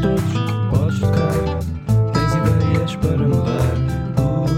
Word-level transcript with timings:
todos, 0.00 0.22
podes 0.70 1.00
tocar. 1.00 1.32
Tens 2.12 2.32
ideias 2.34 2.94
para 2.96 3.18
mudar. 3.18 3.76
Uh. 4.18 4.48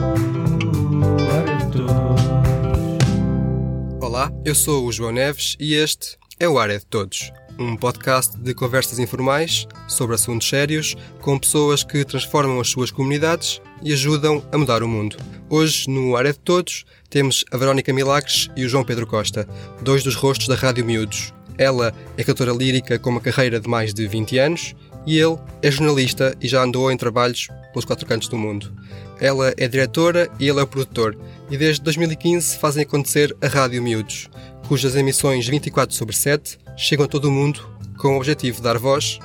Olá, 4.05 4.31
eu 4.45 4.55
sou 4.55 4.87
o 4.87 4.93
João 4.93 5.13
Neves 5.13 5.57
e 5.59 5.75
este 5.75 6.19
é 6.39 6.49
o 6.49 6.59
Área 6.59 6.79
de 6.79 6.87
Todos, 6.87 7.33
um 7.59 7.77
podcast 7.77 8.37
de 8.39 8.53
conversas 8.55 8.99
informais 8.99 9.67
sobre 9.89 10.15
assuntos 10.15 10.49
sérios 10.49 10.97
com 11.21 11.39
pessoas 11.39 11.83
que 11.85 12.05
transformam 12.05 12.61
as 12.61 12.69
suas 12.69 12.91
comunidades 12.91 13.63
e 13.83 13.93
ajudam 13.93 14.45
a 14.53 14.59
mudar 14.59 14.83
o 14.83 14.89
mundo. 14.89 15.17
Hoje, 15.49 15.89
no 15.89 16.17
Área 16.17 16.33
de 16.33 16.39
Todos, 16.39 16.85
temos 17.09 17.45
a 17.51 17.57
Verónica 17.57 17.93
Milagres 17.93 18.51
e 18.57 18.65
o 18.65 18.69
João 18.69 18.85
Pedro 18.85 19.07
Costa, 19.07 19.49
dois 19.81 20.03
dos 20.03 20.15
rostos 20.15 20.49
da 20.49 20.55
Rádio 20.55 20.85
Miúdos. 20.85 21.33
Ela 21.59 21.93
é 22.17 22.25
cantora 22.25 22.53
lírica 22.53 22.99
com 22.99 23.11
uma 23.11 23.21
carreira 23.21 23.61
de 23.61 23.69
mais 23.69 23.93
de 23.93 24.07
20 24.07 24.39
anos 24.39 24.75
e 25.07 25.19
ele 25.19 25.39
é 25.63 25.71
jornalista 25.71 26.35
e 26.41 26.49
já 26.49 26.63
andou 26.63 26.91
em 26.91 26.97
trabalhos 26.97 27.49
pelos 27.73 27.85
quatro 27.85 28.07
cantos 28.07 28.29
do 28.29 28.37
mundo. 28.37 28.73
Ela 29.21 29.53
é 29.57 29.69
diretora 29.69 30.29
e 30.39 30.49
ele 30.49 30.61
é 30.61 30.63
o 30.63 30.67
produtor, 30.67 31.17
e 31.51 31.57
desde 31.57 31.83
2015 31.83 32.59
fazem 32.59 32.83
acontecer 32.83 33.37
a 33.43 33.49
Rádio 33.49 33.83
Miúdos, 33.83 34.29
cujas 34.67 34.97
emissões 34.97 35.47
24 35.47 35.95
sobre 35.95 36.17
7 36.17 36.59
chegam 36.77 37.05
a 37.05 37.09
todo 37.09 37.27
o 37.27 37.31
mundo 37.31 37.69
com 37.99 38.15
o 38.15 38.17
objetivo 38.17 38.59
de 38.59 38.63
dar 38.63 38.79
voz 38.79 39.19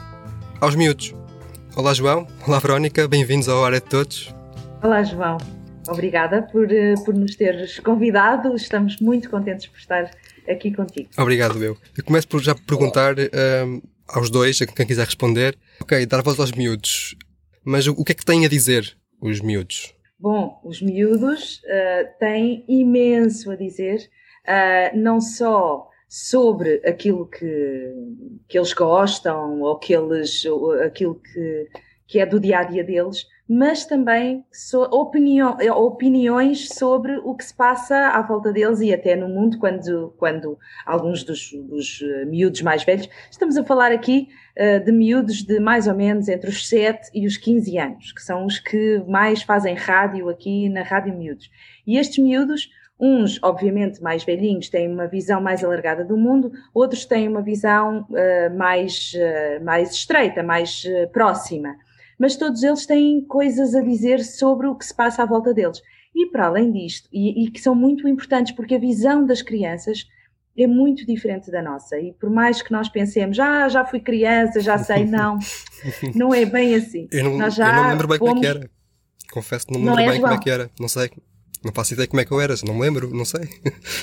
aos 0.60 0.76
miúdos. 0.76 1.16
Olá 1.76 1.94
João, 1.94 2.28
olá 2.46 2.60
Verónica, 2.60 3.08
bem-vindos 3.08 3.48
ao 3.48 3.60
Hora 3.60 3.80
de 3.80 3.86
Todos. 3.86 4.36
Olá, 4.86 5.02
João. 5.04 5.38
Obrigada 5.88 6.44
por, 6.44 6.72
eh, 6.72 6.94
por 7.04 7.14
nos 7.14 7.36
teres 7.36 7.80
convidado. 7.80 8.56
Estamos 8.56 9.00
muito 9.00 9.30
contentes 9.30 9.68
por 9.68 9.80
estar 9.80 10.12
aqui 10.48 10.72
contigo. 10.72 11.10
Obrigado, 11.18 11.64
eu. 11.64 11.76
Eu 11.98 12.04
começo 12.04 12.28
por 12.28 12.40
já 12.42 12.54
perguntar 12.54 13.16
um, 13.18 13.82
aos 14.08 14.30
dois, 14.30 14.62
a 14.62 14.66
quem 14.66 14.86
quiser 14.86 15.06
responder. 15.06 15.58
Ok, 15.82 16.06
dar 16.06 16.22
voz 16.22 16.40
aos 16.40 16.52
miúdos. 16.52 17.16
Mas 17.64 17.88
o, 17.88 18.04
que 18.04 18.12
é 18.12 18.16
que 18.16 18.26
têm 18.26 18.46
a 18.46 18.50
dizer 18.50 18.96
os 19.22 19.42
miúdos? 19.42 19.94
Bom, 20.20 20.60
os 20.64 20.82
miúdos 20.82 21.62
uh, 21.64 22.20
têm 22.20 22.64
imenso 22.68 23.52
a 23.52 23.56
dizer, 23.56 24.10
uh, 24.48 24.98
não 24.98 25.20
só 25.20 25.90
sobre 26.08 26.82
aquilo 26.86 27.28
que, 27.28 27.94
que 28.48 28.58
eles 28.58 28.74
gostam 28.74 29.62
ou 29.62 29.78
que 29.78 29.94
eles, 29.94 30.46
ou 30.46 30.72
aquilo 30.74 31.16
que, 31.16 31.68
que 32.08 32.20
é 32.20 32.26
do 32.26 32.40
dia 32.40 32.60
a 32.60 32.64
dia 32.64 32.84
deles, 32.84 33.26
mas 33.48 33.86
também 33.86 34.44
so, 34.52 34.82
opinião, 34.84 35.56
opiniões 35.78 36.68
sobre 36.70 37.18
o 37.18 37.36
que 37.36 37.46
se 37.46 37.54
passa 37.54 38.10
à 38.10 38.22
volta 38.22 38.52
deles 38.52 38.80
e 38.80 38.92
até 38.92 39.16
no 39.16 39.30
mundo, 39.30 39.60
quando, 39.60 40.14
quando 40.18 40.58
alguns 40.86 41.24
dos, 41.24 41.52
dos 41.52 42.02
eh, 42.02 42.26
miúdos 42.26 42.62
mais 42.64 42.84
velhos, 42.84 43.08
estamos 43.30 43.56
a 43.56 43.64
falar 43.64 43.92
aqui 43.92 44.30
uh, 44.58 44.84
de 44.84 44.92
miúdos 44.92 45.44
de 45.44 45.60
mais 45.60 45.88
ou 45.88 45.94
menos 45.94 46.28
entre 46.28 46.50
os 46.50 46.68
7 46.68 47.12
e 47.14 47.28
os 47.28 47.38
15 47.38 47.78
anos, 47.78 48.12
que 48.12 48.22
são 48.22 48.48
os 48.48 48.58
que 48.58 49.04
mais 49.08 49.44
fazem 49.44 49.76
rádio 49.76 50.28
aqui 50.28 50.68
na 50.68 50.82
Rádio 50.82 51.16
Miúdos. 51.16 51.52
E 51.86 52.00
estes 52.00 52.18
miúdos, 52.18 52.72
uns, 53.00 53.40
obviamente, 53.44 54.02
mais 54.02 54.24
velhinhos, 54.24 54.70
têm 54.70 54.92
uma 54.92 55.06
visão 55.06 55.40
mais 55.40 55.64
alargada 55.64 56.04
do 56.04 56.18
mundo, 56.18 56.52
outros 56.74 57.06
têm 57.06 57.28
uma 57.28 57.44
visão 57.44 58.08
uh, 58.10 58.58
mais, 58.58 59.14
uh, 59.14 59.64
mais 59.64 59.92
estreita, 59.92 60.42
mais 60.42 60.84
próxima 61.14 61.76
mas 62.18 62.36
todos 62.36 62.64
eles 62.64 62.86
têm 62.86 63.22
coisas 63.26 63.76
a 63.76 63.82
dizer 63.82 64.24
sobre 64.24 64.68
o 64.68 64.76
que 64.76 64.86
se 64.86 64.94
passa 64.94 65.24
à 65.24 65.26
volta 65.26 65.54
deles. 65.54 65.82
E 66.14 66.28
para 66.28 66.48
além 66.48 66.72
disto, 66.72 67.10
e, 67.12 67.44
e 67.44 67.52
que 67.52 67.60
são 67.60 67.76
muito 67.76 68.08
importantes, 68.08 68.54
porque 68.54 68.76
a 68.76 68.80
visão 68.80 69.26
das 69.26 69.42
crianças 69.42 70.08
é 70.58 70.66
muito 70.66 71.06
diferente 71.06 71.52
da 71.52 71.62
nossa. 71.62 72.00
E 72.00 72.14
por 72.14 72.30
mais 72.30 72.62
que 72.62 72.72
nós 72.72 72.88
pensemos, 72.88 73.38
ah, 73.40 73.68
já 73.68 73.84
fui 73.84 74.00
criança, 74.00 74.62
já 74.62 74.78
sei, 74.78 75.04
não, 75.06 75.38
não 76.16 76.34
é 76.34 76.46
bem 76.46 76.76
assim. 76.76 77.08
Eu 77.12 77.26
não, 77.26 77.38
nós 77.38 77.56
já 77.56 77.68
eu 77.68 77.84
não 77.84 77.90
lembro 77.90 78.08
bem 78.08 78.18
fomos... 78.18 78.34
como 78.34 78.46
é 78.46 78.52
que 78.52 78.58
era. 78.58 78.70
Confesso 79.32 79.68
que 79.68 79.74
não 79.74 79.82
me 79.82 79.86
Não 79.88 79.96
lembro 79.96 80.10
é, 80.10 80.14
bem 80.14 80.22
como 80.22 80.34
é 80.34 80.38
que 80.40 80.50
era. 80.50 80.72
Não 80.80 80.88
sei. 80.88 81.12
Não 81.66 81.74
faço 81.74 81.94
ideia 81.94 82.08
como 82.08 82.22
é 82.22 82.26
que 82.26 82.32
eu 82.32 82.40
era, 82.40 82.54
não 82.64 82.76
me 82.76 82.82
lembro, 82.82 83.10
não 83.14 83.26
sei. 83.26 83.50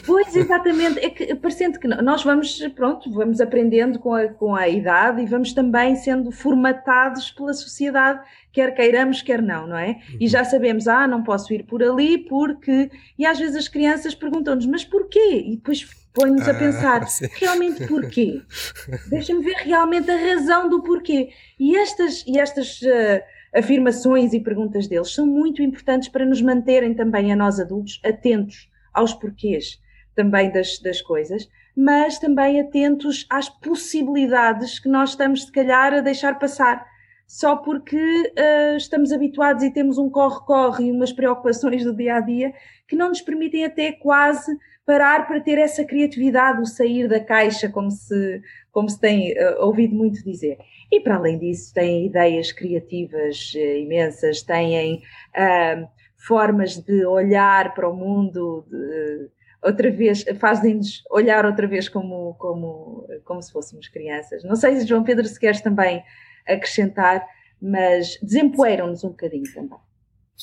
Pois, 0.04 0.34
exatamente. 0.34 0.98
É 0.98 1.08
que 1.10 1.32
parecendo 1.36 1.78
que 1.78 1.86
nós 1.86 2.24
vamos, 2.24 2.58
pronto, 2.74 3.08
vamos 3.12 3.40
aprendendo 3.40 4.00
com 4.00 4.12
a, 4.12 4.26
com 4.26 4.54
a 4.56 4.68
idade 4.68 5.22
e 5.22 5.26
vamos 5.26 5.52
também 5.52 5.94
sendo 5.94 6.32
formatados 6.32 7.30
pela 7.30 7.54
sociedade, 7.54 8.20
quer 8.52 8.74
queiramos, 8.74 9.22
quer 9.22 9.40
não, 9.40 9.68
não 9.68 9.76
é? 9.76 10.00
E 10.20 10.26
já 10.26 10.44
sabemos, 10.44 10.88
ah, 10.88 11.06
não 11.06 11.22
posso 11.22 11.54
ir 11.54 11.62
por 11.62 11.82
ali 11.82 12.18
porque. 12.18 12.90
E 13.16 13.24
às 13.24 13.38
vezes 13.38 13.54
as 13.54 13.68
crianças 13.68 14.12
perguntam-nos, 14.14 14.66
mas 14.66 14.84
porquê? 14.84 15.44
E 15.46 15.56
depois 15.56 15.86
põe-nos 16.12 16.48
a 16.48 16.50
Ah, 16.50 16.54
pensar, 16.54 17.06
sim. 17.08 17.26
realmente 17.34 17.86
porquê? 17.86 18.42
Deixa-me 19.08 19.42
ver 19.44 19.54
realmente 19.58 20.10
a 20.10 20.16
razão 20.16 20.68
do 20.68 20.82
porquê. 20.82 21.30
E 21.60 21.76
estas, 21.76 22.24
e 22.26 22.38
estas 22.38 22.80
eh, 22.82 23.24
afirmações 23.54 24.32
e 24.32 24.40
perguntas 24.40 24.86
deles 24.86 25.14
são 25.14 25.26
muito 25.26 25.62
importantes 25.62 26.08
para 26.08 26.24
nos 26.24 26.40
manterem 26.40 26.94
também 26.94 27.32
a 27.32 27.36
nós 27.36 27.60
adultos 27.60 28.00
atentos 28.04 28.70
aos 28.92 29.12
porquês 29.12 29.80
também 30.14 30.50
das, 30.50 30.78
das 30.78 31.00
coisas, 31.00 31.48
mas 31.76 32.18
também 32.18 32.60
atentos 32.60 33.26
às 33.30 33.48
possibilidades 33.48 34.78
que 34.78 34.88
nós 34.88 35.10
estamos, 35.10 35.44
se 35.44 35.52
calhar, 35.52 35.94
a 35.94 36.00
deixar 36.00 36.38
passar. 36.38 36.86
Só 37.26 37.56
porque 37.56 37.96
eh, 38.36 38.76
estamos 38.76 39.10
habituados 39.10 39.62
e 39.62 39.70
temos 39.70 39.96
um 39.96 40.10
corre-corre 40.10 40.84
e 40.84 40.92
umas 40.92 41.12
preocupações 41.12 41.82
do 41.82 41.96
dia 41.96 42.16
a 42.16 42.20
dia 42.20 42.52
que 42.86 42.94
não 42.94 43.08
nos 43.08 43.22
permitem 43.22 43.64
até 43.64 43.90
quase 43.90 44.54
parar 44.84 45.26
para 45.26 45.40
ter 45.40 45.56
essa 45.58 45.82
criatividade, 45.82 46.60
o 46.60 46.66
sair 46.66 47.08
da 47.08 47.20
caixa, 47.20 47.70
como 47.70 47.90
se, 47.90 48.42
como 48.72 48.88
se 48.88 48.98
tem 48.98 49.32
eh, 49.32 49.56
ouvido 49.60 49.94
muito 49.94 50.24
dizer. 50.24 50.58
E 50.90 50.98
para 51.00 51.16
além 51.16 51.38
disso, 51.38 51.72
têm 51.72 52.06
ideias 52.06 52.50
criativas 52.50 53.52
eh, 53.54 53.80
imensas, 53.80 54.42
têm 54.42 55.02
ah, 55.34 55.86
formas 56.16 56.76
de 56.78 57.04
olhar 57.04 57.74
para 57.74 57.88
o 57.88 57.94
mundo, 57.94 58.64
de, 58.68 59.28
outra 59.62 59.90
vez, 59.90 60.24
fazem-nos 60.40 61.04
olhar 61.10 61.46
outra 61.46 61.66
vez 61.68 61.88
como, 61.88 62.34
como, 62.34 63.06
como 63.24 63.42
se 63.42 63.52
fôssemos 63.52 63.88
crianças. 63.88 64.42
Não 64.42 64.56
sei 64.56 64.76
se 64.76 64.86
João 64.86 65.04
Pedro 65.04 65.24
se 65.26 65.38
queres 65.38 65.60
também 65.60 66.02
acrescentar, 66.46 67.24
mas 67.60 68.18
desempoeiram-nos 68.20 69.04
um 69.04 69.10
bocadinho 69.10 69.52
também. 69.54 69.78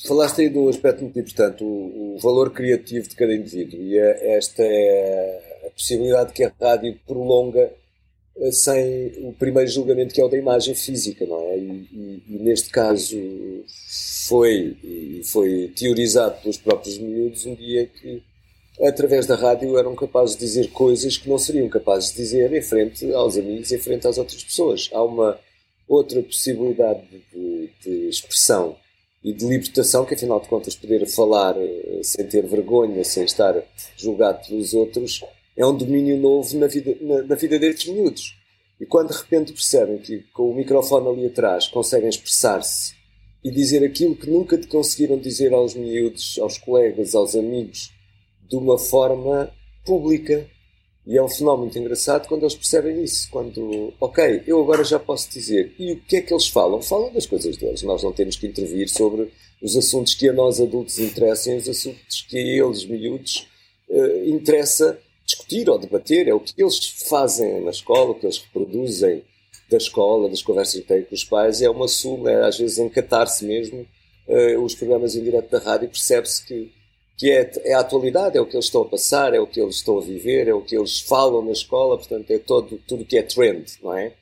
Falaste 0.06 0.40
aí 0.40 0.48
de 0.48 0.58
um 0.58 0.68
aspecto 0.68 1.02
muito 1.02 1.18
importante, 1.18 1.62
o, 1.62 2.14
o 2.14 2.18
valor 2.22 2.50
criativo 2.52 3.08
de 3.08 3.14
cada 3.14 3.34
indivíduo. 3.34 3.78
E 3.80 3.98
é- 3.98 4.36
esta 4.36 4.62
é 4.62 5.66
a 5.66 5.70
possibilidade 5.70 6.32
que 6.32 6.44
a 6.44 6.52
rádio 6.58 6.98
prolonga 7.06 7.60
eh, 7.60 7.79
sem 8.52 9.12
o 9.28 9.32
primeiro 9.32 9.70
julgamento 9.70 10.14
que 10.14 10.20
é 10.20 10.24
o 10.24 10.28
da 10.28 10.36
imagem 10.38 10.74
física, 10.74 11.26
não 11.26 11.40
é? 11.40 11.58
E, 11.58 11.88
e- 11.92 12.22
e 12.28 12.38
neste 12.38 12.70
caso 12.70 13.16
foi, 14.28 14.76
e 14.82 15.22
foi 15.24 15.72
teorizado 15.76 16.40
pelos 16.42 16.56
próprios 16.56 16.98
miúdos 16.98 17.44
um 17.46 17.54
dia 17.54 17.86
que 17.86 18.22
através 18.82 19.26
da 19.26 19.34
rádio 19.36 19.76
eram 19.76 19.94
capazes 19.94 20.36
de 20.36 20.44
dizer 20.44 20.68
coisas 20.70 21.16
que 21.18 21.28
não 21.28 21.38
seriam 21.38 21.68
capazes 21.68 22.10
de 22.12 22.16
dizer 22.16 22.52
em 22.52 22.62
frente 22.62 23.12
aos 23.12 23.36
amigos, 23.36 23.70
em 23.72 23.78
frente 23.78 24.06
às 24.06 24.16
outras 24.16 24.42
pessoas. 24.42 24.88
Há 24.92 25.02
uma 25.02 25.38
outra 25.86 26.22
possibilidade 26.22 27.02
de, 27.32 27.70
de 27.82 28.08
expressão 28.08 28.76
e 29.22 29.34
de 29.34 29.44
libertação, 29.46 30.06
que 30.06 30.14
afinal 30.14 30.40
de 30.40 30.48
contas 30.48 30.74
poder 30.74 31.06
falar 31.06 31.54
eh, 31.58 32.00
sem 32.02 32.26
ter 32.26 32.46
vergonha, 32.46 33.04
sem 33.04 33.24
estar 33.24 33.54
julgado 33.96 34.46
pelos 34.48 34.72
outros, 34.72 35.20
é 35.60 35.66
um 35.66 35.76
domínio 35.76 36.16
novo 36.16 36.58
na 36.58 36.66
vida, 36.66 36.96
na, 37.02 37.22
na 37.22 37.34
vida 37.34 37.58
destes 37.58 37.92
miúdos. 37.92 38.34
E 38.80 38.86
quando 38.86 39.10
de 39.10 39.18
repente 39.18 39.52
percebem 39.52 39.98
que 39.98 40.20
com 40.32 40.50
o 40.50 40.54
microfone 40.54 41.06
ali 41.06 41.26
atrás 41.26 41.68
conseguem 41.68 42.08
expressar-se 42.08 42.94
e 43.44 43.50
dizer 43.50 43.84
aquilo 43.84 44.16
que 44.16 44.30
nunca 44.30 44.56
te 44.56 44.66
conseguiram 44.66 45.18
dizer 45.18 45.52
aos 45.52 45.74
miúdos, 45.74 46.38
aos 46.40 46.56
colegas, 46.56 47.14
aos 47.14 47.36
amigos, 47.36 47.92
de 48.48 48.56
uma 48.56 48.78
forma 48.78 49.52
pública. 49.84 50.48
E 51.06 51.18
é 51.18 51.22
um 51.22 51.28
fenómeno 51.28 51.64
muito 51.64 51.78
engraçado 51.78 52.26
quando 52.26 52.42
eles 52.42 52.54
percebem 52.54 53.04
isso. 53.04 53.28
Quando, 53.30 53.92
ok, 54.00 54.42
eu 54.46 54.62
agora 54.62 54.82
já 54.82 54.98
posso 54.98 55.30
dizer. 55.30 55.74
E 55.78 55.92
o 55.92 56.00
que 56.00 56.16
é 56.16 56.20
que 56.22 56.32
eles 56.32 56.48
falam? 56.48 56.80
Falam 56.80 57.12
das 57.12 57.26
coisas 57.26 57.58
deles. 57.58 57.82
Nós 57.82 58.02
não 58.02 58.12
temos 58.12 58.36
que 58.36 58.46
intervir 58.46 58.88
sobre 58.88 59.30
os 59.60 59.76
assuntos 59.76 60.14
que 60.14 60.26
a 60.26 60.32
nós 60.32 60.58
adultos 60.58 60.98
interessam, 60.98 61.56
os 61.58 61.68
assuntos 61.68 62.22
que 62.22 62.38
a 62.38 62.64
eles, 62.64 62.86
miúdos, 62.86 63.46
eh, 63.90 64.24
interessa 64.26 64.98
discutir 65.30 65.68
ou 65.68 65.78
debater. 65.78 66.28
É 66.28 66.34
o 66.34 66.40
que 66.40 66.54
eles 66.60 67.04
fazem 67.08 67.62
na 67.62 67.70
escola, 67.70 68.10
o 68.10 68.14
que 68.14 68.26
eles 68.26 68.38
reproduzem 68.38 69.24
da 69.70 69.76
escola, 69.76 70.28
das 70.28 70.42
conversas 70.42 70.80
que 70.80 70.86
têm 70.86 71.04
com 71.04 71.14
os 71.14 71.24
pais. 71.24 71.62
É 71.62 71.70
uma 71.70 71.88
suma, 71.88 72.30
é, 72.30 72.46
às 72.46 72.58
vezes 72.58 72.78
encatar-se 72.78 73.44
mesmo. 73.44 73.86
Eh, 74.28 74.58
os 74.58 74.74
programas 74.74 75.14
em 75.14 75.24
direto 75.24 75.50
da 75.50 75.58
rádio 75.58 75.88
percebe-se 75.88 76.44
que 76.44 76.72
que 77.20 77.30
é, 77.30 77.50
é 77.64 77.74
a 77.74 77.80
atualidade, 77.80 78.38
é 78.38 78.40
o 78.40 78.46
que 78.46 78.56
eles 78.56 78.64
estão 78.64 78.80
a 78.80 78.88
passar, 78.88 79.34
é 79.34 79.38
o 79.38 79.46
que 79.46 79.60
eles 79.60 79.74
estão 79.74 79.98
a 79.98 80.00
viver, 80.00 80.48
é 80.48 80.54
o 80.54 80.62
que 80.62 80.74
eles 80.74 81.00
falam 81.02 81.44
na 81.44 81.52
escola, 81.52 81.98
portanto 81.98 82.30
é 82.30 82.38
todo, 82.38 82.80
tudo 82.88 83.04
que 83.04 83.18
é 83.18 83.22
trend, 83.22 83.66
não 83.82 83.92
é? 83.92 84.14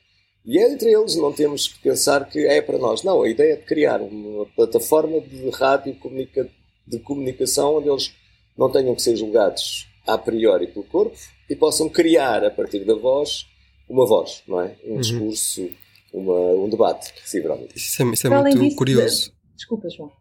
E 0.45 0.59
é 0.59 0.69
entre 0.69 0.91
eles, 0.91 1.15
não 1.15 1.31
temos 1.31 1.69
que 1.69 1.79
pensar 1.79 2.27
que 2.27 2.39
é 2.39 2.61
para 2.61 2.77
nós. 2.77 3.01
Não, 3.01 3.21
a 3.21 3.29
ideia 3.29 3.53
é 3.53 3.55
de 3.55 3.63
criar 3.63 4.01
uma 4.01 4.45
plataforma 4.47 5.21
de 5.21 5.49
rádio 5.51 5.95
comunica, 5.95 6.49
de 6.85 6.99
comunicação 6.99 7.77
onde 7.77 7.87
eles 7.87 8.13
não 8.57 8.69
tenham 8.69 8.93
que 8.93 9.01
ser 9.01 9.15
julgados 9.15 9.88
a 10.13 10.17
priori 10.17 10.67
pelo 10.67 10.85
corpo 10.85 11.15
e 11.49 11.55
possam 11.55 11.89
criar, 11.89 12.43
a 12.43 12.51
partir 12.51 12.85
da 12.85 12.95
voz, 12.95 13.45
uma 13.87 14.05
voz, 14.05 14.43
não 14.47 14.61
é? 14.61 14.75
Um 14.85 14.99
discurso 14.99 15.69
uma, 16.13 16.33
um 16.33 16.69
debate 16.69 17.13
recíproco. 17.21 17.67
Isso 17.75 18.01
é, 18.01 18.05
isso 18.07 18.27
é 18.27 18.29
muito 18.29 18.59
disso, 18.59 18.75
curioso. 18.75 19.33
Desculpa, 19.55 19.89
João. 19.89 20.11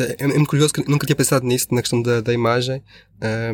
É, 0.00 0.24
é, 0.24 0.26
muito 0.26 0.48
curioso 0.48 0.74
que 0.74 0.90
nunca 0.90 1.06
tinha 1.06 1.14
pensado 1.14 1.46
nisso, 1.46 1.68
na 1.70 1.80
questão 1.80 2.02
da, 2.02 2.20
da 2.20 2.32
imagem, 2.32 2.82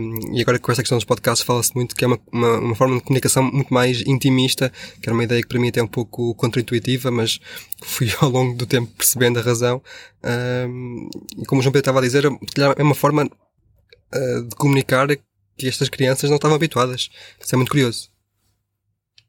um, 0.01 0.35
e 0.35 0.41
agora 0.41 0.59
com 0.59 0.73
esta 0.73 0.83
questão 0.83 0.97
dos 0.97 1.05
podcasts 1.05 1.47
fala-se 1.47 1.75
muito 1.75 1.95
que 1.95 2.05
é 2.05 2.09
uma, 2.09 2.19
uma, 2.33 2.59
uma, 2.59 2.75
forma 2.75 2.97
de 2.97 3.03
comunicação 3.03 3.43
muito 3.43 3.73
mais 3.73 4.01
intimista, 4.07 4.73
que 5.01 5.09
era 5.09 5.15
uma 5.15 5.25
ideia 5.25 5.43
que 5.43 5.49
para 5.49 5.61
mim 5.61 5.69
até 5.69 5.81
é 5.81 5.83
um 5.83 5.89
pouco 5.89 6.35
contra-intuitiva, 6.35 7.11
mas 7.11 7.39
fui 7.83 8.09
ao 8.19 8.31
longo 8.31 8.57
do 8.57 8.67
tempo 8.67 8.91
percebendo 8.97 9.39
a 9.39 9.43
razão. 9.43 9.83
Um, 10.25 11.09
e 11.39 11.45
como 11.45 11.61
o 11.61 11.63
João 11.63 11.73
Pedro 11.73 11.81
estava 11.81 11.99
a 11.99 12.03
dizer, 12.03 12.25
é 12.25 12.83
uma 12.83 12.95
forma 12.95 13.25
uh, 13.25 14.43
de 14.43 14.57
comunicar 14.57 15.09
que 15.57 15.69
estas 15.69 15.89
crianças 15.89 16.31
não 16.31 16.37
estavam 16.37 16.57
habituadas. 16.57 17.11
Isso 17.41 17.55
é 17.55 17.57
muito 17.57 17.71
curioso. 17.71 18.11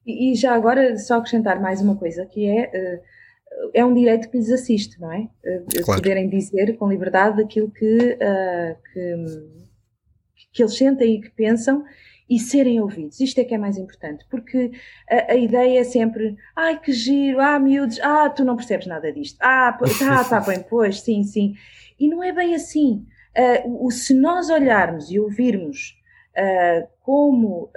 E, 0.06 0.32
e 0.32 0.36
já 0.36 0.54
agora, 0.54 0.98
só 0.98 1.16
acrescentar 1.16 1.62
mais 1.62 1.82
uma 1.82 1.96
coisa, 1.96 2.26
que 2.26 2.46
é. 2.46 3.00
Uh, 3.00 3.14
é 3.74 3.84
um 3.86 3.94
direito 3.94 4.30
que 4.30 4.38
lhes 4.38 4.50
assiste, 4.50 5.00
não 5.00 5.12
é? 5.12 5.30
Eh, 5.44 5.62
claro. 5.84 6.02
Poderem 6.02 6.30
dizer 6.30 6.76
com 6.78 6.90
liberdade 6.90 7.42
aquilo 7.42 7.70
que, 7.70 7.98
uh, 7.98 8.76
que, 8.92 9.16
que, 10.52 10.64
eles 10.64 10.76
sentem 10.76 11.16
e 11.16 11.22
que 11.22 11.30
pensam 11.30 11.84
e 12.30 12.40
serem 12.40 12.82
ouvidos. 12.82 13.20
Isto 13.20 13.42
é 13.42 13.44
que 13.44 13.54
é 13.54 13.58
mais 13.58 13.78
importante, 13.78 14.26
porque 14.30 14.72
a, 15.10 15.34
a, 15.34 15.36
ideia 15.36 15.80
é 15.80 15.84
sempre, 15.84 16.36
ai 16.56 16.80
que 16.80 16.92
giro, 16.92 17.40
ah 17.40 17.60
miúdos, 17.60 18.00
ah 18.02 18.30
tu 18.30 18.44
não 18.44 18.56
percebes 18.56 18.88
nada 18.88 19.12
disto, 19.12 19.38
ah 19.42 19.78
tá, 20.00 20.24
tá 20.26 20.40
bem, 20.40 20.64
pois, 20.70 21.02
sim, 21.02 21.24
sim. 21.24 21.54
E 22.00 22.08
não 22.08 22.24
é 22.24 22.32
bem 22.32 22.56
assim. 22.56 23.06
Uh, 23.66 23.86
o, 23.86 23.92
se 23.92 24.14
nós 24.14 24.50
olharmos 24.50 25.10
e 25.10 25.20
ouvirmos 25.20 25.96
uh, 26.38 26.88
como 27.02 27.70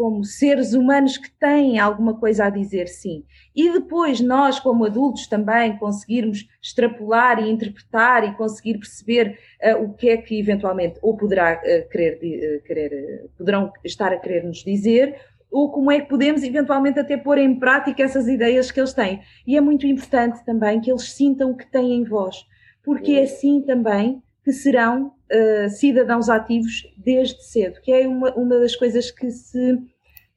como 0.00 0.24
seres 0.24 0.72
humanos 0.72 1.18
que 1.18 1.30
têm 1.30 1.78
alguma 1.78 2.18
coisa 2.18 2.46
a 2.46 2.50
dizer, 2.50 2.88
sim. 2.88 3.22
E 3.54 3.70
depois 3.70 4.18
nós, 4.18 4.58
como 4.58 4.86
adultos, 4.86 5.26
também 5.26 5.76
conseguirmos 5.76 6.48
extrapolar 6.62 7.38
e 7.38 7.50
interpretar 7.50 8.24
e 8.24 8.34
conseguir 8.34 8.78
perceber 8.78 9.38
uh, 9.62 9.84
o 9.84 9.92
que 9.92 10.08
é 10.08 10.16
que 10.16 10.40
eventualmente 10.40 10.98
ou 11.02 11.18
poderá 11.18 11.60
uh, 11.60 11.88
querer, 11.90 12.14
uh, 12.14 12.62
querer 12.66 13.30
poderão 13.36 13.70
estar 13.84 14.10
a 14.10 14.18
querer 14.18 14.42
nos 14.42 14.64
dizer, 14.64 15.20
ou 15.50 15.70
como 15.70 15.92
é 15.92 16.00
que 16.00 16.08
podemos 16.08 16.42
eventualmente 16.42 16.98
até 16.98 17.18
pôr 17.18 17.36
em 17.36 17.58
prática 17.58 18.02
essas 18.02 18.26
ideias 18.26 18.70
que 18.70 18.80
eles 18.80 18.94
têm. 18.94 19.20
E 19.46 19.54
é 19.54 19.60
muito 19.60 19.86
importante 19.86 20.42
também 20.46 20.80
que 20.80 20.90
eles 20.90 21.12
sintam 21.12 21.54
que 21.54 21.70
têm 21.70 22.04
voz, 22.04 22.46
porque 22.82 23.12
é 23.12 23.24
assim 23.24 23.60
também 23.60 24.22
que 24.44 24.52
serão 24.52 25.08
uh, 25.08 25.70
cidadãos 25.70 26.28
ativos 26.28 26.82
desde 26.96 27.44
cedo, 27.44 27.80
que 27.80 27.92
é 27.92 28.06
uma, 28.08 28.32
uma 28.34 28.58
das 28.58 28.74
coisas 28.74 29.10
que 29.10 29.30
se 29.30 29.78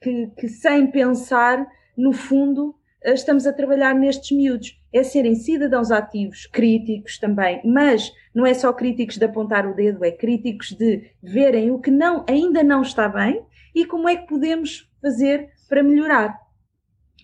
que, 0.01 0.27
que 0.37 0.49
sem 0.49 0.87
pensar, 0.87 1.65
no 1.97 2.11
fundo, 2.11 2.75
uh, 3.05 3.13
estamos 3.13 3.47
a 3.47 3.53
trabalhar 3.53 3.95
nestes 3.95 4.35
miúdos. 4.35 4.79
É 4.91 5.01
serem 5.01 5.35
cidadãos 5.35 5.91
ativos, 5.91 6.45
críticos 6.45 7.17
também, 7.17 7.61
mas 7.63 8.11
não 8.35 8.45
é 8.45 8.53
só 8.53 8.71
críticos 8.73 9.17
de 9.17 9.25
apontar 9.25 9.65
o 9.65 9.73
dedo, 9.73 10.03
é 10.03 10.11
críticos 10.11 10.71
de 10.73 11.09
verem 11.21 11.71
o 11.71 11.79
que 11.79 11.89
não, 11.89 12.25
ainda 12.29 12.61
não 12.61 12.81
está 12.81 13.07
bem 13.07 13.41
e 13.73 13.85
como 13.85 14.07
é 14.07 14.15
que 14.15 14.27
podemos 14.27 14.89
fazer 15.01 15.49
para 15.67 15.81
melhorar. 15.81 16.42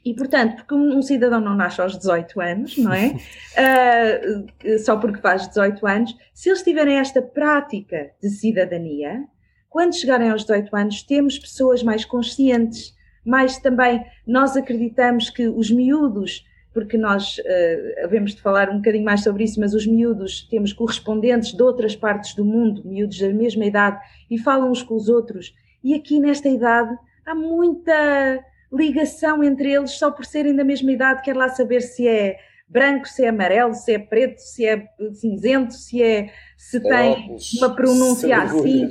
E, 0.03 0.13
portanto, 0.13 0.55
porque 0.57 0.73
um 0.73 1.01
cidadão 1.01 1.39
não 1.41 1.55
nasce 1.55 1.81
aos 1.81 1.97
18 1.97 2.39
anos, 2.39 2.77
não 2.77 2.93
é? 2.93 3.15
Uh, 3.57 4.79
só 4.79 4.97
porque 4.97 5.19
faz 5.19 5.47
18 5.47 5.85
anos, 5.85 6.15
se 6.33 6.49
eles 6.49 6.63
tiverem 6.63 6.97
esta 6.97 7.21
prática 7.21 8.11
de 8.21 8.29
cidadania, 8.29 9.25
quando 9.69 9.95
chegarem 9.95 10.29
aos 10.29 10.41
18 10.41 10.75
anos, 10.75 11.03
temos 11.03 11.37
pessoas 11.37 11.83
mais 11.83 12.05
conscientes, 12.05 12.95
mais 13.25 13.57
também 13.57 14.03
nós 14.25 14.55
acreditamos 14.55 15.29
que 15.29 15.47
os 15.47 15.69
miúdos, 15.69 16.43
porque 16.73 16.97
nós 16.97 17.37
uh, 17.37 18.05
havemos 18.05 18.33
de 18.33 18.41
falar 18.41 18.69
um 18.69 18.77
bocadinho 18.77 19.03
mais 19.03 19.21
sobre 19.21 19.43
isso, 19.43 19.59
mas 19.59 19.73
os 19.73 19.85
miúdos 19.85 20.47
temos 20.49 20.71
correspondentes 20.71 21.53
de 21.53 21.61
outras 21.61 21.95
partes 21.95 22.33
do 22.33 22.45
mundo, 22.45 22.81
miúdos 22.85 23.19
da 23.19 23.29
mesma 23.29 23.65
idade, 23.65 23.99
e 24.29 24.37
falam 24.37 24.71
uns 24.71 24.81
com 24.81 24.95
os 24.95 25.09
outros. 25.09 25.53
E 25.83 25.93
aqui 25.93 26.19
nesta 26.19 26.47
idade 26.49 26.95
há 27.25 27.35
muita 27.35 28.43
ligação 28.71 29.43
entre 29.43 29.71
eles 29.71 29.91
só 29.91 30.11
por 30.11 30.25
serem 30.25 30.55
da 30.55 30.63
mesma 30.63 30.91
idade, 30.91 31.21
quer 31.21 31.35
lá 31.35 31.49
saber 31.49 31.81
se 31.81 32.07
é 32.07 32.37
branco, 32.67 33.07
se 33.07 33.23
é 33.23 33.29
amarelo, 33.29 33.73
se 33.73 33.93
é 33.93 33.99
preto, 33.99 34.39
se 34.39 34.65
é 34.65 34.87
cinzento, 35.13 35.73
se 35.73 36.03
é 36.03 36.31
se 36.55 36.79
tem 36.79 37.37
uma 37.57 37.75
pronúncia 37.75 38.37
assim. 38.37 38.87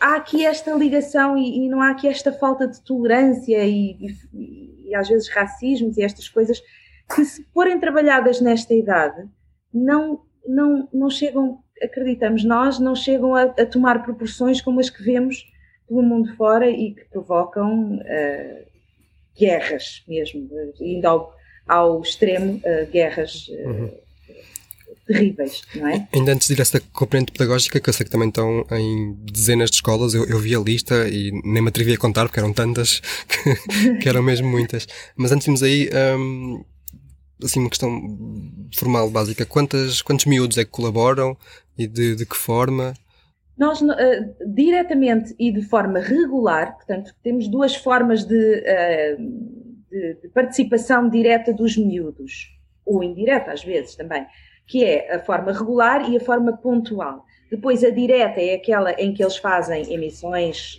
Há 0.00 0.16
aqui 0.16 0.44
esta 0.44 0.72
ligação 0.74 1.38
e, 1.38 1.64
e, 1.64 1.68
não 1.68 1.80
há 1.80 1.90
aqui 1.90 2.08
esta 2.08 2.32
falta 2.32 2.66
de 2.66 2.82
tolerância 2.82 3.64
e, 3.64 3.96
e, 4.34 4.88
e 4.88 4.94
às 4.94 5.08
vezes 5.08 5.28
racismos 5.28 5.96
e 5.96 6.02
estas 6.02 6.28
coisas 6.28 6.60
que 7.14 7.24
se 7.24 7.44
forem 7.54 7.78
trabalhadas 7.78 8.40
nesta 8.40 8.74
idade 8.74 9.28
não, 9.72 10.20
não, 10.46 10.88
não 10.92 11.08
chegam, 11.08 11.62
acreditamos 11.80 12.44
nós, 12.44 12.80
não 12.80 12.94
chegam 12.94 13.34
a, 13.34 13.42
a 13.42 13.66
tomar 13.66 14.02
proporções 14.02 14.60
como 14.60 14.80
as 14.80 14.90
que 14.90 15.02
vemos 15.02 15.44
pelo 15.88 16.02
mundo 16.02 16.34
fora 16.36 16.68
e 16.68 16.94
que 16.94 17.04
provocam 17.04 17.96
uh, 17.96 18.67
guerras 19.38 20.02
mesmo, 20.06 20.48
indo 20.80 21.06
ao, 21.06 21.34
ao 21.66 22.02
extremo, 22.02 22.56
uh, 22.56 22.90
guerras 22.90 23.48
uh, 23.48 23.68
uhum. 23.68 23.90
terríveis, 25.06 25.62
não 25.74 25.88
é? 25.88 26.08
Ainda 26.12 26.32
antes 26.32 26.48
de 26.48 26.54
ir 26.54 26.58
a 26.60 26.62
esta 26.62 26.80
componente 26.92 27.32
pedagógica, 27.32 27.80
que 27.80 27.88
eu 27.88 27.92
sei 27.92 28.04
que 28.04 28.10
também 28.10 28.28
estão 28.28 28.66
em 28.72 29.14
dezenas 29.22 29.70
de 29.70 29.76
escolas, 29.76 30.14
eu, 30.14 30.24
eu 30.26 30.38
vi 30.38 30.54
a 30.54 30.60
lista 30.60 31.08
e 31.08 31.30
nem 31.44 31.62
me 31.62 31.68
atrevi 31.68 31.92
a 31.92 31.98
contar, 31.98 32.24
porque 32.26 32.40
eram 32.40 32.52
tantas, 32.52 33.00
que, 33.28 33.98
que 33.98 34.08
eram 34.08 34.22
mesmo 34.22 34.48
muitas. 34.48 34.86
Mas 35.16 35.32
antes 35.32 35.44
de 35.44 35.50
irmos 35.50 35.62
aí, 35.62 35.90
um, 36.18 36.64
assim, 37.42 37.60
uma 37.60 37.70
questão 37.70 38.00
formal, 38.74 39.08
básica, 39.10 39.46
quantas, 39.46 40.02
quantos 40.02 40.26
miúdos 40.26 40.58
é 40.58 40.64
que 40.64 40.70
colaboram 40.70 41.36
e 41.76 41.86
de, 41.86 42.16
de 42.16 42.26
que 42.26 42.36
forma? 42.36 42.94
Nós, 43.58 43.82
uh, 43.82 43.86
diretamente 44.46 45.34
e 45.38 45.50
de 45.50 45.62
forma 45.62 45.98
regular, 45.98 46.76
portanto, 46.76 47.12
temos 47.22 47.48
duas 47.48 47.74
formas 47.74 48.24
de, 48.24 48.34
uh, 48.36 49.22
de, 49.90 50.14
de, 50.22 50.28
participação 50.28 51.08
direta 51.10 51.52
dos 51.52 51.76
miúdos, 51.76 52.56
ou 52.86 53.02
indireta 53.02 53.50
às 53.50 53.64
vezes 53.64 53.96
também, 53.96 54.24
que 54.64 54.84
é 54.84 55.16
a 55.16 55.18
forma 55.18 55.52
regular 55.52 56.08
e 56.08 56.16
a 56.16 56.20
forma 56.20 56.56
pontual. 56.56 57.24
Depois, 57.50 57.82
a 57.82 57.90
direta 57.90 58.40
é 58.40 58.54
aquela 58.54 58.92
em 58.92 59.12
que 59.12 59.22
eles 59.22 59.38
fazem 59.38 59.92
emissões 59.92 60.78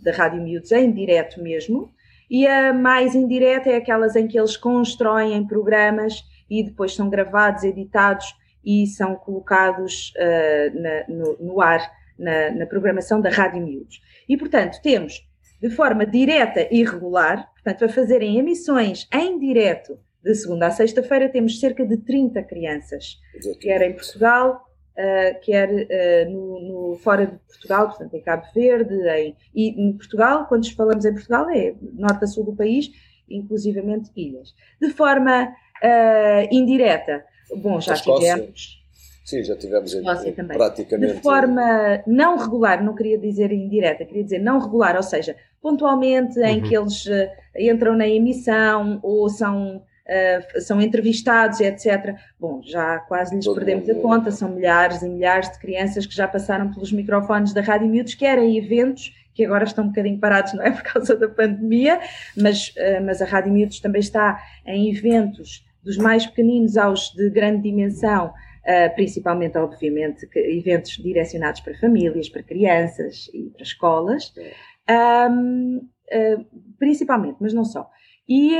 da 0.00 0.10
Rádio 0.10 0.42
Miúdos 0.42 0.72
em 0.72 0.90
direto 0.90 1.42
mesmo, 1.42 1.90
e 2.30 2.46
a 2.46 2.72
mais 2.72 3.14
indireta 3.14 3.68
é 3.68 3.76
aquelas 3.76 4.16
em 4.16 4.26
que 4.26 4.38
eles 4.38 4.56
constroem 4.56 5.46
programas 5.46 6.24
e 6.48 6.62
depois 6.62 6.94
são 6.94 7.10
gravados, 7.10 7.62
editados 7.62 8.34
e 8.66 8.84
são 8.88 9.14
colocados 9.14 10.12
uh, 10.16 10.80
na, 10.80 11.04
no, 11.08 11.36
no, 11.38 11.60
ar 11.60 11.88
na, 12.18 12.50
na, 12.50 12.66
programação 12.66 13.20
da 13.20 13.30
Rádio 13.30 13.64
Miúdos. 13.64 14.00
E, 14.28 14.36
portanto, 14.36 14.80
temos 14.82 15.24
de 15.62 15.70
forma 15.70 16.04
direta 16.04 16.66
e 16.68 16.82
regular, 16.82 17.48
portanto, 17.52 17.84
a 17.84 17.88
fazerem 17.88 18.38
emissões 18.38 19.08
em 19.14 19.38
direto 19.38 19.96
de 20.22 20.34
segunda 20.34 20.66
a 20.66 20.70
sexta-feira, 20.72 21.28
temos 21.28 21.60
cerca 21.60 21.86
de 21.86 21.98
30 21.98 22.42
crianças, 22.42 23.20
quer 23.60 23.80
em 23.82 23.92
Portugal, 23.92 24.60
uh, 24.98 25.40
quer 25.40 25.70
uh, 25.70 26.30
no, 26.30 26.60
no, 26.90 26.96
fora 26.96 27.26
de 27.26 27.38
Portugal, 27.46 27.86
portanto, 27.86 28.14
em 28.14 28.20
Cabo 28.20 28.44
Verde, 28.52 28.94
em, 29.08 29.36
e 29.54 29.68
em 29.80 29.92
Portugal, 29.92 30.46
quando 30.48 30.68
falamos 30.74 31.04
em 31.04 31.12
Portugal, 31.12 31.48
é 31.50 31.76
norte 31.92 32.24
a 32.24 32.26
sul 32.26 32.44
do 32.44 32.56
país, 32.56 32.90
inclusivamente 33.30 34.10
ilhas. 34.16 34.52
De 34.80 34.90
forma 34.90 35.54
indireta, 36.50 37.22
Bom, 37.54 37.80
já 37.80 37.94
tivemos. 37.94 38.84
Sim, 39.26 39.42
já 39.42 39.56
tivemos 39.56 39.92
em, 39.92 40.04
praticamente. 40.46 41.14
De 41.14 41.20
forma 41.20 42.00
não 42.06 42.36
regular, 42.36 42.82
não 42.82 42.94
queria 42.94 43.18
dizer 43.18 43.50
indireta, 43.50 44.04
queria 44.04 44.22
dizer 44.22 44.38
não 44.38 44.60
regular, 44.60 44.94
ou 44.94 45.02
seja, 45.02 45.34
pontualmente 45.60 46.38
em 46.38 46.58
uhum. 46.58 46.62
que 46.62 46.76
eles 46.76 47.06
uh, 47.06 47.28
entram 47.58 47.96
na 47.96 48.06
emissão 48.06 49.00
ou 49.02 49.28
são, 49.28 49.78
uh, 49.78 50.60
são 50.60 50.80
entrevistados, 50.80 51.58
etc. 51.60 52.14
Bom, 52.38 52.60
já 52.62 53.00
quase 53.00 53.34
lhes 53.34 53.44
Todo 53.44 53.56
perdemos 53.56 53.88
mundo. 53.88 53.98
a 53.98 54.00
conta, 54.02 54.30
são 54.30 54.48
milhares 54.48 55.02
e 55.02 55.08
milhares 55.08 55.50
de 55.50 55.58
crianças 55.58 56.06
que 56.06 56.14
já 56.14 56.28
passaram 56.28 56.72
pelos 56.72 56.92
microfones 56.92 57.52
da 57.52 57.62
Rádio 57.62 57.88
Miúdos, 57.88 58.14
que 58.14 58.24
eram 58.24 58.48
eventos 58.48 59.12
que 59.34 59.44
agora 59.44 59.64
estão 59.64 59.84
um 59.84 59.88
bocadinho 59.88 60.20
parados, 60.20 60.54
não 60.54 60.62
é 60.62 60.70
por 60.72 60.84
causa 60.84 61.16
da 61.16 61.28
pandemia, 61.28 61.98
mas, 62.36 62.68
uh, 62.68 63.04
mas 63.04 63.20
a 63.20 63.24
Rádio 63.24 63.52
Miúdos 63.52 63.80
também 63.80 64.00
está 64.00 64.40
em 64.64 64.88
eventos 64.88 65.66
dos 65.86 65.96
mais 65.96 66.26
pequeninos 66.26 66.76
aos 66.76 67.12
de 67.14 67.30
grande 67.30 67.62
dimensão, 67.62 68.26
uh, 68.26 68.94
principalmente, 68.96 69.56
obviamente, 69.56 70.28
eventos 70.34 70.96
direcionados 70.96 71.60
para 71.60 71.78
famílias, 71.78 72.28
para 72.28 72.42
crianças 72.42 73.30
e 73.32 73.50
para 73.50 73.62
escolas, 73.62 74.34
ah, 74.88 75.28
principalmente, 76.78 77.38
mas 77.40 77.52
não 77.52 77.64
só. 77.64 77.90
E, 78.28 78.56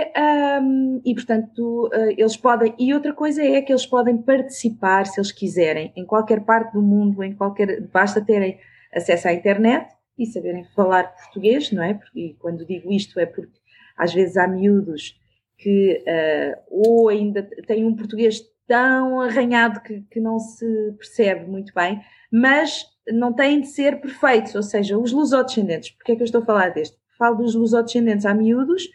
um, 0.62 1.00
e 1.04 1.12
portanto, 1.14 1.90
uh, 1.92 2.11
eles 2.16 2.37
podem. 2.37 2.75
E 2.78 2.95
outra 2.95 3.12
coisa 3.12 3.42
é 3.42 3.61
que 3.61 3.73
eles 3.73 3.85
podem 3.85 4.16
participar, 4.16 5.06
se 5.06 5.18
eles 5.18 5.33
quiserem, 5.33 5.92
em 5.97 6.04
qualquer 6.04 6.45
parte 6.45 6.73
do 6.73 6.83
mundo, 6.83 7.23
em 7.23 7.35
qualquer. 7.35 7.80
Basta 7.88 8.25
terem 8.25 8.61
acesso 8.95 9.26
à 9.26 9.33
internet 9.33 9.88
e 10.16 10.25
saberem 10.26 10.64
falar 10.76 11.14
português, 11.16 11.73
não 11.73 11.83
é? 11.83 11.99
E 12.14 12.35
quando 12.35 12.64
digo 12.64 12.92
isto 12.92 13.18
é 13.18 13.26
porque 13.26 13.59
às 13.97 14.14
vezes 14.14 14.37
há 14.37 14.47
miúdos 14.47 15.18
que 15.59 16.03
uh, 16.07 16.63
ou 16.69 17.09
ainda 17.09 17.43
têm 17.67 17.85
um 17.85 17.97
português 17.97 18.41
tão 18.67 19.21
arranhado 19.21 19.81
que, 19.81 20.03
que 20.11 20.21
não 20.21 20.39
se 20.39 20.67
percebe 20.99 21.49
muito 21.49 21.73
bem, 21.75 22.01
mas 22.31 22.85
não 23.09 23.33
têm 23.33 23.61
de 23.61 23.69
ser 23.69 24.01
perfeitos, 24.01 24.55
ou 24.55 24.63
seja, 24.63 24.99
os 24.99 25.13
lusodescendentes. 25.13 25.91
Porquê 25.91 26.13
é 26.13 26.17
que 26.17 26.23
eu 26.23 26.27
estou 26.27 26.43
a 26.43 26.45
falar 26.45 26.71
deste? 26.71 26.97
Falo 27.17 27.37
dos 27.37 27.55
lusodescendentes 27.55 28.27
há 28.27 28.35
miúdos 28.35 28.89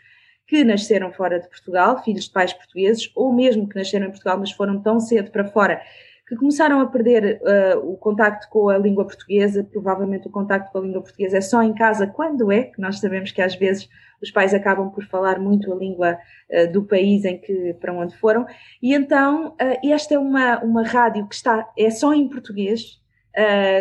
que 0.46 0.64
nasceram 0.66 1.14
fora 1.14 1.40
de 1.40 1.48
Portugal, 1.48 2.04
filhos 2.04 2.26
de 2.26 2.32
pais 2.32 2.52
portugueses, 2.52 3.10
ou 3.16 3.34
mesmo 3.34 3.68
que 3.70 3.78
nasceram 3.78 4.08
em 4.08 4.12
Portugal, 4.12 4.38
mas 4.38 4.52
foram 4.52 4.82
tão 4.82 5.00
cedo 5.00 5.32
para 5.32 5.46
fora 5.46 5.82
que 6.32 6.38
começaram 6.38 6.80
a 6.80 6.86
perder 6.86 7.42
uh, 7.42 7.92
o 7.92 7.98
contacto 7.98 8.48
com 8.50 8.70
a 8.70 8.78
língua 8.78 9.04
portuguesa. 9.04 9.66
Provavelmente 9.66 10.30
o 10.30 10.32
contacto 10.32 10.72
com 10.72 10.78
a 10.78 10.82
língua 10.82 11.02
portuguesa 11.02 11.40
é 11.40 11.42
só 11.42 11.62
em 11.62 11.74
casa, 11.74 12.08
quando 12.08 12.50
é, 12.50 12.64
que 12.64 12.80
nós 12.80 13.02
sabemos 13.02 13.34
que 13.34 13.42
às 13.42 13.54
vezes 13.54 13.90
os 14.22 14.32
pais 14.32 14.54
acabam 14.54 14.90
por 14.90 15.04
falar 15.08 15.42
muito 15.42 15.74
a 15.74 15.76
língua 15.76 16.18
uh, 16.50 16.72
do 16.72 16.84
país 16.84 17.26
em 17.26 17.38
que 17.38 17.74
para 17.82 17.94
onde 17.94 18.16
foram. 18.16 18.46
E 18.82 18.94
então 18.94 19.50
uh, 19.50 19.90
esta 19.92 20.16
é 20.16 20.20
uma, 20.20 20.64
uma 20.64 20.84
rádio 20.88 21.28
que 21.28 21.36
está 21.36 21.70
é 21.78 21.90
só 21.90 22.14
em 22.14 22.30
português, 22.30 23.02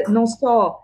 não 0.08 0.26
só 0.26 0.80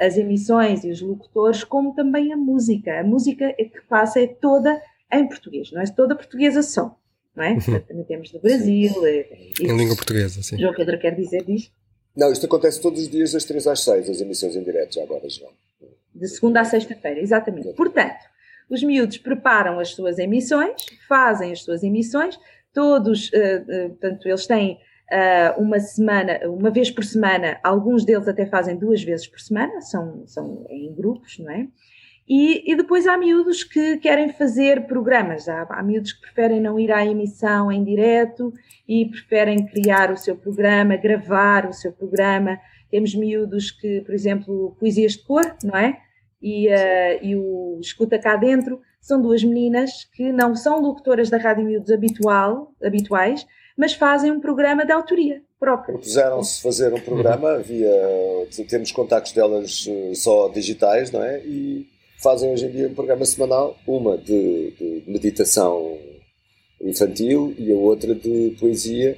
as 0.00 0.16
emissões 0.16 0.82
e 0.82 0.90
os 0.90 1.00
locutores, 1.00 1.62
como 1.62 1.94
também 1.94 2.32
a 2.32 2.36
música. 2.36 2.98
A 2.98 3.04
música 3.04 3.52
que 3.52 3.80
passa 3.88 4.20
é 4.20 4.26
toda 4.26 4.80
em 5.12 5.28
português, 5.28 5.70
não 5.70 5.80
é 5.80 5.84
toda 5.86 6.16
portuguesa 6.16 6.60
só 6.60 6.96
não 7.40 7.46
é? 7.46 7.52
Uhum. 7.52 7.80
Também 7.80 8.04
temos 8.04 8.30
do 8.30 8.38
Brasil. 8.38 8.92
E, 9.06 9.26
em 9.60 9.76
língua 9.76 9.96
portuguesa, 9.96 10.42
sim. 10.42 10.58
João 10.58 10.74
Pedro 10.74 10.98
quer 10.98 11.14
dizer 11.14 11.42
disto? 11.44 11.72
Não, 12.14 12.30
isto 12.30 12.44
acontece 12.44 12.80
todos 12.80 13.00
os 13.00 13.08
dias 13.08 13.32
das 13.32 13.44
3 13.44 13.66
às 13.66 13.80
6, 13.80 14.10
as 14.10 14.20
emissões 14.20 14.54
em 14.54 14.62
direto, 14.62 14.94
já 14.94 15.02
agora, 15.02 15.28
João. 15.28 15.52
De 16.14 16.28
segunda 16.28 16.60
a 16.60 16.64
sexta-feira, 16.64 17.20
exatamente. 17.20 17.72
Portanto, 17.72 18.18
os 18.68 18.82
miúdos 18.82 19.16
preparam 19.18 19.78
as 19.78 19.90
suas 19.90 20.18
emissões, 20.18 20.84
fazem 21.08 21.52
as 21.52 21.62
suas 21.62 21.82
emissões, 21.82 22.38
todos, 22.74 23.30
uh, 23.30 23.86
uh, 23.86 23.88
portanto, 23.90 24.26
eles 24.26 24.46
têm 24.46 24.74
uh, 24.74 25.60
uma 25.60 25.78
semana, 25.78 26.40
uma 26.44 26.70
vez 26.70 26.90
por 26.90 27.04
semana, 27.04 27.58
alguns 27.62 28.04
deles 28.04 28.28
até 28.28 28.44
fazem 28.44 28.76
duas 28.76 29.02
vezes 29.02 29.26
por 29.26 29.40
semana, 29.40 29.80
são, 29.80 30.26
são 30.26 30.66
em 30.68 30.92
grupos, 30.92 31.38
não 31.38 31.50
é? 31.50 31.68
E, 32.28 32.70
e, 32.70 32.76
depois 32.76 33.06
há 33.08 33.16
miúdos 33.16 33.64
que 33.64 33.96
querem 33.98 34.32
fazer 34.32 34.86
programas, 34.86 35.48
há, 35.48 35.66
há 35.68 35.82
miúdos 35.82 36.12
que 36.12 36.20
preferem 36.20 36.60
não 36.60 36.78
ir 36.78 36.92
à 36.92 37.04
emissão 37.04 37.72
em 37.72 37.82
direto 37.82 38.54
e 38.88 39.06
preferem 39.06 39.66
criar 39.66 40.12
o 40.12 40.16
seu 40.16 40.36
programa, 40.36 40.96
gravar 40.96 41.68
o 41.68 41.72
seu 41.72 41.92
programa. 41.92 42.58
Temos 42.88 43.14
miúdos 43.14 43.72
que, 43.72 44.00
por 44.02 44.14
exemplo, 44.14 44.76
poesias 44.78 45.12
de 45.12 45.24
cor, 45.24 45.56
não 45.64 45.76
é? 45.76 45.98
E, 46.40 46.68
uh, 46.68 47.18
e 47.20 47.36
o 47.36 47.78
Escuta 47.80 48.18
Cá 48.18 48.36
Dentro 48.36 48.80
são 49.00 49.20
duas 49.20 49.42
meninas 49.42 50.04
que 50.14 50.32
não 50.32 50.54
são 50.54 50.80
locutoras 50.80 51.30
da 51.30 51.38
Rádio 51.38 51.64
Miúdos 51.64 51.90
habitual, 51.90 52.72
habituais, 52.82 53.46
mas 53.76 53.94
fazem 53.94 54.30
um 54.30 54.40
programa 54.40 54.84
de 54.84 54.92
autoria 54.92 55.42
própria. 55.58 55.94
Propuseram-se 55.94 56.62
fazer 56.62 56.92
um 56.92 57.00
programa, 57.00 57.52
havia, 57.52 57.90
temos 58.68 58.92
contactos 58.92 59.32
delas 59.32 59.86
eh, 59.88 60.14
só 60.14 60.48
digitais, 60.48 61.10
não 61.10 61.22
é? 61.22 61.40
E 61.40 61.88
fazem 62.22 62.50
hoje 62.50 62.66
em 62.66 62.70
dia 62.70 62.88
um 62.88 62.94
programa 62.94 63.24
semanal, 63.24 63.76
uma 63.86 64.16
de, 64.16 64.70
de 64.72 65.02
meditação 65.06 65.98
infantil 66.80 67.54
e 67.58 67.70
a 67.72 67.76
outra 67.76 68.14
de 68.14 68.56
poesia 68.58 69.16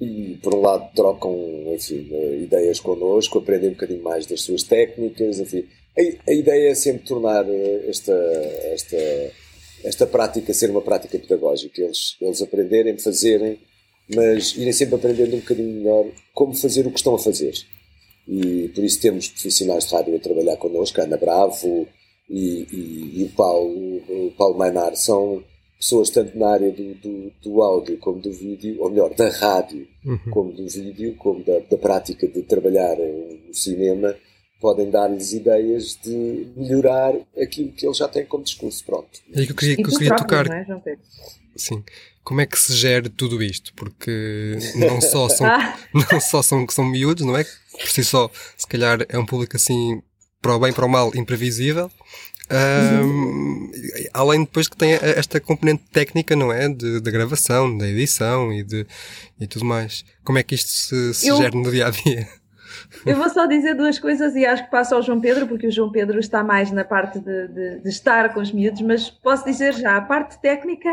e 0.00 0.38
por 0.42 0.54
um 0.54 0.60
lado 0.60 0.90
trocam 0.94 1.34
enfim, 1.74 2.08
ideias 2.42 2.80
connosco, 2.80 3.38
aprendem 3.38 3.70
um 3.70 3.72
bocadinho 3.72 4.02
mais 4.02 4.26
das 4.26 4.42
suas 4.42 4.62
técnicas, 4.62 5.40
enfim. 5.40 5.66
A, 5.98 6.30
a 6.30 6.34
ideia 6.34 6.70
é 6.70 6.74
sempre 6.74 7.06
tornar 7.06 7.44
eh, 7.48 7.84
esta, 7.88 8.12
esta, 8.12 9.32
esta 9.84 10.06
prática 10.06 10.54
ser 10.54 10.70
uma 10.70 10.82
prática 10.82 11.18
pedagógica, 11.18 11.82
eles, 11.82 12.16
eles 12.20 12.40
aprenderem, 12.40 12.96
fazerem, 12.98 13.58
mas 14.14 14.56
irem 14.56 14.72
sempre 14.72 14.94
aprendendo 14.94 15.36
um 15.36 15.40
bocadinho 15.40 15.74
melhor 15.74 16.06
como 16.32 16.54
fazer 16.54 16.86
o 16.86 16.90
que 16.90 16.98
estão 16.98 17.16
a 17.16 17.18
fazer. 17.18 17.54
E 18.28 18.68
por 18.74 18.84
isso 18.84 19.00
temos 19.00 19.28
profissionais 19.28 19.86
de 19.86 19.94
rádio 19.94 20.14
a 20.14 20.20
trabalhar 20.20 20.56
connosco, 20.56 21.00
a 21.00 21.04
Ana 21.04 21.16
Bravo, 21.16 21.88
e, 22.28 22.66
e, 22.70 23.20
e 23.20 23.24
o 23.24 23.28
Paulo, 23.30 23.96
o 24.08 24.32
Paulo 24.36 24.58
Mainar 24.58 24.94
são 24.96 25.42
pessoas 25.78 26.10
tanto 26.10 26.36
na 26.36 26.48
área 26.50 26.70
do, 26.72 26.94
do, 26.94 27.32
do, 27.42 27.62
áudio 27.62 27.98
como 27.98 28.20
do 28.20 28.32
vídeo, 28.32 28.76
ou 28.80 28.90
melhor, 28.90 29.14
da 29.14 29.28
rádio 29.28 29.86
uhum. 30.04 30.18
como 30.30 30.52
do 30.52 30.68
vídeo, 30.68 31.14
como 31.16 31.42
da, 31.44 31.60
da 31.60 31.78
prática 31.78 32.26
de 32.26 32.42
trabalhar 32.42 32.96
no 32.96 33.54
cinema, 33.54 34.14
podem 34.60 34.90
dar-lhes 34.90 35.32
ideias 35.32 35.96
de 36.02 36.48
melhorar 36.56 37.14
aquilo 37.40 37.72
que 37.72 37.86
eles 37.86 37.96
já 37.96 38.08
têm 38.08 38.26
como 38.26 38.42
discurso. 38.42 38.84
Pronto. 38.84 39.08
É 39.32 39.46
que 39.46 39.52
eu 39.52 39.56
queria, 39.56 39.76
que 39.76 39.82
eu 39.82 39.90
queria 39.90 40.16
tocar. 40.16 40.46
É, 40.50 40.66
Sim. 41.54 41.84
Como 42.24 42.40
é 42.40 42.46
que 42.46 42.58
se 42.58 42.74
gera 42.74 43.08
tudo 43.08 43.42
isto? 43.42 43.72
Porque 43.74 44.58
não 44.76 45.00
só 45.00 45.28
são, 45.30 45.46
ah. 45.46 45.78
não 45.94 46.20
só 46.20 46.42
são, 46.42 46.66
são 46.68 46.84
miúdos, 46.84 47.24
não 47.24 47.36
é? 47.36 47.44
Por 47.44 47.88
si 47.88 48.04
só, 48.04 48.30
se 48.56 48.66
calhar 48.66 49.06
é 49.08 49.18
um 49.18 49.24
público 49.24 49.56
assim 49.56 50.02
para 50.40 50.54
o 50.54 50.58
bem, 50.58 50.72
para 50.72 50.86
o 50.86 50.88
mal, 50.88 51.10
imprevisível. 51.14 51.90
Um, 52.50 53.70
além 54.14 54.40
depois 54.40 54.68
que 54.68 54.76
tem 54.76 54.92
esta 54.92 55.38
componente 55.38 55.84
técnica, 55.92 56.34
não 56.34 56.50
é? 56.50 56.68
De, 56.68 57.00
de 57.00 57.10
gravação, 57.10 57.76
da 57.76 57.86
edição 57.86 58.52
e, 58.52 58.62
de, 58.62 58.86
e 59.38 59.46
tudo 59.46 59.64
mais. 59.64 60.04
Como 60.24 60.38
é 60.38 60.42
que 60.42 60.54
isto 60.54 60.70
se, 60.70 61.14
se 61.14 61.28
eu, 61.28 61.36
gera 61.36 61.54
no 61.54 61.70
dia 61.70 61.86
a 61.86 61.90
dia? 61.90 62.26
Eu 63.04 63.16
vou 63.16 63.28
só 63.28 63.44
dizer 63.46 63.74
duas 63.74 63.98
coisas 63.98 64.34
e 64.34 64.46
acho 64.46 64.64
que 64.64 64.70
passo 64.70 64.94
ao 64.94 65.02
João 65.02 65.20
Pedro, 65.20 65.46
porque 65.46 65.66
o 65.66 65.70
João 65.70 65.90
Pedro 65.90 66.18
está 66.18 66.42
mais 66.42 66.70
na 66.70 66.84
parte 66.84 67.18
de, 67.18 67.48
de, 67.48 67.78
de 67.80 67.88
estar 67.88 68.32
com 68.32 68.40
os 68.40 68.52
miúdos, 68.52 68.80
mas 68.80 69.10
posso 69.10 69.44
dizer 69.44 69.74
já, 69.74 69.96
a 69.96 70.00
parte 70.00 70.40
técnica 70.40 70.88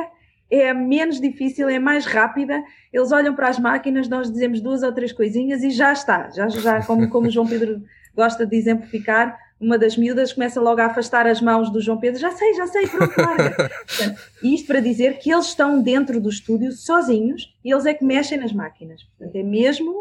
é 0.49 0.73
menos 0.73 1.19
difícil, 1.19 1.69
é 1.69 1.79
mais 1.79 2.05
rápida. 2.05 2.61
Eles 2.91 3.11
olham 3.11 3.33
para 3.33 3.49
as 3.49 3.59
máquinas, 3.59 4.07
nós 4.07 4.31
dizemos 4.31 4.61
duas 4.61 4.83
ou 4.83 4.91
três 4.91 5.11
coisinhas 5.11 5.63
e 5.63 5.69
já 5.69 5.93
está. 5.93 6.29
Já, 6.31 6.49
já 6.49 6.83
como, 6.83 7.09
como 7.09 7.27
o 7.27 7.31
João 7.31 7.47
Pedro 7.47 7.81
gosta 8.15 8.45
de 8.45 8.55
exemplificar, 8.55 9.37
uma 9.59 9.77
das 9.77 9.97
miúdas 9.97 10.33
começa 10.33 10.59
logo 10.59 10.81
a 10.81 10.85
afastar 10.85 11.25
as 11.27 11.41
mãos 11.41 11.69
do 11.69 11.79
João 11.79 11.97
Pedro, 11.97 12.19
já 12.19 12.31
sei, 12.31 12.53
já 12.53 12.67
sei, 12.67 12.87
pronto, 12.87 13.13
larga. 13.17 13.71
isto 14.43 14.67
para 14.67 14.79
dizer 14.79 15.17
que 15.17 15.31
eles 15.31 15.47
estão 15.47 15.81
dentro 15.81 16.19
do 16.19 16.29
estúdio 16.29 16.71
sozinhos 16.71 17.55
e 17.63 17.71
eles 17.71 17.85
é 17.85 17.93
que 17.93 18.03
mexem 18.03 18.37
nas 18.37 18.51
máquinas. 18.51 19.03
Portanto, 19.03 19.35
é 19.35 19.43
mesmo 19.43 19.91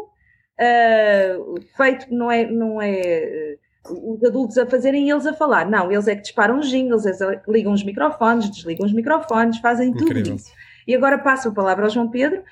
uh, 0.59 1.61
feito, 1.77 2.13
não 2.13 2.29
é, 2.29 2.45
não 2.45 2.81
é 2.81 3.57
uh, 3.89 4.13
os 4.13 4.23
adultos 4.23 4.57
a 4.57 4.65
fazerem 4.65 5.07
e 5.07 5.11
eles 5.11 5.25
a 5.25 5.33
falar. 5.33 5.69
Não, 5.69 5.91
eles 5.91 6.07
é 6.07 6.15
que 6.15 6.23
disparam 6.23 6.59
os 6.59 6.69
jingles, 6.69 7.05
eles 7.05 7.19
ligam 7.47 7.71
os 7.71 7.83
microfones, 7.83 8.49
desligam 8.49 8.85
os 8.85 8.93
microfones, 8.93 9.59
fazem 9.59 9.91
tudo 9.93 10.05
Incrível. 10.05 10.35
isso. 10.35 10.51
E 10.87 10.93
agora 10.93 11.17
passo 11.17 11.49
a 11.49 11.51
palavra 11.51 11.85
ao 11.85 11.89
João 11.89 12.09
Pedro, 12.09 12.43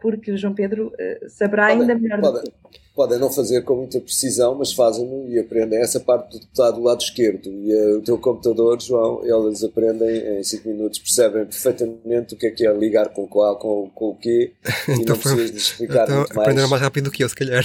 porque 0.00 0.30
o 0.30 0.36
João 0.36 0.54
Pedro 0.54 0.88
uh, 0.88 1.28
saberá 1.28 1.68
pode, 1.68 1.80
ainda 1.80 1.94
melhor 1.94 2.20
pode, 2.20 2.44
do 2.44 2.50
que 2.50 2.80
Podem 2.94 3.18
não 3.18 3.30
fazer 3.30 3.62
com 3.62 3.76
muita 3.76 4.00
precisão, 4.00 4.54
mas 4.56 4.72
fazem 4.72 5.30
e 5.30 5.38
aprendem 5.38 5.80
essa 5.80 6.00
parte 6.00 6.36
do, 6.38 6.44
está 6.44 6.70
do 6.70 6.82
lado 6.82 7.00
esquerdo. 7.00 7.48
E 7.48 7.72
uh, 7.72 7.98
o 7.98 8.02
teu 8.02 8.18
computador, 8.18 8.80
João, 8.80 9.22
eles 9.24 9.64
aprendem 9.64 10.38
em 10.38 10.42
5 10.42 10.68
minutos, 10.68 10.98
percebem 10.98 11.46
perfeitamente 11.46 12.34
o 12.34 12.36
que 12.36 12.46
é 12.46 12.50
que 12.50 12.66
é 12.66 12.72
ligar 12.72 13.08
com 13.08 13.26
qual, 13.26 13.56
com, 13.56 13.88
com 13.94 14.10
o 14.10 14.16
quê, 14.16 14.52
e 14.88 14.92
então, 14.92 15.14
não 15.14 15.22
precisas 15.22 15.50
de 15.52 15.56
explicar 15.56 16.04
então, 16.04 16.18
muito 16.18 16.34
mais. 16.34 16.46
Aprenderam 16.46 16.68
mais 16.68 16.82
rápido 16.82 17.04
do 17.04 17.10
que 17.10 17.24
eu, 17.24 17.28
se 17.28 17.34
calhar. 17.34 17.64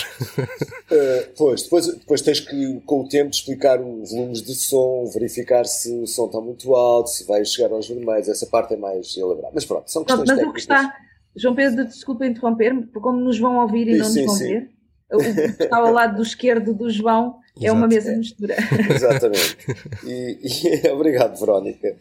pois, 1.35 1.63
depois, 1.63 1.87
depois 1.87 2.21
tens 2.21 2.39
que, 2.39 2.79
com 2.85 3.01
o 3.01 3.07
tempo, 3.09 3.31
explicar 3.31 3.81
os 3.81 4.11
volumes 4.11 4.41
de 4.41 4.55
som, 4.55 5.05
verificar 5.13 5.65
se 5.65 5.91
o 5.91 6.07
som 6.07 6.27
está 6.27 6.39
muito 6.39 6.73
alto, 6.75 7.09
se 7.09 7.25
vai 7.25 7.43
chegar 7.43 7.71
aos 7.71 7.87
vermelhos, 7.87 8.29
essa 8.29 8.45
parte 8.45 8.75
é 8.75 8.77
mais 8.77 9.17
elaborada. 9.17 9.51
Mas 9.53 9.65
pronto, 9.65 9.91
são 9.91 10.03
questões 10.03 10.29
mas 10.29 10.37
técnicas. 10.37 10.49
o 10.49 10.53
que 10.53 10.59
está 10.59 11.04
João 11.35 11.55
Pedro, 11.55 11.85
desculpa 11.85 12.25
interromper-me, 12.25 12.87
como 12.87 13.19
nos 13.19 13.39
vão 13.39 13.57
ouvir 13.59 13.87
e 13.87 13.93
sim, 13.93 13.97
não 13.99 14.07
nos 14.07 14.25
vão 14.25 14.35
sim. 14.35 14.47
ver, 14.47 14.69
o 15.11 15.17
que 15.17 15.63
está 15.63 15.77
ao 15.77 15.91
lado 15.91 16.17
do 16.17 16.23
esquerdo 16.23 16.73
do 16.73 16.89
João 16.89 17.39
é 17.61 17.71
uma 17.71 17.87
mesa 17.87 18.11
de 18.11 18.17
mistura. 18.17 18.55
Exatamente. 18.93 19.57
E, 20.05 20.39
e, 20.43 20.89
obrigado, 20.91 21.39
Verónica. 21.39 21.95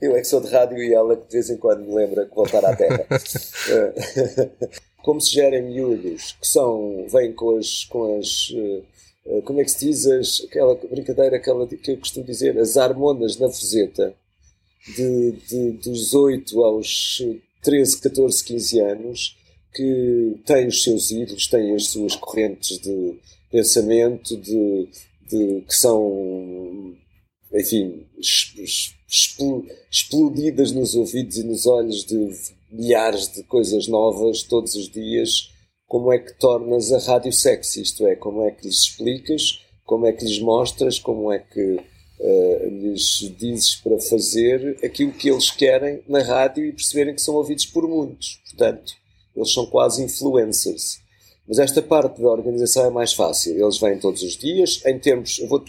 Eu 0.00 0.16
é 0.16 0.20
que 0.20 0.26
sou 0.26 0.40
de 0.40 0.50
rádio 0.50 0.78
e 0.78 0.92
ela 0.92 1.16
que 1.16 1.26
de 1.26 1.32
vez 1.32 1.48
em 1.48 1.56
quando 1.56 1.84
me 1.84 1.94
lembra 1.94 2.26
que 2.26 2.34
voltar 2.34 2.64
à 2.64 2.74
Terra. 2.74 3.06
Como 5.02 5.20
se 5.20 5.32
gerem 5.32 5.62
miúdos 5.62 6.36
que 6.40 6.46
são, 6.46 7.06
vêm 7.08 7.32
com 7.32 7.56
as, 7.56 7.84
com 7.84 8.18
as 8.18 8.52
eh, 9.26 9.40
como 9.44 9.60
é 9.60 9.64
que 9.64 9.70
se 9.70 9.86
diz, 9.86 10.06
as, 10.06 10.44
aquela 10.48 10.74
brincadeira 10.74 11.36
aquela 11.36 11.66
que 11.66 11.92
eu 11.92 11.96
costumo 11.98 12.26
dizer, 12.26 12.58
as 12.58 12.76
hormonas 12.76 13.38
na 13.38 13.48
fuseta, 13.48 14.14
de, 14.96 15.32
de, 15.32 15.70
dos 15.72 16.12
8 16.12 16.62
aos 16.62 17.22
13, 17.62 18.00
14, 18.00 18.44
15 18.44 18.80
anos, 18.80 19.36
que 19.72 20.36
têm 20.44 20.66
os 20.66 20.82
seus 20.82 21.10
ídolos, 21.10 21.46
têm 21.46 21.74
as 21.74 21.86
suas 21.86 22.16
correntes 22.16 22.78
de 22.78 23.18
pensamento, 23.50 24.36
de, 24.36 24.88
de 25.28 25.60
que 25.62 25.74
são, 25.74 26.94
enfim, 27.52 28.06
explodidas 29.90 30.72
nos 30.72 30.94
ouvidos 30.94 31.36
e 31.38 31.44
nos 31.44 31.66
olhos 31.66 32.04
de 32.04 32.30
milhares 32.70 33.32
de 33.32 33.42
coisas 33.44 33.86
novas 33.86 34.42
todos 34.42 34.74
os 34.74 34.90
dias. 34.90 35.50
Como 35.86 36.12
é 36.12 36.18
que 36.18 36.32
tornas 36.38 36.92
a 36.92 36.98
rádio 36.98 37.32
sexy? 37.32 37.82
Isto 37.82 38.06
é, 38.06 38.16
como 38.16 38.42
é 38.42 38.50
que 38.50 38.66
lhes 38.66 38.80
explicas, 38.80 39.60
como 39.84 40.06
é 40.06 40.12
que 40.12 40.24
lhes 40.24 40.40
mostras, 40.40 40.98
como 40.98 41.30
é 41.30 41.38
que 41.38 41.78
uh, 42.22 42.68
lhes 42.68 43.32
dizes 43.36 43.74
para 43.76 43.98
fazer 44.00 44.78
aquilo 44.82 45.12
que 45.12 45.28
eles 45.28 45.50
querem 45.50 46.02
na 46.08 46.22
rádio 46.22 46.64
e 46.64 46.72
perceberem 46.72 47.14
que 47.14 47.20
são 47.20 47.34
ouvidos 47.34 47.66
por 47.66 47.86
muitos. 47.88 48.40
Portanto, 48.48 48.92
eles 49.34 49.52
são 49.52 49.66
quase 49.66 50.02
influencers. 50.02 51.00
Mas 51.46 51.58
esta 51.58 51.82
parte 51.82 52.22
da 52.22 52.28
organização 52.28 52.86
é 52.86 52.90
mais 52.90 53.12
fácil. 53.12 53.58
Eles 53.58 53.78
vêm 53.78 53.98
todos 53.98 54.22
os 54.22 54.36
dias. 54.36 54.80
Em 54.86 54.98
termos, 54.98 55.38
eu 55.40 55.48
vou 55.48 55.62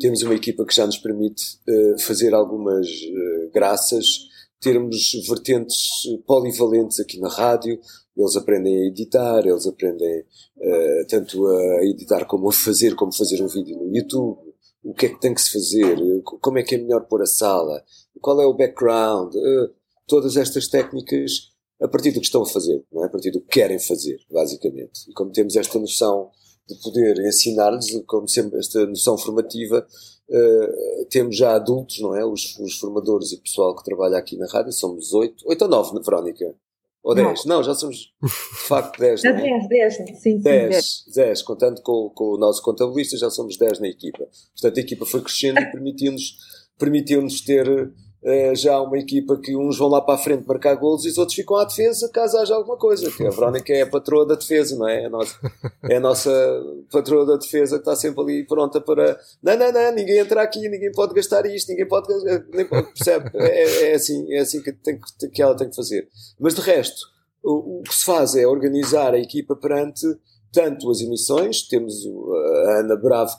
temos 0.00 0.22
uma 0.22 0.34
equipa 0.34 0.64
que 0.66 0.74
já 0.74 0.86
nos 0.86 0.98
permite 0.98 1.56
uh, 1.68 1.98
fazer 2.00 2.34
algumas 2.34 2.88
uh, 2.88 3.50
graças, 3.52 4.06
termos 4.60 5.12
vertentes 5.28 6.02
polivalentes 6.26 6.98
aqui 6.98 7.20
na 7.20 7.28
rádio. 7.28 7.78
Eles 8.16 8.36
aprendem 8.36 8.76
a 8.76 8.86
editar, 8.86 9.46
eles 9.46 9.66
aprendem 9.66 10.24
tanto 11.08 11.46
a 11.46 11.84
editar 11.84 12.24
como 12.24 12.48
a 12.48 12.52
fazer, 12.52 12.94
como 12.94 13.12
fazer 13.12 13.42
um 13.42 13.48
vídeo 13.48 13.76
no 13.76 13.94
YouTube. 13.94 14.53
O 14.84 14.94
que 14.94 15.06
é 15.06 15.08
que 15.08 15.20
tem 15.20 15.34
que 15.34 15.40
se 15.40 15.52
fazer? 15.52 15.98
Como 16.22 16.58
é 16.58 16.62
que 16.62 16.74
é 16.74 16.78
melhor 16.78 17.06
pôr 17.06 17.22
a 17.22 17.26
sala? 17.26 17.82
Qual 18.20 18.40
é 18.40 18.46
o 18.46 18.54
background? 18.54 19.34
todas 20.06 20.36
estas 20.36 20.68
técnicas 20.68 21.52
a 21.80 21.88
partir 21.88 22.12
do 22.12 22.20
que 22.20 22.26
estão 22.26 22.42
a 22.42 22.46
fazer, 22.46 22.84
não 22.92 23.02
é? 23.02 23.06
a 23.06 23.10
partir 23.10 23.30
do 23.30 23.40
que 23.40 23.48
querem 23.48 23.78
fazer, 23.78 24.18
basicamente. 24.30 25.08
E 25.08 25.12
como 25.12 25.32
temos 25.32 25.56
esta 25.56 25.78
noção 25.78 26.30
de 26.68 26.76
poder 26.76 27.18
ensinar-lhes, 27.26 28.02
como 28.06 28.28
sempre, 28.28 28.58
esta 28.58 28.86
noção 28.86 29.18
formativa, 29.18 29.86
uh, 30.30 31.04
temos 31.10 31.36
já 31.36 31.54
adultos, 31.54 32.00
não 32.00 32.14
é? 32.14 32.24
Os, 32.24 32.58
os, 32.58 32.78
formadores 32.78 33.32
e 33.32 33.36
o 33.36 33.42
pessoal 33.42 33.76
que 33.76 33.84
trabalha 33.84 34.16
aqui 34.16 34.36
na 34.36 34.46
rádio, 34.46 34.72
somos 34.72 35.12
oito, 35.12 35.46
oito 35.46 35.62
ou 35.62 35.68
nove, 35.68 36.00
Verónica? 36.00 36.54
Ou 37.04 37.14
dez? 37.14 37.44
Não, 37.44 37.62
já 37.62 37.74
somos 37.74 37.96
de 37.96 38.08
facto 38.66 38.98
dez. 38.98 39.20
Já 39.20 39.30
dez, 39.30 39.68
dez, 39.68 39.96
sim, 39.96 40.14
sim. 40.14 40.40
Dez, 40.40 41.04
dez, 41.14 41.42
contando 41.42 41.82
com, 41.82 42.10
com 42.14 42.34
o 42.34 42.38
nosso 42.38 42.62
contabilista, 42.62 43.18
já 43.18 43.28
somos 43.28 43.58
dez 43.58 43.78
na 43.78 43.86
equipa. 43.86 44.26
Portanto, 44.54 44.78
a 44.78 44.80
equipa 44.80 45.04
foi 45.04 45.20
crescendo 45.20 45.60
e 45.60 45.70
permitiu-nos 45.70 46.38
permitiu 46.78 47.24
ter 47.46 47.92
uh, 48.24 48.54
já 48.56 48.80
uma 48.80 48.98
equipa 48.98 49.36
que 49.36 49.56
uns 49.56 49.78
vão 49.78 49.88
lá 49.88 50.00
para 50.00 50.14
a 50.14 50.18
frente 50.18 50.46
marcar 50.46 50.74
golos 50.74 51.04
e 51.04 51.08
os 51.08 51.18
outros 51.18 51.36
ficam 51.36 51.56
à 51.56 51.64
defesa 51.64 52.08
caso 52.12 52.38
haja 52.38 52.54
alguma 52.54 52.76
coisa. 52.76 53.10
Que 53.10 53.26
a 53.26 53.30
Verónica 53.30 53.72
é 53.72 53.82
a 53.82 53.86
patroa 53.86 54.26
da 54.26 54.34
defesa, 54.34 54.76
não 54.76 54.88
é? 54.88 55.02
É 55.02 55.06
a 55.06 55.10
nossa, 55.10 55.52
é 55.84 55.96
a 55.96 56.00
nossa 56.00 56.62
patroa 56.90 57.26
da 57.26 57.36
defesa 57.36 57.76
que 57.76 57.82
está 57.82 57.94
sempre 57.94 58.22
ali 58.22 58.46
pronta 58.46 58.80
para. 58.80 59.18
Não, 59.42 59.56
não, 59.56 59.72
não, 59.72 59.92
ninguém 59.94 60.18
entra 60.18 60.42
aqui, 60.42 60.68
ninguém 60.68 60.92
pode 60.92 61.14
gastar 61.14 61.44
isto, 61.46 61.68
ninguém 61.68 61.86
pode. 61.86 62.08
Nem 62.52 62.66
pode 62.66 62.92
percebe? 62.92 63.30
É, 63.34 63.90
é, 63.90 63.94
assim, 63.94 64.32
é 64.32 64.40
assim 64.40 64.62
que, 64.62 64.72
tem 64.72 64.98
que, 64.98 65.28
que 65.28 65.42
ela 65.42 65.56
tem 65.56 65.68
que 65.68 65.76
fazer. 65.76 66.08
Mas 66.40 66.54
de 66.54 66.60
resto, 66.60 67.06
o, 67.42 67.80
o 67.80 67.82
que 67.82 67.94
se 67.94 68.04
faz 68.04 68.34
é 68.34 68.46
organizar 68.46 69.14
a 69.14 69.18
equipa 69.18 69.54
perante 69.54 70.06
tanto 70.54 70.88
as 70.90 71.00
emissões, 71.00 71.66
temos 71.66 71.94
a 72.06 72.78
Ana 72.78 72.96
Bravo 72.96 73.34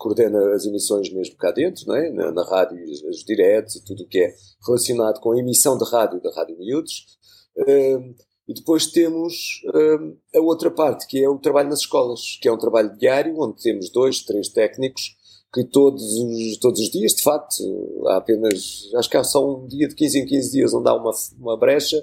coordena 0.00 0.54
as 0.54 0.64
emissões 0.64 1.12
mesmo 1.12 1.36
cá 1.36 1.52
dentro, 1.52 1.86
não 1.86 1.94
é? 1.94 2.10
na, 2.10 2.32
na 2.32 2.42
rádio, 2.42 2.82
os, 2.82 3.02
os 3.02 3.22
diretos 3.22 3.76
e 3.76 3.84
tudo 3.84 4.02
o 4.02 4.06
que 4.06 4.18
é 4.18 4.34
relacionado 4.66 5.20
com 5.20 5.32
a 5.32 5.38
emissão 5.38 5.76
de 5.76 5.88
rádio 5.88 6.20
da 6.20 6.32
Rádio 6.34 6.58
Miúdos. 6.58 7.06
Um, 7.56 8.14
e 8.48 8.54
depois 8.54 8.86
temos 8.86 9.60
um, 9.72 10.16
a 10.34 10.40
outra 10.40 10.70
parte, 10.70 11.06
que 11.06 11.22
é 11.22 11.28
o 11.28 11.38
trabalho 11.38 11.68
nas 11.68 11.80
escolas, 11.80 12.38
que 12.40 12.48
é 12.48 12.52
um 12.52 12.58
trabalho 12.58 12.96
diário, 12.96 13.38
onde 13.38 13.62
temos 13.62 13.90
dois, 13.92 14.22
três 14.22 14.48
técnicos 14.48 15.19
que 15.52 15.64
todos 15.64 16.02
os, 16.02 16.58
todos 16.58 16.80
os 16.80 16.90
dias, 16.90 17.12
de 17.14 17.22
facto, 17.22 17.62
há 18.06 18.18
apenas, 18.18 18.88
acho 18.94 19.10
que 19.10 19.16
há 19.16 19.24
só 19.24 19.44
um 19.44 19.66
dia 19.66 19.88
de 19.88 19.94
15 19.94 20.18
em 20.20 20.26
15 20.26 20.52
dias 20.52 20.74
onde 20.74 20.88
há 20.88 20.94
uma, 20.94 21.10
uma 21.38 21.56
brecha, 21.56 22.02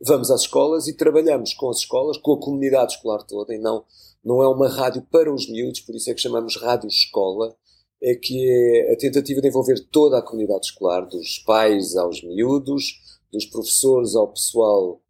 vamos 0.00 0.30
às 0.30 0.42
escolas 0.42 0.88
e 0.88 0.96
trabalhamos 0.96 1.54
com 1.54 1.70
as 1.70 1.78
escolas, 1.78 2.16
com 2.18 2.32
a 2.32 2.40
comunidade 2.40 2.94
escolar 2.94 3.22
toda 3.22 3.54
e 3.54 3.58
não 3.58 3.84
não 4.24 4.42
é 4.42 4.48
uma 4.48 4.68
rádio 4.68 5.02
para 5.10 5.32
os 5.32 5.48
miúdos, 5.48 5.80
por 5.80 5.94
isso 5.94 6.10
é 6.10 6.14
que 6.14 6.20
chamamos 6.20 6.56
rádio 6.56 6.88
escola, 6.88 7.56
é 8.02 8.14
que 8.14 8.50
é 8.50 8.92
a 8.92 8.96
tentativa 8.96 9.40
de 9.40 9.48
envolver 9.48 9.80
toda 9.90 10.18
a 10.18 10.22
comunidade 10.22 10.66
escolar, 10.66 11.06
dos 11.06 11.38
pais 11.38 11.96
aos 11.96 12.22
miúdos, 12.22 13.00
dos 13.32 13.46
professores 13.46 14.14
ao 14.14 14.28
pessoal 14.28 15.00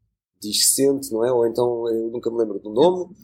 discente, 0.40 1.12
não 1.12 1.25
é? 1.25 1.33
Ou 1.33 1.47
então, 1.47 1.88
eu 1.88 2.11
nunca 2.11 2.30
me 2.30 2.38
lembro 2.38 2.59
do 2.59 2.71
nome. 2.71 3.14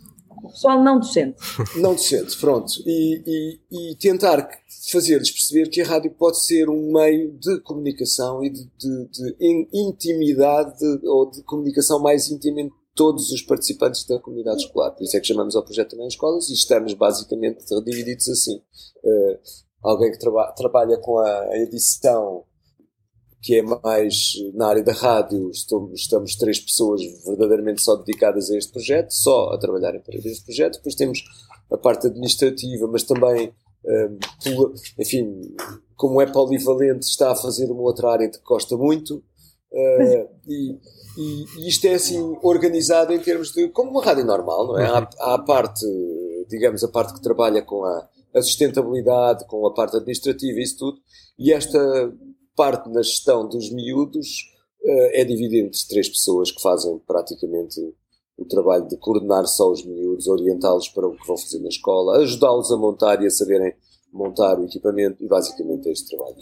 Pessoal 0.50 0.82
não 0.82 0.98
docente. 0.98 1.36
Não 1.76 1.94
docente, 1.94 2.36
pronto. 2.38 2.72
E, 2.86 3.58
e, 3.70 3.90
e 3.90 3.96
tentar 3.96 4.48
fazer-lhes 4.90 5.30
perceber 5.30 5.68
que 5.68 5.80
a 5.80 5.86
rádio 5.86 6.10
pode 6.12 6.44
ser 6.44 6.68
um 6.68 6.92
meio 6.92 7.32
de 7.32 7.60
comunicação 7.60 8.44
e 8.44 8.50
de, 8.50 8.64
de, 8.78 9.08
de 9.10 9.68
intimidade 9.72 10.84
ou 11.04 11.30
de 11.30 11.42
comunicação 11.42 12.00
mais 12.00 12.30
intimamente 12.30 12.74
todos 12.94 13.30
os 13.32 13.42
participantes 13.42 14.06
da 14.06 14.20
comunidade 14.20 14.62
escolar. 14.62 14.92
Por 14.92 15.02
isso 15.02 15.16
é 15.16 15.20
que 15.20 15.26
chamamos 15.26 15.56
ao 15.56 15.64
projeto 15.64 15.90
também 15.90 16.06
escolas 16.06 16.48
e 16.48 16.54
estamos 16.54 16.94
basicamente 16.94 17.64
divididos 17.84 18.28
assim. 18.28 18.56
Uh, 19.02 19.38
alguém 19.82 20.12
que 20.12 20.18
traba 20.18 20.52
trabalha 20.52 20.96
com 20.98 21.18
a 21.18 21.58
edição, 21.58 22.44
que 23.44 23.56
é 23.58 23.62
mais 23.62 24.32
na 24.54 24.68
área 24.68 24.82
da 24.82 24.94
rádio, 24.94 25.50
estamos, 25.50 26.00
estamos 26.00 26.34
três 26.34 26.58
pessoas 26.58 27.02
verdadeiramente 27.26 27.82
só 27.82 27.94
dedicadas 27.94 28.50
a 28.50 28.56
este 28.56 28.72
projeto, 28.72 29.10
só 29.10 29.50
a 29.50 29.58
trabalharem 29.58 30.00
para 30.00 30.16
este 30.16 30.42
projeto. 30.42 30.76
Depois 30.76 30.94
temos 30.94 31.22
a 31.70 31.76
parte 31.76 32.06
administrativa, 32.06 32.88
mas 32.88 33.02
também, 33.02 33.48
uh, 33.48 34.74
enfim, 34.98 35.42
como 35.94 36.22
é 36.22 36.26
polivalente, 36.26 37.04
está 37.04 37.32
a 37.32 37.36
fazer 37.36 37.70
uma 37.70 37.82
outra 37.82 38.12
área 38.12 38.30
que 38.30 38.40
gosta 38.42 38.78
muito. 38.78 39.22
Uh, 39.70 40.26
e, 40.48 40.78
e, 41.18 41.44
e, 41.58 41.68
isto 41.68 41.84
é 41.86 41.94
assim 41.94 42.18
organizado 42.42 43.12
em 43.12 43.18
termos 43.18 43.52
de 43.52 43.68
como 43.68 43.90
uma 43.90 44.02
rádio 44.02 44.24
normal, 44.24 44.68
não 44.68 44.78
é? 44.78 44.86
Há, 44.86 45.10
há 45.18 45.34
a 45.34 45.38
parte, 45.38 45.84
digamos, 46.48 46.82
a 46.82 46.88
parte 46.88 47.12
que 47.12 47.20
trabalha 47.20 47.60
com 47.60 47.84
a, 47.84 48.08
a 48.34 48.40
sustentabilidade, 48.40 49.46
com 49.46 49.66
a 49.66 49.74
parte 49.74 49.98
administrativa 49.98 50.58
isso 50.60 50.78
tudo, 50.78 50.98
e 51.38 51.52
esta 51.52 51.78
parte 52.54 52.88
na 52.90 53.02
gestão 53.02 53.48
dos 53.48 53.70
miúdos 53.70 54.28
uh, 54.82 55.10
é 55.12 55.24
dividida 55.24 55.66
entre 55.66 55.80
três 55.88 56.08
pessoas 56.08 56.50
que 56.50 56.62
fazem 56.62 56.98
praticamente 57.06 57.80
o 58.36 58.44
trabalho 58.44 58.88
de 58.88 58.96
coordenar 58.96 59.46
só 59.46 59.70
os 59.70 59.84
miúdos, 59.84 60.26
orientá-los 60.26 60.88
para 60.88 61.06
o 61.06 61.16
que 61.16 61.26
vão 61.26 61.36
fazer 61.36 61.60
na 61.60 61.68
escola, 61.68 62.18
ajudá-los 62.18 62.70
a 62.70 62.76
montar 62.76 63.22
e 63.22 63.26
a 63.26 63.30
saberem 63.30 63.74
montar 64.12 64.58
o 64.58 64.64
equipamento 64.64 65.22
e 65.22 65.28
basicamente 65.28 65.88
é 65.88 65.92
este 65.92 66.08
trabalho. 66.08 66.36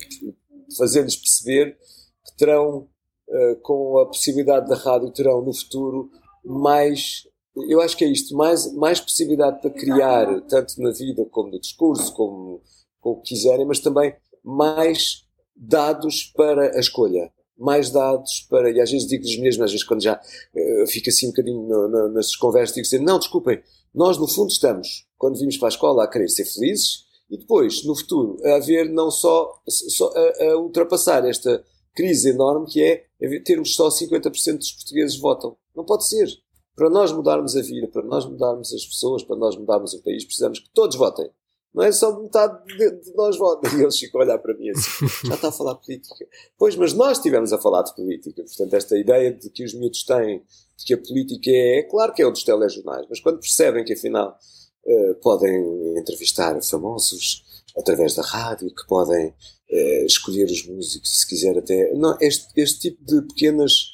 Fazer-lhes 0.77 1.16
perceber 1.16 1.77
que 2.25 2.37
terão 2.37 2.88
eh, 3.35 3.55
com 3.62 3.98
a 3.98 4.07
possibilidade 4.07 4.68
da 4.68 4.77
rádio, 4.77 5.11
terão 5.11 5.42
no 5.42 5.55
futuro 5.55 6.11
mais. 6.44 7.27
Eu 7.68 7.81
acho 7.81 7.96
que 7.96 8.05
é 8.05 8.09
isto, 8.09 8.37
mais, 8.37 8.70
mais 8.75 9.01
possibilidade 9.01 9.61
para 9.61 9.70
criar, 9.70 10.40
tanto 10.42 10.81
na 10.81 10.90
vida 10.90 11.25
como 11.31 11.51
no 11.51 11.59
discurso, 11.59 12.12
como, 12.14 12.61
como 13.01 13.22
quiserem, 13.22 13.66
mas 13.66 13.79
também 13.79 14.14
mais 14.44 15.27
dados 15.62 16.33
para 16.37 16.77
a 16.77 16.81
escolha 16.81 17.33
mais 17.62 17.90
dados 17.90 18.44
para, 18.51 18.70
e 18.70 18.81
às 18.81 18.90
vezes 18.90 19.07
digo-lhes 19.07 19.38
mesmo, 19.38 19.62
às 19.62 19.70
vezes 19.70 19.87
quando 19.87 20.03
já 20.03 20.14
uh, 20.14 20.87
fica 20.88 21.11
assim 21.11 21.27
um 21.27 21.31
bocadinho 21.31 21.62
no, 21.62 21.88
no, 21.88 22.09
nessas 22.09 22.35
conversas, 22.35 22.75
digo 22.75 22.87
sempre, 22.87 23.07
não, 23.07 23.18
desculpem, 23.18 23.62
nós 23.94 24.18
no 24.18 24.27
fundo 24.27 24.51
estamos, 24.51 25.07
quando 25.16 25.38
vimos 25.38 25.57
para 25.57 25.68
a 25.68 25.70
escola, 25.70 26.05
a 26.05 26.09
querer 26.09 26.29
ser 26.29 26.44
felizes, 26.44 27.05
e 27.31 27.38
depois, 27.38 27.85
no 27.85 27.96
futuro, 27.96 28.37
a 28.44 28.57
haver 28.57 28.90
não 28.90 29.11
só, 29.11 29.62
só 29.66 30.12
a, 30.14 30.44
a 30.53 30.59
ultrapassar 30.59 31.25
esta 31.27 31.64
crise 31.94 32.31
enorme 32.31 32.66
que 32.66 32.83
é 32.83 33.07
termos 33.40 33.75
só 33.75 33.88
50% 33.88 34.59
dos 34.59 34.72
portugueses 34.72 35.18
votam. 35.18 35.57
Não 35.75 35.85
pode 35.85 36.07
ser. 36.07 36.29
Para 36.75 36.90
nós 36.90 37.11
mudarmos 37.11 37.57
a 37.57 37.62
vida, 37.62 37.88
para 37.88 38.03
nós 38.03 38.27
mudarmos 38.27 38.72
as 38.75 38.85
pessoas, 38.85 39.22
para 39.22 39.37
nós 39.37 39.57
mudarmos 39.57 39.94
o 39.94 40.03
país, 40.03 40.25
precisamos 40.25 40.59
que 40.59 40.68
todos 40.75 40.96
votem. 40.96 41.31
Não 41.75 41.85
é 41.85 41.91
só 41.91 42.21
metade 42.21 42.65
de, 42.67 42.91
de 42.91 43.15
nós 43.15 43.37
votem. 43.37 43.71
E 43.79 43.83
eles 43.83 43.99
ficam 43.99 44.21
a 44.21 44.25
olhar 44.25 44.39
para 44.39 44.55
mim 44.55 44.71
assim, 44.71 45.07
já 45.27 45.35
está 45.35 45.49
a 45.49 45.53
falar 45.53 45.75
política. 45.77 46.27
Pois, 46.59 46.77
mas 46.77 46.93
nós 46.93 47.19
estivemos 47.19 47.53
a 47.53 47.59
falar 47.59 47.83
de 47.83 47.95
política. 47.95 48.43
Portanto, 48.43 48.75
esta 48.75 48.99
ideia 48.99 49.33
de 49.33 49.49
que 49.51 49.65
os 49.65 49.73
miúdos 49.75 50.05
têm, 50.05 50.43
de 50.77 50.85
que 50.85 50.95
a 50.95 50.99
política 50.99 51.51
é, 51.51 51.79
é 51.79 51.83
claro 51.85 52.13
que 52.13 52.23
é 52.23 52.27
o 52.27 52.31
dos 52.31 52.45
telejornais, 52.45 53.07
mas 53.09 53.21
quando 53.21 53.41
percebem 53.41 53.85
que 53.85 53.95
afinal 53.95 54.37
uh, 54.85 55.15
podem 55.23 55.99
entrevistar 55.99 56.61
famosos 56.63 57.43
através 57.77 58.15
da 58.15 58.23
rádio, 58.23 58.75
que 58.75 58.87
podem 58.87 59.29
uh, 59.29 60.07
escolher 60.07 60.45
os 60.45 60.67
músicos, 60.67 61.21
se 61.21 61.27
quiser 61.27 61.57
até. 61.57 61.93
Não, 61.95 62.17
este, 62.21 62.49
este 62.57 62.81
tipo 62.81 63.05
de 63.05 63.23
pequenas. 63.29 63.87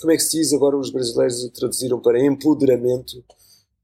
Como 0.00 0.12
é 0.12 0.16
que 0.16 0.22
se 0.22 0.38
diz 0.38 0.52
agora? 0.52 0.78
Os 0.78 0.90
brasileiros 0.90 1.50
traduziram 1.50 2.00
para 2.00 2.24
empoderamento. 2.24 3.22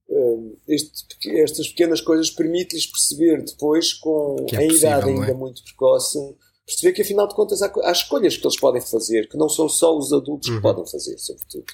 Uh, 0.09 0.57
este, 0.69 1.05
estas 1.41 1.69
pequenas 1.69 2.01
coisas 2.01 2.31
permitem-lhes 2.31 2.87
perceber 2.87 3.43
depois, 3.43 3.93
com 3.93 4.37
é 4.53 4.59
a 4.59 4.65
idade 4.65 5.11
é? 5.11 5.13
ainda 5.13 5.35
muito 5.35 5.65
precoce, 5.65 6.19
perceber 6.65 6.93
que 6.93 7.03
afinal 7.03 7.27
de 7.27 7.35
contas 7.35 7.61
há, 7.61 7.73
há, 7.83 7.93
escolhas 7.93 8.37
que 8.37 8.47
eles 8.47 8.59
podem 8.59 8.81
fazer, 8.81 9.29
que 9.29 9.37
não 9.37 9.49
são 9.49 9.69
só 9.69 9.97
os 9.97 10.13
adultos 10.13 10.49
uhum. 10.49 10.57
que 10.57 10.63
podem 10.63 10.87
fazer, 10.87 11.19
sobretudo. 11.19 11.65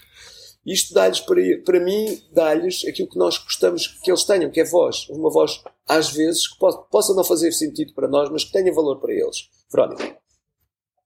Isto 0.64 0.94
dá-lhes, 0.94 1.20
para, 1.20 1.40
para 1.64 1.80
mim, 1.80 2.22
dá-lhes 2.32 2.84
aquilo 2.86 3.08
que 3.08 3.18
nós 3.18 3.36
gostamos 3.36 3.86
que 3.86 4.10
eles 4.10 4.22
tenham, 4.24 4.50
que 4.50 4.60
é 4.60 4.64
voz. 4.64 5.08
Uma 5.10 5.28
voz, 5.28 5.60
às 5.88 6.10
vezes, 6.10 6.46
que 6.46 6.56
possa 6.90 7.14
não 7.14 7.24
fazer 7.24 7.50
sentido 7.50 7.92
para 7.94 8.06
nós, 8.06 8.30
mas 8.30 8.44
que 8.44 8.52
tenha 8.52 8.72
valor 8.72 9.00
para 9.00 9.12
eles. 9.12 9.48
Verónica. 9.70 10.16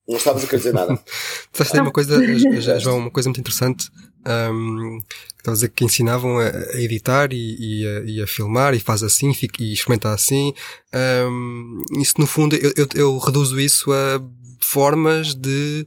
Não 0.07 0.19
estavas 0.19 0.45
a 0.45 0.47
querer 0.47 0.59
dizer 0.59 0.75
nada. 0.75 0.93
Estás 0.93 1.61
a 1.61 1.65
dizer 1.65 1.81
uma 1.81 1.93
coisa, 1.93 2.79
João, 2.79 2.99
uma 2.99 3.11
coisa 3.11 3.29
muito 3.29 3.41
interessante. 3.41 3.89
Um, 4.27 5.01
estavas 5.37 5.63
a 5.63 5.69
que 5.69 5.85
ensinavam 5.85 6.39
a, 6.39 6.49
a 6.49 6.81
editar 6.81 7.33
e, 7.33 7.57
e, 7.59 7.87
a, 7.87 8.01
e, 8.01 8.23
a, 8.23 8.27
filmar 8.27 8.75
e 8.75 8.81
faz 8.81 9.03
assim 9.05 9.33
fica, 9.33 9.63
e 9.63 9.73
experimenta 9.73 10.13
assim. 10.13 10.53
Um, 11.31 11.85
isso 12.01 12.15
no 12.19 12.27
fundo, 12.27 12.57
eu, 12.57 12.73
eu, 12.77 12.89
eu, 12.95 13.19
reduzo 13.19 13.61
isso 13.61 13.93
a 13.93 14.21
formas 14.61 15.35
de 15.35 15.87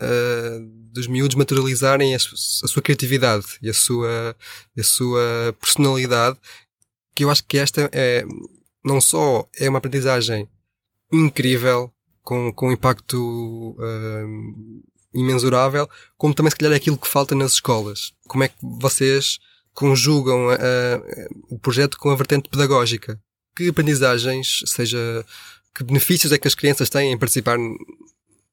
uh, 0.00 0.80
dos 0.92 1.08
miúdos 1.08 1.36
materializarem 1.36 2.14
a, 2.14 2.16
a, 2.16 2.68
sua 2.68 2.82
criatividade 2.82 3.46
e 3.60 3.68
a 3.68 3.74
sua, 3.74 4.36
a 4.78 4.82
sua 4.82 5.56
personalidade, 5.60 6.38
que 7.14 7.24
eu 7.24 7.30
acho 7.30 7.44
que 7.44 7.58
esta 7.58 7.90
é, 7.92 8.24
não 8.84 9.00
só 9.00 9.48
é 9.58 9.68
uma 9.68 9.78
aprendizagem 9.78 10.48
incrível, 11.12 11.92
com, 12.22 12.52
com 12.52 12.70
impacto 12.70 13.76
uh, 13.78 14.82
imensurável, 15.12 15.88
como 16.16 16.34
também 16.34 16.50
se 16.50 16.56
calhar 16.56 16.72
é 16.72 16.76
aquilo 16.76 16.98
que 16.98 17.08
falta 17.08 17.34
nas 17.34 17.52
escolas. 17.52 18.12
Como 18.28 18.44
é 18.44 18.48
que 18.48 18.56
vocês 18.60 19.38
conjugam 19.74 20.48
uh, 20.48 20.52
uh, 20.52 21.54
o 21.54 21.58
projeto 21.58 21.98
com 21.98 22.10
a 22.10 22.16
vertente 22.16 22.48
pedagógica? 22.48 23.18
Que 23.56 23.68
aprendizagens, 23.68 24.62
seja, 24.66 25.24
que 25.74 25.84
benefícios 25.84 26.32
é 26.32 26.38
que 26.38 26.48
as 26.48 26.54
crianças 26.54 26.88
têm 26.88 27.12
em 27.12 27.18
participar 27.18 27.58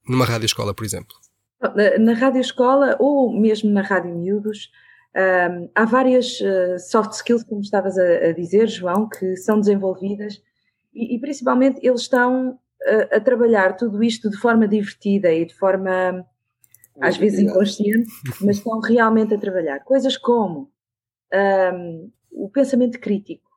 numa 0.08 0.26
rádio 0.26 0.46
escola, 0.46 0.74
por 0.74 0.86
exemplo? 0.86 1.15
Na, 1.62 1.98
na 1.98 2.13
rádio 2.13 2.41
escola 2.41 2.96
ou 3.00 3.32
mesmo 3.32 3.70
na 3.72 3.82
rádio 3.82 4.15
miúdos, 4.15 4.70
um, 5.15 5.70
há 5.74 5.86
várias 5.86 6.39
uh, 6.41 6.80
soft 6.80 7.13
skills, 7.13 7.43
como 7.43 7.62
estavas 7.62 7.98
a, 7.98 8.28
a, 8.28 8.32
dizer, 8.34 8.67
João, 8.67 9.10
que 9.10 9.36
são 9.36 9.60
desenvolvidas 9.60 10.41
e, 10.93 11.15
e 11.15 11.20
principalmente 11.20 11.80
eles 11.82 12.02
estão 12.02 12.60
a, 13.12 13.20
trabalhar 13.20 13.76
tudo 13.76 14.04
isto 14.04 14.30
de 14.30 14.38
forma 14.38 14.67
divertida 14.67 15.32
e 15.34 15.46
de 15.46 15.56
forma 15.56 16.26
às 16.99 17.17
vezes 17.17 17.39
inconsciente, 17.39 18.10
mas 18.41 18.57
estão 18.57 18.79
realmente 18.79 19.33
a 19.33 19.38
trabalhar. 19.38 19.79
Coisas 19.79 20.17
como 20.17 20.71
um, 21.73 22.12
o 22.31 22.49
pensamento 22.49 22.99
crítico. 22.99 23.47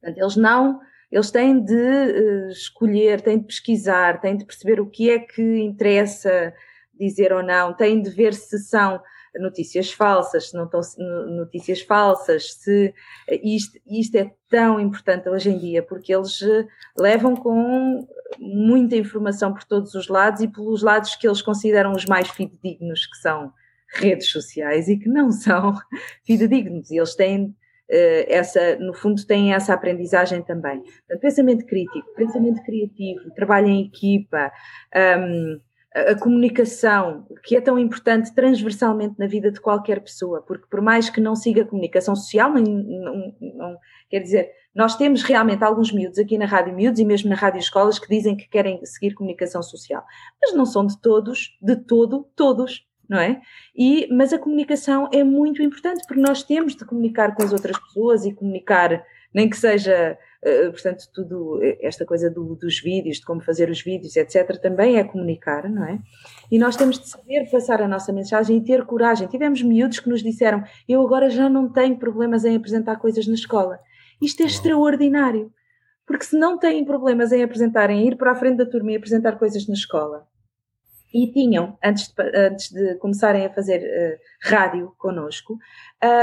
Portanto, 0.00 0.18
eles 0.18 0.36
não, 0.36 0.80
eles 1.10 1.30
têm 1.30 1.62
de 1.62 1.74
uh, 1.74 2.48
escolher, 2.48 3.20
têm 3.20 3.38
de 3.38 3.46
pesquisar, 3.46 4.20
têm 4.20 4.36
de 4.36 4.44
perceber 4.44 4.80
o 4.80 4.88
que 4.88 5.10
é 5.10 5.18
que 5.18 5.60
interessa 5.60 6.54
dizer 6.94 7.32
ou 7.32 7.42
não, 7.42 7.74
têm 7.74 8.00
de 8.02 8.10
ver 8.10 8.34
se 8.34 8.58
são 8.58 9.00
notícias 9.38 9.92
falsas, 9.92 10.50
se 10.50 10.56
não 10.56 10.64
estão 10.64 10.80
notícias 11.26 11.80
falsas, 11.82 12.54
se 12.54 12.94
isto, 13.42 13.78
isto 13.86 14.16
é 14.16 14.32
tão 14.48 14.80
importante 14.80 15.28
hoje 15.28 15.50
em 15.50 15.58
dia, 15.58 15.82
porque 15.82 16.14
eles 16.14 16.42
eh, 16.42 16.66
levam 16.98 17.36
com 17.36 18.06
muita 18.38 18.96
informação 18.96 19.52
por 19.52 19.64
todos 19.64 19.94
os 19.94 20.08
lados 20.08 20.40
e 20.40 20.48
pelos 20.48 20.82
lados 20.82 21.14
que 21.14 21.26
eles 21.26 21.42
consideram 21.42 21.92
os 21.92 22.04
mais 22.06 22.28
fidedignos, 22.28 23.06
que 23.06 23.16
são 23.18 23.52
redes 23.92 24.30
sociais 24.30 24.88
e 24.88 24.96
que 24.96 25.08
não 25.08 25.30
são 25.32 25.74
fidedignos. 26.24 26.90
E 26.90 26.96
eles 26.96 27.14
têm 27.14 27.54
eh, 27.88 28.26
essa, 28.28 28.76
no 28.76 28.94
fundo, 28.94 29.26
têm 29.26 29.52
essa 29.52 29.74
aprendizagem 29.74 30.42
também. 30.42 30.80
Portanto, 30.80 31.20
pensamento 31.20 31.66
crítico, 31.66 32.14
pensamento 32.14 32.62
criativo, 32.62 33.34
trabalho 33.34 33.66
em 33.66 33.86
equipa, 33.86 34.52
um, 35.18 35.60
a, 35.94 36.14
comunicação, 36.14 37.26
que 37.42 37.56
é 37.56 37.60
tão 37.60 37.78
importante 37.78 38.32
transversalmente 38.34 39.16
na 39.18 39.26
vida 39.26 39.50
de 39.50 39.60
qualquer 39.60 40.00
pessoa, 40.00 40.40
porque 40.42 40.66
por 40.70 40.80
mais 40.80 41.10
que 41.10 41.20
não 41.20 41.34
siga 41.34 41.62
a 41.62 41.66
comunicação 41.66 42.14
social, 42.14 42.52
não, 42.52 42.62
não, 42.62 43.34
não, 43.40 43.76
quer 44.08 44.20
dizer, 44.20 44.50
nós 44.74 44.96
temos 44.96 45.22
realmente 45.22 45.64
alguns 45.64 45.92
miúdos 45.92 46.18
aqui 46.18 46.38
na 46.38 46.46
Rádio 46.46 46.74
Miúdos 46.74 47.00
e 47.00 47.04
mesmo 47.04 47.28
na 47.28 47.36
Rádio 47.36 47.58
Escolas 47.58 47.98
que 47.98 48.08
dizem 48.08 48.36
que 48.36 48.48
querem 48.48 48.84
seguir 48.84 49.14
comunicação 49.14 49.62
social, 49.62 50.04
mas 50.40 50.54
não 50.54 50.64
são 50.64 50.86
de 50.86 51.00
todos, 51.00 51.58
de 51.60 51.76
todo, 51.76 52.28
todos, 52.36 52.86
não 53.08 53.18
é? 53.18 53.40
E, 53.74 54.06
mas 54.12 54.32
a 54.32 54.38
comunicação 54.38 55.08
é 55.12 55.24
muito 55.24 55.60
importante 55.60 56.06
porque 56.06 56.22
nós 56.22 56.44
temos 56.44 56.76
de 56.76 56.84
comunicar 56.84 57.34
com 57.34 57.42
as 57.42 57.52
outras 57.52 57.76
pessoas 57.76 58.24
e 58.24 58.32
comunicar, 58.32 59.04
nem 59.34 59.48
que 59.48 59.56
seja 59.56 60.18
eh, 60.42 60.70
portanto, 60.70 61.04
tudo, 61.12 61.62
eh, 61.62 61.78
esta 61.82 62.06
coisa 62.06 62.30
do, 62.30 62.54
dos 62.54 62.80
vídeos, 62.80 63.18
de 63.18 63.26
como 63.26 63.42
fazer 63.42 63.68
os 63.68 63.82
vídeos, 63.82 64.16
etc., 64.16 64.58
também 64.58 64.96
é 64.96 65.04
comunicar, 65.04 65.68
não 65.68 65.84
é? 65.84 65.98
E 66.50 66.58
nós 66.58 66.76
temos 66.76 66.98
de 66.98 67.08
saber 67.08 67.50
passar 67.50 67.82
a 67.82 67.88
nossa 67.88 68.10
mensagem 68.12 68.56
e 68.56 68.64
ter 68.64 68.84
coragem. 68.86 69.28
Tivemos 69.28 69.62
miúdos 69.62 70.00
que 70.00 70.08
nos 70.08 70.22
disseram: 70.22 70.64
Eu 70.88 71.02
agora 71.02 71.28
já 71.28 71.48
não 71.48 71.70
tenho 71.70 71.98
problemas 71.98 72.44
em 72.44 72.56
apresentar 72.56 72.96
coisas 72.96 73.26
na 73.26 73.34
escola. 73.34 73.78
Isto 74.20 74.40
é 74.40 74.44
Uau. 74.44 74.50
extraordinário. 74.50 75.52
Porque 76.06 76.24
se 76.24 76.36
não 76.36 76.58
têm 76.58 76.84
problemas 76.84 77.30
em 77.30 77.42
apresentarem, 77.42 78.08
ir 78.08 78.16
para 78.16 78.32
a 78.32 78.34
frente 78.34 78.56
da 78.56 78.66
turma 78.66 78.90
e 78.90 78.96
apresentar 78.96 79.38
coisas 79.38 79.68
na 79.68 79.74
escola, 79.74 80.26
e 81.12 81.30
tinham, 81.32 81.76
antes 81.82 82.08
de, 82.08 82.36
antes 82.36 82.70
de 82.70 82.94
começarem 82.96 83.44
a 83.44 83.50
fazer 83.50 83.80
uh, 83.80 84.48
rádio 84.48 84.94
connosco, 84.96 85.58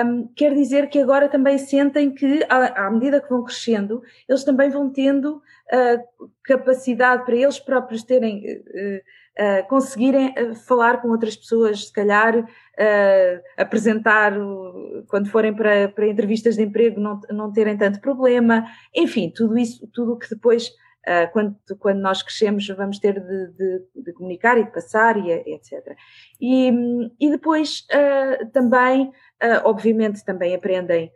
um, 0.05 0.27
quer 0.35 0.53
dizer 0.53 0.89
que 0.89 0.99
agora 0.99 1.27
também 1.27 1.57
sentem 1.57 2.13
que, 2.13 2.43
à, 2.49 2.87
à, 2.87 2.91
medida 2.91 3.21
que 3.21 3.29
vão 3.29 3.43
crescendo, 3.43 4.01
eles 4.27 4.43
também 4.43 4.69
vão 4.69 4.89
tendo 4.89 5.35
uh, 5.35 6.29
capacidade 6.43 7.25
para 7.25 7.35
eles 7.35 7.59
próprios 7.59 8.03
terem, 8.03 8.43
uh, 8.45 9.67
conseguirem 9.67 10.33
falar 10.65 11.01
com 11.01 11.09
outras 11.09 11.35
pessoas, 11.35 11.85
se 11.85 11.93
calhar 11.93 12.43
apresentar, 13.55 14.33
quando 15.07 15.29
forem 15.29 15.53
para, 15.53 15.89
para 15.89 16.07
entrevistas 16.07 16.55
de 16.55 16.63
emprego, 16.63 16.99
não, 16.99 17.19
não 17.29 17.51
terem 17.51 17.77
tanto 17.77 17.99
problema, 17.99 18.65
enfim, 18.95 19.31
tudo 19.35 19.57
isso, 19.57 19.87
tudo 19.93 20.13
o 20.13 20.17
que 20.17 20.29
depois 20.29 20.71
uh, 21.07 21.31
quando, 21.31 21.55
quando 21.79 21.99
nós 21.99 22.21
crescemos 22.21 22.67
vamos 22.67 22.99
ter 22.99 23.19
de, 23.19 23.47
de, 23.53 24.03
de 24.03 24.13
comunicar 24.13 24.57
e 24.57 24.65
de 24.65 24.71
passar 24.71 25.17
e 25.17 25.31
etc. 25.31 25.95
E, 26.39 26.71
e 27.19 27.31
depois 27.31 27.87
uh, 27.91 28.45
também, 28.51 29.07
uh, 29.07 29.61
obviamente, 29.63 30.23
também 30.23 30.53
aprendem 30.53 31.11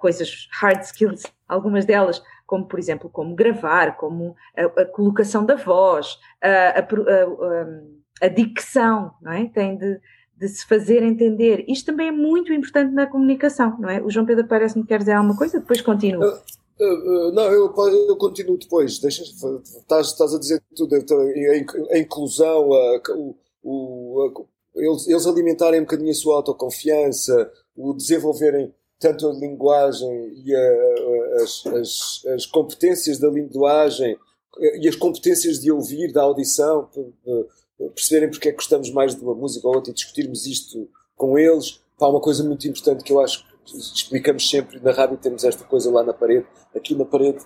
coisas 0.00 0.48
hard 0.50 0.82
skills, 0.82 1.22
algumas 1.46 1.84
delas, 1.84 2.20
como 2.44 2.66
por 2.66 2.76
exemplo, 2.76 3.08
como 3.08 3.36
gravar, 3.36 3.96
como 3.96 4.34
a, 4.56 4.82
a 4.82 4.84
colocação 4.84 5.46
da 5.46 5.54
voz, 5.54 6.18
a, 6.42 6.80
a, 6.80 8.26
a, 8.26 8.28
dicção, 8.28 9.14
não 9.22 9.30
é? 9.30 9.46
Tem 9.46 9.78
de, 9.78 10.00
de 10.36 10.48
se 10.48 10.66
fazer 10.66 11.04
entender. 11.04 11.64
Isto 11.68 11.92
também 11.92 12.08
é 12.08 12.10
muito 12.10 12.52
importante 12.52 12.92
na 12.92 13.06
comunicação, 13.06 13.78
não 13.78 13.88
é? 13.88 14.02
O 14.02 14.10
João 14.10 14.26
Pedro 14.26 14.48
parece-me 14.48 14.82
que 14.82 14.88
quer 14.88 14.98
dizer 14.98 15.12
alguma 15.12 15.36
coisa, 15.36 15.60
depois 15.60 15.80
continua. 15.80 16.42
Uh, 16.80 17.32
não, 17.32 17.44
eu, 17.44 17.72
eu 18.08 18.16
continuo 18.16 18.56
depois. 18.56 18.98
Deixa, 18.98 19.22
estás, 19.22 20.06
estás 20.08 20.34
a 20.34 20.38
dizer 20.38 20.62
tudo. 20.74 20.96
A, 20.96 21.94
a 21.94 21.98
inclusão, 21.98 22.72
a, 22.72 23.00
o, 23.62 24.22
a, 24.22 24.80
eles, 24.80 25.06
eles 25.06 25.26
alimentarem 25.26 25.80
um 25.80 25.84
bocadinho 25.84 26.10
a 26.10 26.14
sua 26.14 26.36
autoconfiança, 26.36 27.52
o 27.76 27.92
desenvolverem 27.92 28.74
tanto 28.98 29.28
a 29.28 29.32
linguagem 29.32 30.32
e 30.44 30.54
as, 31.42 31.66
as, 31.66 32.26
as, 32.34 32.46
competências 32.46 33.18
da 33.18 33.28
linguagem 33.28 34.16
e 34.58 34.86
as 34.86 34.94
competências 34.94 35.58
de 35.58 35.72
ouvir, 35.72 36.12
da 36.12 36.22
audição, 36.22 36.88
perceberem 37.94 38.30
porque 38.30 38.48
é 38.48 38.52
que 38.52 38.58
gostamos 38.58 38.90
mais 38.90 39.14
de 39.14 39.22
uma 39.22 39.34
música 39.34 39.66
ou 39.66 39.74
outra 39.74 39.90
e 39.90 39.94
discutirmos 39.94 40.46
isto 40.46 40.88
com 41.16 41.38
eles. 41.38 41.80
Há 41.98 42.08
uma 42.08 42.20
coisa 42.20 42.44
muito 42.44 42.66
importante 42.68 43.02
que 43.02 43.12
eu 43.12 43.20
acho 43.20 43.44
explicamos 43.74 44.48
sempre, 44.48 44.80
na 44.80 44.92
rádio 44.92 45.16
temos 45.16 45.44
esta 45.44 45.64
coisa 45.64 45.90
lá 45.90 46.02
na 46.02 46.12
parede, 46.12 46.46
aqui 46.74 46.94
na 46.94 47.04
parede, 47.04 47.38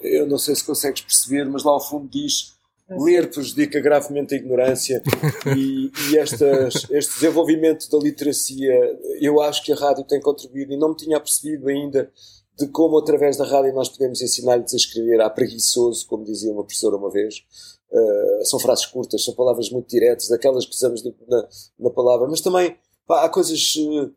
eu 0.00 0.26
não 0.26 0.38
sei 0.38 0.54
se 0.54 0.64
consegues 0.64 1.02
perceber, 1.02 1.44
mas 1.44 1.64
lá 1.64 1.72
ao 1.72 1.80
fundo 1.80 2.08
diz 2.08 2.54
ler 2.90 3.30
prejudica 3.30 3.80
gravemente 3.80 4.34
a 4.34 4.36
ignorância 4.36 5.02
e, 5.56 5.90
e 6.10 6.18
estas, 6.18 6.86
este 6.90 7.14
desenvolvimento 7.14 7.88
da 7.90 7.98
literacia, 7.98 8.74
eu 9.20 9.40
acho 9.40 9.62
que 9.64 9.72
a 9.72 9.76
rádio 9.76 10.04
tem 10.04 10.20
contribuído 10.20 10.72
e 10.72 10.76
não 10.76 10.90
me 10.90 10.96
tinha 10.96 11.18
percebido 11.18 11.68
ainda 11.68 12.10
de 12.58 12.68
como 12.68 12.98
através 12.98 13.36
da 13.36 13.44
rádio 13.44 13.74
nós 13.74 13.88
podemos 13.88 14.20
ensinar-lhes 14.20 14.74
a 14.74 14.76
escrever 14.76 15.20
a 15.20 15.30
preguiçoso, 15.30 16.06
como 16.06 16.24
dizia 16.24 16.52
uma 16.52 16.64
professora 16.64 16.96
uma 16.96 17.10
vez. 17.10 17.42
Uh, 17.90 18.44
são 18.44 18.58
frases 18.58 18.86
curtas, 18.86 19.24
são 19.24 19.34
palavras 19.34 19.70
muito 19.70 19.88
diretas, 19.88 20.28
daquelas 20.28 20.64
que 20.64 20.74
usamos 20.74 21.02
na, 21.02 21.48
na 21.78 21.90
palavra, 21.90 22.26
mas 22.28 22.40
também 22.40 22.76
pá, 23.06 23.24
há 23.24 23.28
coisas 23.28 23.74
uh, 23.76 24.12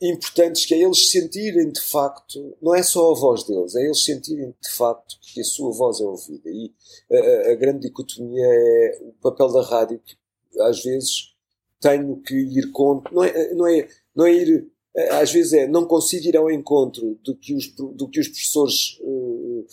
importantes 0.00 0.66
que 0.66 0.74
é 0.74 0.82
eles 0.82 1.10
sentirem 1.10 1.70
de 1.70 1.80
facto, 1.80 2.56
não 2.60 2.74
é 2.74 2.82
só 2.82 3.12
a 3.12 3.14
voz 3.14 3.44
deles, 3.44 3.74
é 3.74 3.84
eles 3.84 4.04
sentirem 4.04 4.54
de 4.60 4.70
facto 4.70 5.16
que 5.20 5.40
a 5.40 5.44
sua 5.44 5.70
voz 5.72 6.00
é 6.00 6.04
ouvida. 6.04 6.50
E 6.50 6.72
a, 7.12 7.52
a 7.52 7.54
grande 7.54 7.80
dicotomia 7.80 8.44
é 8.44 8.98
o 9.02 9.12
papel 9.22 9.52
da 9.52 9.62
rádio, 9.62 10.00
que 10.04 10.16
às 10.60 10.82
vezes 10.82 11.34
tenho 11.80 12.16
que 12.22 12.34
ir 12.34 12.70
contra, 12.72 13.12
não 13.12 13.24
é, 13.24 13.54
não 13.54 13.66
é, 13.66 13.88
não 14.14 14.26
é 14.26 14.32
ir, 14.32 14.68
às 15.10 15.32
vezes 15.32 15.52
é, 15.52 15.66
não 15.66 15.86
consigo 15.86 16.26
ir 16.26 16.36
ao 16.36 16.50
encontro 16.50 17.18
do 17.22 17.36
que 17.36 17.54
os, 17.54 17.68
do 17.74 18.08
que 18.08 18.20
os 18.20 18.28
professores 18.28 18.98
uh, 19.02 19.66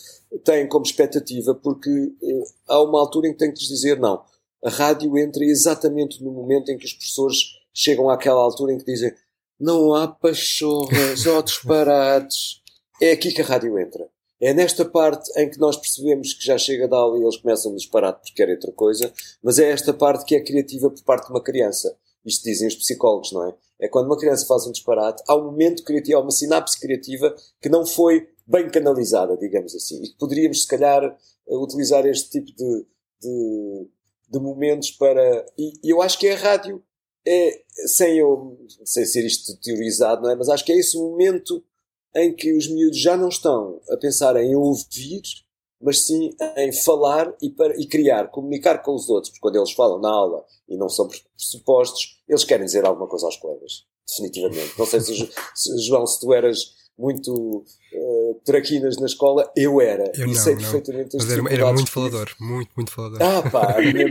têm 0.44 0.68
como 0.68 0.84
expectativa, 0.84 1.54
porque 1.54 1.90
uh, 1.90 2.44
há 2.68 2.82
uma 2.82 3.00
altura 3.00 3.28
em 3.28 3.32
que 3.32 3.38
tenho 3.38 3.54
que 3.54 3.60
lhes 3.60 3.68
dizer 3.68 3.98
não. 3.98 4.22
A 4.64 4.70
rádio 4.70 5.16
entra 5.18 5.44
exatamente 5.44 6.22
no 6.22 6.30
momento 6.30 6.70
em 6.70 6.78
que 6.78 6.84
os 6.84 6.92
professores 6.92 7.38
chegam 7.72 8.10
àquela 8.10 8.40
altura 8.40 8.74
em 8.74 8.78
que 8.78 8.84
dizem 8.84 9.12
não 9.62 9.94
há 9.94 10.08
pachorras 10.08 11.24
ou 11.24 11.40
disparates. 11.40 12.60
É 13.00 13.12
aqui 13.12 13.32
que 13.32 13.42
a 13.42 13.44
rádio 13.44 13.78
entra. 13.78 14.08
É 14.40 14.52
nesta 14.52 14.84
parte 14.84 15.30
em 15.40 15.48
que 15.48 15.58
nós 15.58 15.76
percebemos 15.76 16.34
que 16.34 16.44
já 16.44 16.58
chega 16.58 16.88
da 16.88 16.96
aula 16.96 17.16
e 17.16 17.22
eles 17.22 17.36
começam 17.36 17.70
a 17.70 17.76
disparar 17.76 18.12
porque 18.12 18.34
querem 18.34 18.54
outra 18.54 18.72
coisa, 18.72 19.12
mas 19.40 19.60
é 19.60 19.70
esta 19.70 19.94
parte 19.94 20.24
que 20.24 20.34
é 20.34 20.40
criativa 20.40 20.90
por 20.90 21.00
parte 21.04 21.26
de 21.26 21.32
uma 21.32 21.40
criança. 21.40 21.96
Isto 22.24 22.42
dizem 22.42 22.66
os 22.66 22.74
psicólogos, 22.74 23.30
não 23.30 23.48
é? 23.48 23.54
É 23.80 23.88
quando 23.88 24.06
uma 24.06 24.18
criança 24.18 24.46
faz 24.46 24.66
um 24.66 24.72
disparate, 24.72 25.22
há 25.28 25.36
um 25.36 25.44
momento 25.44 25.84
criativo, 25.84 26.18
há 26.18 26.22
uma 26.22 26.32
sinapse 26.32 26.78
criativa 26.78 27.32
que 27.60 27.68
não 27.68 27.86
foi 27.86 28.28
bem 28.44 28.68
canalizada, 28.68 29.36
digamos 29.36 29.76
assim. 29.76 30.02
E 30.02 30.08
que 30.08 30.18
poderíamos, 30.18 30.62
se 30.62 30.68
calhar, 30.68 31.16
utilizar 31.48 32.04
este 32.06 32.30
tipo 32.30 32.52
de, 32.56 32.86
de, 33.20 33.88
de 34.28 34.40
momentos 34.40 34.90
para. 34.90 35.46
E, 35.56 35.72
e, 35.84 35.90
eu 35.90 36.02
acho 36.02 36.18
que 36.18 36.26
é 36.26 36.32
a 36.32 36.36
rádio, 36.36 36.82
é, 37.26 37.62
sem 37.86 38.18
eu 38.18 38.58
sem 38.84 39.04
ser 39.04 39.24
isto 39.24 39.56
teorizado, 39.60 40.22
não 40.22 40.30
é? 40.30 40.36
Mas 40.36 40.48
acho 40.48 40.64
que 40.64 40.72
é 40.72 40.78
esse 40.78 40.96
momento 40.96 41.62
em 42.14 42.34
que 42.34 42.54
os 42.56 42.68
miúdos 42.68 42.98
já 42.98 43.16
não 43.16 43.28
estão 43.28 43.80
a 43.90 43.96
pensar 43.96 44.36
em 44.36 44.54
ouvir, 44.54 45.22
mas 45.80 46.04
sim 46.04 46.34
em 46.56 46.72
falar 46.72 47.34
e, 47.40 47.50
para, 47.50 47.74
e 47.80 47.86
criar, 47.86 48.28
comunicar 48.28 48.82
com 48.82 48.94
os 48.94 49.08
outros, 49.08 49.30
porque 49.30 49.40
quando 49.40 49.56
eles 49.56 49.72
falam 49.72 49.98
na 49.98 50.10
aula 50.10 50.44
e 50.68 50.76
não 50.76 50.88
são 50.88 51.08
pressupostos, 51.08 52.22
eles 52.28 52.44
querem 52.44 52.66
dizer 52.66 52.84
alguma 52.84 53.08
coisa 53.08 53.26
aos 53.26 53.36
colegas, 53.36 53.84
definitivamente. 54.06 54.78
Não 54.78 54.86
sei 54.86 55.00
se, 55.00 55.30
se 55.54 55.78
João, 55.78 56.06
se 56.06 56.20
tu 56.20 56.32
eras 56.32 56.81
muito 56.98 57.64
uh, 57.94 58.40
traquinas 58.44 58.96
na 58.98 59.06
escola, 59.06 59.50
eu 59.56 59.80
era. 59.80 60.12
Eu 60.14 60.26
e 60.26 60.34
não, 60.34 60.40
sei 60.40 60.54
não. 60.54 60.60
perfeitamente 60.62 61.16
as 61.16 61.24
Mas 61.24 61.32
era, 61.32 61.52
era 61.52 61.72
muito 61.72 61.90
falador, 61.90 62.30
muito, 62.40 62.70
muito 62.76 62.92
falador. 62.92 63.18
Ah 63.20 63.42
pá, 63.50 63.78
a 63.78 63.80
minha, 63.80 64.06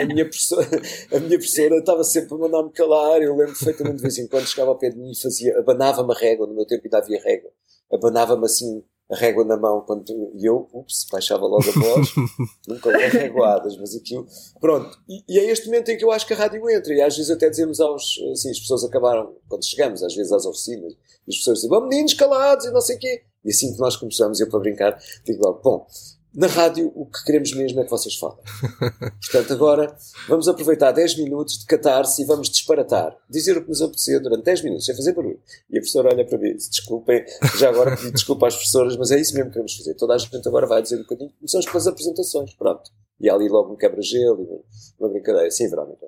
a 0.00 0.04
minha, 0.04 0.24
professora, 0.28 0.68
a 1.12 1.18
minha 1.20 1.38
professora 1.38 1.76
estava 1.78 2.04
sempre 2.04 2.34
a 2.34 2.38
mandar-me 2.38 2.72
calar, 2.72 3.22
eu 3.22 3.36
lembro 3.36 3.54
perfeitamente 3.54 3.96
de 3.96 4.02
vez 4.02 4.18
em 4.18 4.26
quando 4.26 4.46
chegava 4.46 4.70
ao 4.70 4.78
pé 4.78 4.90
de 4.90 4.98
mim 4.98 5.10
e 5.10 5.20
fazia, 5.20 5.58
abanava-me 5.58 6.12
a 6.12 6.18
régua, 6.18 6.46
no 6.46 6.54
meu 6.54 6.66
tempo 6.66 6.82
ainda 6.84 6.98
havia 6.98 7.22
régua, 7.22 7.50
abanava-me 7.92 8.44
assim 8.44 8.82
a 9.14 9.16
régua 9.16 9.44
na 9.44 9.56
mão 9.56 9.80
quando 9.80 10.04
e 10.34 10.44
eu, 10.44 10.68
ups, 10.72 11.06
baixava 11.10 11.46
logo 11.46 11.64
a 11.68 11.72
voz, 11.72 12.08
nunca 12.66 12.90
é 13.00 13.06
reguadas, 13.06 13.76
mas 13.76 13.94
aquilo, 13.94 14.26
pronto. 14.60 14.98
E, 15.08 15.22
e, 15.28 15.38
é 15.38 15.44
este 15.44 15.66
momento 15.66 15.88
em 15.90 15.96
que 15.96 16.04
eu 16.04 16.10
acho 16.10 16.26
que 16.26 16.34
a 16.34 16.36
rádio 16.36 16.68
entra, 16.68 16.92
e 16.92 17.00
às 17.00 17.16
vezes 17.16 17.30
até 17.30 17.48
dizemos 17.48 17.80
aos, 17.80 18.18
assim, 18.32 18.50
as 18.50 18.58
pessoas 18.58 18.84
acabaram, 18.84 19.34
quando 19.48 19.64
chegamos, 19.64 20.02
às 20.02 20.14
vezes 20.14 20.32
às 20.32 20.44
oficinas, 20.44 20.92
e 20.92 21.30
as 21.30 21.36
pessoas 21.36 21.58
dizem, 21.58 21.70
vamos 21.70 21.88
meninos 21.88 22.14
calados 22.14 22.66
e 22.66 22.72
não 22.72 22.80
sei 22.80 22.96
o 22.96 22.98
quê. 22.98 23.22
E 23.44 23.50
assim 23.50 23.72
que 23.72 23.78
nós 23.78 23.96
começamos, 23.96 24.40
eu 24.40 24.48
para 24.48 24.58
brincar, 24.58 24.98
digo 25.24 25.44
logo, 25.44 25.60
bom, 25.62 25.86
na 26.34 26.48
rádio, 26.48 26.90
o 26.96 27.06
que 27.06 27.24
queremos 27.24 27.54
mesmo 27.54 27.80
é 27.80 27.84
que 27.84 27.90
vocês 27.90 28.16
falem. 28.16 28.38
Portanto, 29.22 29.52
agora 29.52 29.96
vamos 30.28 30.48
aproveitar 30.48 30.90
10 30.90 31.18
minutos 31.18 31.58
de 31.58 31.66
catarse 31.66 32.22
e 32.22 32.24
vamos 32.24 32.50
disparatar. 32.50 33.16
Dizer 33.30 33.56
o 33.56 33.62
que 33.62 33.68
nos 33.68 33.80
apetecer 33.80 34.20
durante 34.20 34.44
10 34.44 34.62
minutos, 34.62 34.86
sem 34.86 34.96
fazer 34.96 35.12
barulho. 35.12 35.40
E 35.70 35.78
a 35.78 35.80
professora 35.80 36.08
olha 36.12 36.26
para 36.26 36.38
mim 36.38 36.48
e 36.48 36.54
diz: 36.54 36.68
Desculpem, 36.68 37.24
já 37.56 37.68
agora 37.68 37.96
pedi 37.96 38.10
desculpa 38.10 38.48
às 38.48 38.54
professoras, 38.54 38.96
mas 38.96 39.10
é 39.12 39.20
isso 39.20 39.34
mesmo 39.34 39.50
que 39.50 39.54
queremos 39.54 39.76
fazer. 39.76 39.94
Toda 39.94 40.14
a 40.14 40.18
gente 40.18 40.48
agora 40.48 40.66
vai 40.66 40.82
dizer 40.82 40.96
um 40.96 41.02
bocadinho. 41.02 41.30
Começamos 41.38 41.66
com 41.66 41.78
as 41.78 41.86
apresentações. 41.86 42.54
Pronto. 42.54 42.90
E 43.20 43.30
há 43.30 43.34
ali 43.34 43.48
logo 43.48 43.72
um 43.72 43.76
quebra-gelo 43.76 44.42
e 44.42 45.02
uma 45.02 45.08
brincadeira. 45.08 45.50
Sim, 45.50 45.70
Verónica. 45.70 46.06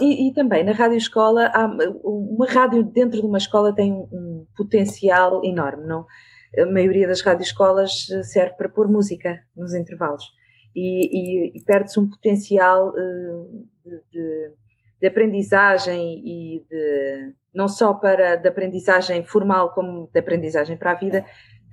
E, 0.00 0.28
e, 0.28 0.32
também 0.32 0.64
na 0.64 0.72
rádio 0.72 0.96
escola, 0.96 1.50
há, 1.52 1.66
uma 2.04 2.46
rádio 2.46 2.84
dentro 2.84 3.20
de 3.20 3.26
uma 3.26 3.38
escola 3.38 3.74
tem 3.74 3.92
um, 3.92 4.06
um 4.12 4.46
potencial 4.56 5.44
enorme, 5.44 5.86
não? 5.86 6.06
A 6.58 6.66
maioria 6.66 7.06
das 7.06 7.22
radioescolas 7.22 8.08
eh, 8.10 8.22
serve 8.22 8.54
para 8.56 8.68
pôr 8.68 8.88
música 8.88 9.40
nos 9.56 9.74
intervalos 9.74 10.24
e, 10.74 11.50
e, 11.52 11.58
e 11.58 11.64
perde-se 11.64 11.98
um 11.98 12.08
potencial 12.08 12.90
uh, 12.90 13.66
de, 13.84 14.52
de, 15.00 15.06
aprendizagem 15.06 16.22
e 16.24 16.64
de 16.68 17.34
não 17.54 17.68
só 17.68 17.92
para 17.92 18.36
de 18.36 18.48
aprendizagem 18.48 19.24
formal 19.24 19.74
como 19.74 20.08
de 20.12 20.18
aprendizagem 20.18 20.76
para 20.76 20.92
a 20.92 20.94
vida 20.94 21.24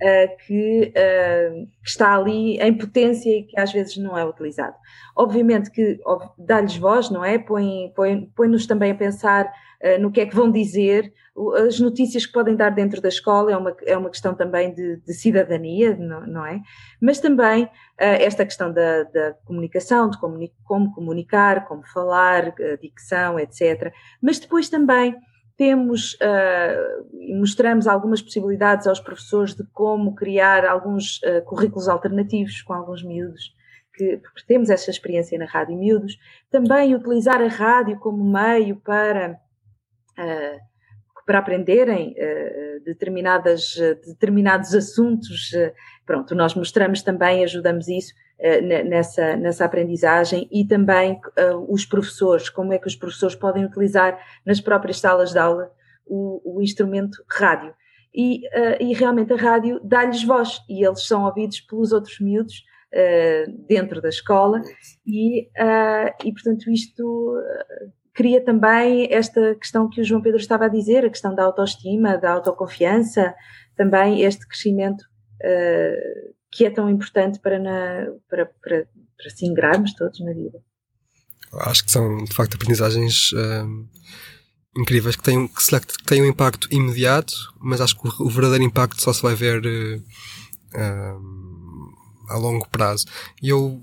uh, 0.01 0.37
que, 0.45 0.91
que, 0.93 1.67
está 1.85 2.15
ali 2.15 2.57
em 2.59 2.77
potência 2.77 3.29
e 3.29 3.43
que 3.43 3.59
às 3.59 3.71
vezes 3.71 3.97
não 3.97 4.17
é 4.17 4.25
utilizado. 4.25 4.75
Obviamente 5.15 5.71
que 5.71 5.97
dá-lhes 6.37 6.77
voz, 6.77 7.09
não 7.09 7.23
é? 7.23 7.37
Põe-nos 7.37 7.93
põe, 7.93 8.29
põe 8.35 8.57
também 8.67 8.91
a 8.91 8.95
pensar 8.95 9.51
no 10.01 10.11
que 10.11 10.19
é 10.19 10.25
que 10.25 10.35
vão 10.35 10.51
dizer, 10.51 11.13
as 11.65 11.79
notícias 11.79 12.25
que 12.25 12.33
podem 12.33 12.55
dar 12.55 12.69
dentro 12.69 13.01
da 13.01 13.09
escola 13.09 13.51
é 13.51 13.57
uma, 13.57 13.75
é 13.85 13.97
uma 13.97 14.09
questão 14.09 14.33
também 14.33 14.73
de, 14.73 14.97
de 14.97 15.13
cidadania, 15.13 15.95
não, 15.95 16.45
é? 16.45 16.61
Mas 17.01 17.19
também 17.19 17.63
uh, 17.65 17.69
esta 17.97 18.45
questão 18.45 18.73
da, 18.73 19.03
da 19.03 19.33
comunicação, 19.45 20.09
de 20.09 20.19
comuni 20.19 20.53
como 20.65 20.93
comunicar, 20.93 21.65
como 21.67 21.85
falar, 21.87 22.53
dicção, 22.81 23.39
etc. 23.39 23.91
Mas 24.21 24.39
depois 24.39 24.69
também 24.69 25.15
temos 25.59 26.13
uh, 26.13 27.37
mostramos 27.37 27.85
algumas 27.85 28.21
possibilidades 28.21 28.87
aos 28.87 29.01
professores 29.01 29.53
de 29.53 29.65
como 29.73 30.15
criar 30.15 30.65
alguns 30.65 31.17
uh, 31.23 31.43
currículos 31.43 31.89
alternativos 31.89 32.61
com 32.61 32.71
alguns 32.71 33.03
miúdos, 33.03 33.53
que, 33.93 34.15
porque 34.17 34.45
temos 34.47 34.69
essa 34.69 34.89
experiência 34.89 35.37
na 35.37 35.43
Rádio 35.43 35.77
Miúdos. 35.77 36.17
Também 36.49 36.95
utilizar 36.95 37.41
a 37.41 37.47
rádio 37.47 37.99
como 37.99 38.23
meio 38.23 38.77
para 38.77 39.33
uh, 40.17 40.68
para 41.29 41.37
aprenderem 41.37 42.15
uh, 42.17 42.83
determinadas, 42.83 43.75
uh, 43.75 43.93
determinados 44.03 44.73
assuntos. 44.73 45.51
Pronto, 46.03 46.33
nós 46.33 46.55
mostramos 46.55 47.03
também, 47.03 47.43
ajudamos 47.43 47.87
isso 47.87 48.15
nessa, 48.63 49.35
nessa 49.35 49.63
aprendizagem 49.63 50.49
e 50.51 50.65
também 50.65 51.19
os 51.67 51.85
professores, 51.85 52.49
como 52.49 52.73
é 52.73 52.79
que 52.79 52.87
os 52.87 52.95
professores 52.95 53.35
podem 53.35 53.63
utilizar 53.63 54.17
nas 54.43 54.59
próprias 54.59 54.99
salas 54.99 55.33
de 55.33 55.37
aula 55.37 55.71
o, 56.03 56.57
o 56.57 56.61
instrumento 56.63 57.23
rádio. 57.29 57.75
E, 58.11 58.41
e, 58.79 58.91
realmente 58.95 59.31
a 59.33 59.35
rádio 59.35 59.79
dá-lhes 59.83 60.23
voz 60.23 60.61
e 60.67 60.83
eles 60.83 61.05
são 61.05 61.25
ouvidos 61.25 61.61
pelos 61.61 61.91
outros 61.91 62.19
miúdos 62.19 62.63
dentro 63.67 64.01
da 64.01 64.09
escola 64.09 64.63
e, 65.05 65.47
e 66.25 66.31
portanto 66.33 66.71
isto 66.71 67.35
cria 68.19 68.43
também 68.43 69.07
esta 69.13 69.55
questão 69.55 69.89
que 69.89 70.01
o 70.01 70.03
João 70.03 70.21
Pedro 70.21 70.41
estava 70.41 70.65
a 70.65 70.67
dizer, 70.67 71.05
a 71.05 71.09
questão 71.09 71.33
da 71.33 71.45
autoestima, 71.45 72.17
da 72.17 72.33
autoconfiança, 72.33 73.33
também 73.77 74.23
este 74.23 74.45
crescimento 74.45 75.01
uh, 75.03 76.33
que 76.51 76.65
é 76.65 76.69
tão 76.69 76.89
importante 76.89 77.39
para, 77.39 77.57
na, 77.57 78.07
para, 78.29 78.45
para, 78.45 78.87
para 79.17 79.29
se 79.33 79.45
ingrarmos 79.45 79.93
todos 79.93 80.19
na 80.19 80.33
vida. 80.33 80.59
Acho 81.61 81.85
que 81.85 81.91
são, 81.91 82.25
de 82.25 82.35
facto, 82.35 82.55
aprendizagens 82.55 83.31
uh, 83.31 83.87
incríveis 84.77 85.15
que 85.15 85.23
têm, 85.23 85.47
que, 85.47 85.63
se, 85.63 85.79
que 85.79 86.03
têm 86.03 86.21
um 86.21 86.25
impacto 86.25 86.67
imediato, 86.73 87.33
mas 87.61 87.79
acho 87.79 87.97
que 87.97 88.05
o, 88.05 88.27
o 88.27 88.29
verdadeiro 88.29 88.65
impacto 88.65 89.01
só 89.01 89.13
se 89.13 89.21
vai 89.21 89.33
ver 89.33 89.61
uh, 89.65 91.48
a 92.29 92.37
longo 92.37 92.67
prazo. 92.69 93.05
E 93.41 93.49
eu, 93.49 93.81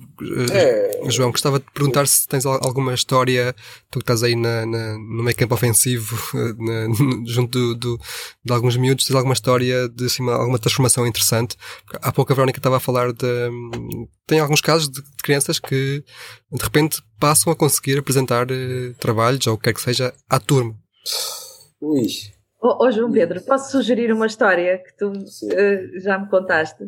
eh, 0.51 1.01
é... 1.05 1.11
João, 1.11 1.31
gostava 1.31 1.59
de 1.59 1.67
perguntar 1.73 2.07
se 2.07 2.27
tens 2.27 2.47
alguma 2.47 2.95
história, 2.95 3.55
tu 3.91 3.99
que 3.99 4.05
estás 4.05 4.23
aí 4.23 4.35
na, 4.35 4.65
na 4.65 4.99
no 4.99 5.23
meio 5.23 5.37
campo 5.37 5.55
ofensivo, 5.55 6.17
na, 6.59 6.87
junto 7.27 7.59
do, 7.59 7.75
do, 7.75 8.01
de 8.45 8.53
alguns 8.53 8.77
miúdos, 8.77 9.05
tens 9.05 9.17
alguma 9.17 9.35
história 9.35 9.89
de 9.89 10.07
assim, 10.07 10.29
alguma 10.29 10.59
transformação 10.59 11.07
interessante. 11.07 11.57
Há 12.01 12.13
pouco 12.13 12.33
a 12.33 12.37
Verónica 12.37 12.59
estava 12.59 12.77
a 12.77 12.81
falar 12.81 13.13
de. 13.13 13.27
Tem 14.27 14.41
alguns 14.41 14.61
casos 14.61 14.89
de, 14.89 15.03
de 15.03 15.23
crianças 15.23 15.59
que 15.59 16.03
de 16.53 16.63
repente 16.63 17.03
passam 17.19 17.53
a 17.53 17.57
conseguir 17.57 17.99
apresentar 17.99 18.47
uh, 18.51 18.95
trabalhos 18.99 19.47
ou 19.47 19.55
o 19.55 19.59
que 19.59 19.65
quer 19.65 19.75
que 19.75 19.81
seja 19.81 20.13
à 20.29 20.39
turma. 20.39 20.75
Ui. 21.81 22.07
Oh, 22.61 22.85
oh 22.85 22.91
João 22.91 23.13
Pedro, 23.13 23.41
posso 23.43 23.71
sugerir 23.71 24.13
uma 24.13 24.27
história 24.27 24.79
que 24.79 24.97
tu 24.97 25.11
uh, 25.11 26.01
já 26.01 26.19
me 26.19 26.29
contaste? 26.29 26.85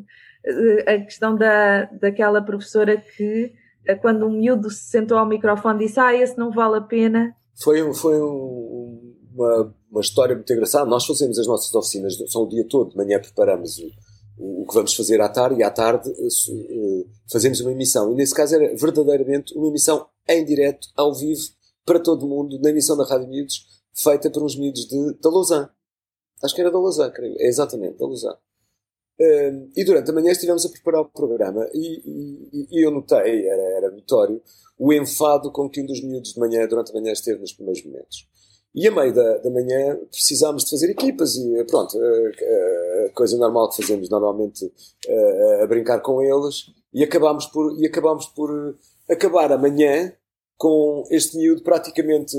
A 0.87 0.99
questão 0.99 1.37
da, 1.37 1.85
daquela 1.87 2.41
professora 2.43 2.97
que, 2.97 3.53
eh, 3.87 3.95
quando 3.95 4.27
um 4.27 4.31
miúdo 4.31 4.71
se 4.71 4.85
sentou 4.85 5.19
ao 5.19 5.27
microfone, 5.27 5.81
disse: 5.81 6.01
Ah, 6.01 6.15
esse 6.15 6.37
não 6.39 6.51
vale 6.51 6.77
a 6.77 6.81
pena. 6.81 7.35
Foi, 7.55 7.93
foi 7.95 8.21
um, 8.21 9.15
uma, 9.35 9.75
uma 9.91 10.01
história 10.01 10.35
muito 10.35 10.53
engraçada. 10.53 10.87
Nós 10.87 11.05
fazemos 11.05 11.39
as 11.39 11.47
nossas 11.47 11.75
oficinas, 11.75 12.17
são 12.29 12.43
o 12.43 12.49
dia 12.49 12.67
todo, 12.67 12.91
de 12.91 12.97
manhã 12.97 13.21
preparamos 13.21 13.79
o, 13.79 14.63
o 14.63 14.67
que 14.67 14.75
vamos 14.75 14.95
fazer 14.95 15.21
à 15.21 15.29
tarde 15.29 15.61
e 15.61 15.63
à 15.63 15.71
tarde 15.71 16.09
uh, 16.11 17.11
fazemos 17.31 17.61
uma 17.61 17.73
emissão. 17.73 18.13
E 18.13 18.15
nesse 18.15 18.35
caso 18.35 18.55
era 18.55 18.75
verdadeiramente 18.77 19.55
uma 19.57 19.69
emissão 19.69 20.07
em 20.29 20.45
direto, 20.45 20.89
ao 20.97 21.15
vivo, 21.15 21.43
para 21.85 21.99
todo 21.99 22.27
mundo, 22.27 22.59
na 22.61 22.71
emissão 22.71 22.97
da 22.97 23.05
Rádio 23.05 23.29
Miúdos, 23.29 23.67
feita 23.95 24.31
por 24.31 24.43
uns 24.43 24.57
miúdos 24.57 24.87
de, 24.87 25.15
da 25.21 25.31
Lausanne. 25.31 25.69
Acho 26.43 26.55
que 26.55 26.61
era 26.61 26.71
da 26.71 26.79
Lausanne, 26.79 27.13
creio. 27.13 27.35
É 27.39 27.49
exatamente, 27.49 27.99
da 27.99 28.07
Lausanne 28.07 28.39
e 29.77 29.85
durante 29.85 30.11
a 30.11 30.15
manhã 30.15 30.31
estivemos 30.31 30.65
a 30.65 30.69
preparar 30.69 31.01
o 31.01 31.07
programa 31.07 31.69
e, 31.75 32.03
e, 32.53 32.69
e 32.71 32.87
eu 32.87 32.91
notei, 32.91 33.47
era, 33.49 33.63
era 33.77 33.91
notório, 33.91 34.41
o 34.79 34.93
enfado 34.93 35.51
com 35.51 35.69
que 35.69 35.81
um 35.81 35.87
dos 35.87 36.03
miúdos 36.03 36.35
de 36.35 36.41
manhã, 36.41 36.67
durante 36.69 36.93
a 36.93 37.01
manhã, 37.01 37.13
esteve 37.13 37.41
nos 37.41 37.53
primeiros 37.53 37.85
momentos. 37.85 38.29
E 38.75 38.87
a 38.87 38.93
meio 38.93 39.13
da, 39.13 39.39
da 39.39 39.51
manhã 39.51 39.99
precisámos 40.11 40.65
de 40.65 40.71
fazer 40.71 40.91
equipas 40.91 41.35
e 41.35 41.65
pronto, 41.65 41.99
a, 41.99 43.07
a 43.07 43.11
coisa 43.11 43.37
normal 43.37 43.71
que 43.71 43.83
fazemos 43.83 44.09
normalmente 44.09 44.71
a, 45.09 45.65
a 45.65 45.67
brincar 45.67 46.01
com 46.01 46.23
eles 46.23 46.67
e 46.95 47.03
acabámos 47.03 47.47
por, 47.47 47.77
e 47.81 47.87
acabámos 47.87 48.27
por 48.27 48.77
acabar 49.11 49.51
a 49.51 49.59
manhã 49.59 50.13
com 50.57 51.05
este 51.11 51.37
miúdo 51.39 51.63
praticamente 51.63 52.37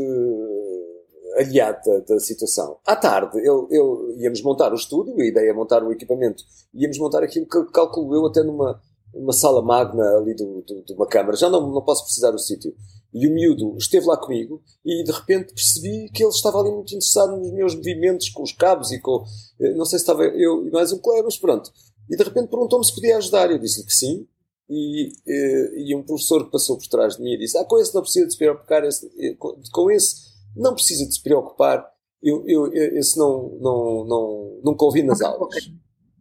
aliado 1.40 1.80
da, 1.86 2.00
da, 2.00 2.20
situação. 2.20 2.78
À 2.86 2.96
tarde, 2.96 3.40
eu, 3.46 3.68
eu, 3.72 4.16
íamos 4.18 4.42
montar 4.42 4.72
o 4.72 4.76
estúdio, 4.76 5.20
a 5.20 5.26
ideia 5.26 5.52
é 5.52 5.54
montar 5.54 5.84
o 5.84 5.92
equipamento, 5.92 6.44
íamos 6.74 6.98
montar 6.98 7.24
aquilo 7.24 7.48
que 7.48 7.72
calculo 7.72 8.16
eu 8.16 8.26
até 8.26 8.44
numa 8.44 8.82
uma 9.14 9.34
sala 9.34 9.62
magna 9.62 10.04
ali 10.18 10.36
de 10.36 10.94
uma 10.94 11.08
câmara. 11.08 11.36
Já 11.36 11.50
não, 11.50 11.72
não 11.72 11.82
posso 11.82 12.04
precisar 12.04 12.32
do 12.32 12.40
sítio. 12.40 12.76
E 13.12 13.28
o 13.28 13.34
miúdo 13.34 13.76
esteve 13.78 14.06
lá 14.06 14.16
comigo 14.16 14.62
e 14.86 15.04
de 15.04 15.12
repente 15.12 15.52
percebi 15.52 16.10
que 16.14 16.24
ele 16.24 16.30
estava 16.30 16.60
ali 16.60 16.72
muito 16.72 16.90
interessado 16.90 17.38
nos 17.38 17.52
meus 17.52 17.74
movimentos 17.74 18.30
com 18.30 18.44
os 18.44 18.52
cabos 18.52 18.92
e 18.92 19.00
com. 19.00 19.24
Eh, 19.60 19.74
não 19.74 19.84
sei 19.84 19.98
se 19.98 20.04
estava 20.04 20.24
eu 20.26 20.68
e 20.68 20.70
mais 20.70 20.92
um 20.92 21.00
colega, 21.00 21.24
mas 21.24 21.38
pronto. 21.38 21.72
E 22.08 22.16
de 22.16 22.24
repente 22.24 22.50
perguntou-me 22.50 22.86
se 22.86 22.94
podia 22.94 23.18
ajudar. 23.18 23.50
Eu 23.50 23.58
disse-lhe 23.58 23.88
que 23.88 23.94
sim. 23.94 24.28
E, 24.70 25.12
eh, 25.28 25.72
e, 25.78 25.96
um 25.96 26.04
professor 26.04 26.46
que 26.46 26.52
passou 26.52 26.78
por 26.78 26.86
trás 26.86 27.16
de 27.18 27.24
mim 27.24 27.36
disse: 27.36 27.58
Ah, 27.58 27.66
com 27.66 27.80
esse 27.80 27.96
não 27.96 28.04
precisa 28.04 28.28
de 28.28 28.34
se 28.34 28.38
preocupar, 28.38 28.84
esse, 28.86 29.08
eh, 29.18 29.36
com 29.72 29.90
esse 29.90 30.29
não 30.56 30.74
precisa 30.74 31.06
de 31.06 31.14
se 31.14 31.22
preocupar. 31.22 31.86
Eu, 32.22 32.44
eu, 32.48 32.74
esse 32.74 33.18
não, 33.18 33.58
não, 33.62 34.06
não, 34.06 34.62
nunca 34.64 34.86
ouvi 34.86 35.04
nas 35.04 35.22
aulas. 35.22 35.72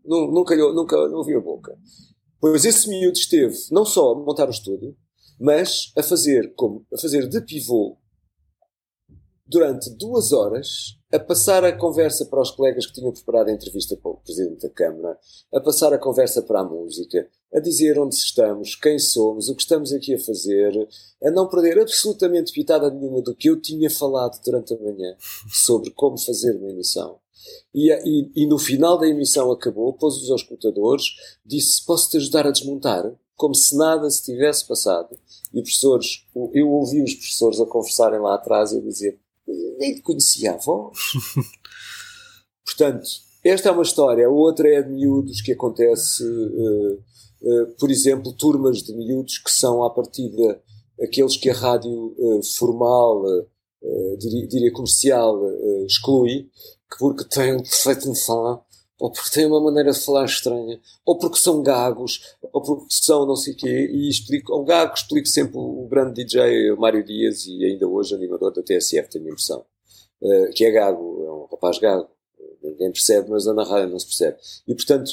Nunca, 0.04 0.56
nunca, 0.56 0.96
não 1.08 1.18
ouvi 1.18 1.34
a 1.34 1.40
boca. 1.40 1.76
Pois 2.40 2.64
esse 2.64 2.88
miúdo 2.88 3.18
esteve 3.18 3.56
não 3.70 3.84
só 3.84 4.12
a 4.12 4.14
montar 4.14 4.46
o 4.46 4.50
estúdio, 4.50 4.96
mas 5.40 5.92
a 5.96 6.02
fazer, 6.02 6.54
como, 6.54 6.86
a 6.92 6.98
fazer 6.98 7.28
de 7.28 7.40
pivô 7.40 7.98
durante 9.46 9.90
duas 9.96 10.32
horas, 10.32 10.97
a 11.10 11.18
passar 11.18 11.64
a 11.64 11.72
conversa 11.72 12.26
para 12.26 12.42
os 12.42 12.50
colegas 12.50 12.86
que 12.86 12.92
tinham 12.92 13.12
preparado 13.12 13.48
a 13.48 13.52
entrevista 13.52 13.96
para 13.96 14.10
o 14.10 14.16
Presidente 14.16 14.62
da 14.62 14.68
Câmara, 14.68 15.18
a 15.54 15.60
passar 15.60 15.92
a 15.92 15.98
conversa 15.98 16.42
para 16.42 16.60
a 16.60 16.64
música, 16.64 17.26
a 17.52 17.60
dizer 17.60 17.98
onde 17.98 18.14
estamos, 18.14 18.74
quem 18.74 18.98
somos, 18.98 19.48
o 19.48 19.54
que 19.54 19.62
estamos 19.62 19.90
aqui 19.92 20.14
a 20.14 20.20
fazer, 20.20 20.88
a 21.22 21.30
não 21.30 21.48
perder 21.48 21.78
absolutamente 21.80 22.52
pitada 22.52 22.90
nenhuma 22.90 23.22
do 23.22 23.34
que 23.34 23.48
eu 23.48 23.58
tinha 23.58 23.88
falado 23.88 24.38
durante 24.44 24.74
a 24.74 24.78
manhã 24.78 25.16
sobre 25.50 25.90
como 25.92 26.18
fazer 26.18 26.54
uma 26.56 26.70
emissão. 26.70 27.18
E, 27.74 27.90
e, 27.90 28.44
e 28.44 28.46
no 28.46 28.58
final 28.58 28.98
da 28.98 29.08
emissão 29.08 29.50
acabou, 29.50 29.94
pôs-os 29.94 30.30
aos 30.30 30.42
escutadores, 30.42 31.04
disse: 31.46 31.84
Posso 31.86 32.10
te 32.10 32.18
ajudar 32.18 32.46
a 32.46 32.50
desmontar? 32.50 33.10
Como 33.34 33.54
se 33.54 33.76
nada 33.76 34.10
se 34.10 34.24
tivesse 34.24 34.66
passado. 34.66 35.16
E 35.54 35.62
professores, 35.62 36.26
eu 36.52 36.68
ouvi 36.68 37.02
os 37.02 37.14
professores 37.14 37.60
a 37.60 37.66
conversarem 37.66 38.20
lá 38.20 38.34
atrás 38.34 38.72
e 38.72 38.78
a 38.78 38.80
dizer: 38.82 39.18
Nem 39.78 39.94
te 39.94 40.02
conhecia 40.02 40.52
a 40.52 40.56
voz. 40.56 40.98
Portanto, 42.64 43.08
esta 43.44 43.68
é 43.68 43.72
uma 43.72 43.82
história. 43.82 44.26
A 44.26 44.30
outra 44.30 44.68
é 44.68 44.82
de 44.82 44.90
miúdos 44.90 45.40
que 45.40 45.52
acontece, 45.52 46.22
uh, 46.24 46.92
uh, 47.42 47.66
por 47.78 47.90
exemplo, 47.90 48.32
turmas 48.32 48.82
de 48.82 48.92
miúdos 48.94 49.38
que 49.38 49.50
são, 49.50 49.82
à 49.84 49.90
partida, 49.90 50.60
aqueles 51.00 51.36
que 51.36 51.48
a 51.48 51.54
rádio 51.54 52.14
uh, 52.18 52.40
formal, 52.56 53.22
diria, 54.18 54.48
diria, 54.48 54.72
comercial, 54.72 55.40
exclui, 55.86 56.50
porque 56.98 57.24
têm 57.28 57.54
um 57.54 57.62
defeito 57.62 58.12
de 58.12 58.20
falar, 58.24 58.60
ou 58.98 59.12
porque 59.12 59.30
têm 59.30 59.46
uma 59.46 59.60
maneira 59.60 59.92
de 59.92 60.00
falar 60.00 60.24
estranha, 60.24 60.80
ou 61.06 61.16
porque 61.16 61.38
são 61.38 61.62
gagos, 61.62 62.34
ou 62.52 62.60
porque 62.60 62.86
são 62.90 63.24
não 63.24 63.36
sei 63.36 63.52
o 63.52 63.56
quê, 63.56 63.90
e 63.92 64.08
explico, 64.08 64.52
o 64.52 64.64
gago 64.64 64.94
explico 64.94 65.28
sempre 65.28 65.56
o 65.56 65.86
grande 65.88 66.24
DJ 66.24 66.74
Mário 66.76 67.04
Dias, 67.04 67.46
e 67.46 67.64
ainda 67.64 67.86
hoje 67.86 68.14
animador 68.14 68.52
da 68.52 68.62
TSF, 68.62 69.08
tenho 69.08 69.26
a 69.26 69.30
impressão, 69.30 69.64
uh, 70.20 70.50
que 70.52 70.64
é 70.64 70.70
gago, 70.70 71.24
é 71.24 71.30
um 71.30 71.46
rapaz 71.50 71.78
gago, 71.78 72.08
ninguém 72.62 72.90
percebe, 72.90 73.30
mas 73.30 73.46
na 73.46 73.62
rádio 73.62 73.90
não 73.90 73.98
se 73.98 74.06
percebe. 74.06 74.36
E 74.66 74.74
portanto, 74.74 75.12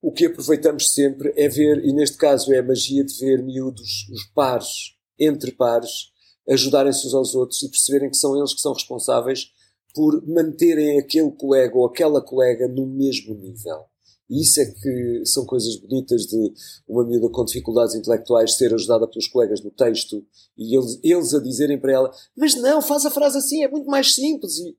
o 0.00 0.12
que 0.12 0.26
aproveitamos 0.26 0.92
sempre 0.92 1.32
é 1.36 1.48
ver, 1.48 1.84
e 1.84 1.92
neste 1.92 2.16
caso 2.16 2.52
é 2.52 2.58
a 2.58 2.62
magia 2.62 3.04
de 3.04 3.14
ver 3.18 3.42
miúdos, 3.42 4.08
os 4.10 4.24
pares, 4.34 4.94
entre 5.18 5.52
pares, 5.52 6.10
ajudarem-se 6.48 7.06
uns 7.06 7.14
aos 7.14 7.34
outros 7.34 7.62
e 7.62 7.68
perceberem 7.68 8.08
que 8.08 8.16
são 8.16 8.36
eles 8.36 8.54
que 8.54 8.60
são 8.60 8.72
responsáveis 8.72 9.50
por 9.96 10.22
manterem 10.28 10.98
aquele 10.98 11.30
colega 11.30 11.74
ou 11.74 11.86
aquela 11.86 12.20
colega 12.20 12.68
no 12.68 12.86
mesmo 12.86 13.34
nível. 13.34 13.86
E 14.28 14.42
isso 14.42 14.60
é 14.60 14.66
que 14.66 15.22
são 15.24 15.46
coisas 15.46 15.74
bonitas 15.76 16.26
de 16.26 16.52
uma 16.86 17.02
miúda 17.02 17.30
com 17.30 17.46
dificuldades 17.46 17.94
intelectuais 17.94 18.56
ser 18.56 18.74
ajudada 18.74 19.08
pelos 19.08 19.26
colegas 19.26 19.62
no 19.62 19.70
texto 19.70 20.22
e 20.54 20.76
eles, 20.76 21.00
eles 21.02 21.32
a 21.32 21.40
dizerem 21.40 21.80
para 21.80 21.92
ela: 21.92 22.12
Mas 22.36 22.54
não, 22.56 22.82
faz 22.82 23.06
a 23.06 23.10
frase 23.10 23.38
assim, 23.38 23.64
é 23.64 23.68
muito 23.68 23.88
mais 23.88 24.14
simples. 24.14 24.58
E 24.58 24.76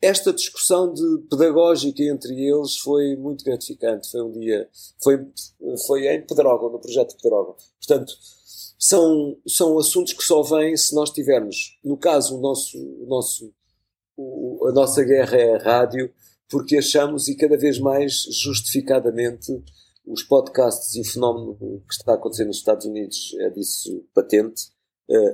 esta 0.00 0.32
discussão 0.32 0.94
de 0.94 1.18
pedagógica 1.28 2.02
entre 2.04 2.32
eles 2.40 2.78
foi 2.78 3.16
muito 3.16 3.44
gratificante. 3.44 4.10
Foi 4.10 4.22
um 4.22 4.32
dia, 4.32 4.66
foi, 5.02 5.26
foi 5.86 6.06
em 6.08 6.24
Pedrógão, 6.24 6.70
no 6.70 6.78
projeto 6.78 7.16
Pedrógão. 7.20 7.54
Portanto, 7.78 8.14
são, 8.78 9.36
são 9.46 9.78
assuntos 9.78 10.14
que 10.14 10.22
só 10.22 10.42
vêm 10.42 10.74
se 10.74 10.94
nós 10.94 11.10
tivermos, 11.10 11.78
no 11.84 11.98
caso, 11.98 12.38
o 12.38 12.40
nosso, 12.40 12.78
o 12.78 13.06
nosso 13.06 13.52
o, 14.16 14.66
a 14.68 14.72
nossa 14.72 15.02
guerra 15.02 15.36
é 15.36 15.54
a 15.54 15.58
rádio, 15.58 16.12
porque 16.48 16.76
achamos, 16.76 17.28
e 17.28 17.36
cada 17.36 17.56
vez 17.56 17.78
mais 17.78 18.22
justificadamente, 18.42 19.52
os 20.06 20.22
podcasts 20.22 20.94
e 20.94 21.00
o 21.00 21.04
fenómeno 21.04 21.56
que 21.88 21.94
está 21.94 22.12
a 22.12 22.14
acontecer 22.16 22.44
nos 22.44 22.58
Estados 22.58 22.86
Unidos 22.86 23.34
é 23.40 23.50
disso 23.50 24.04
patente, 24.14 24.70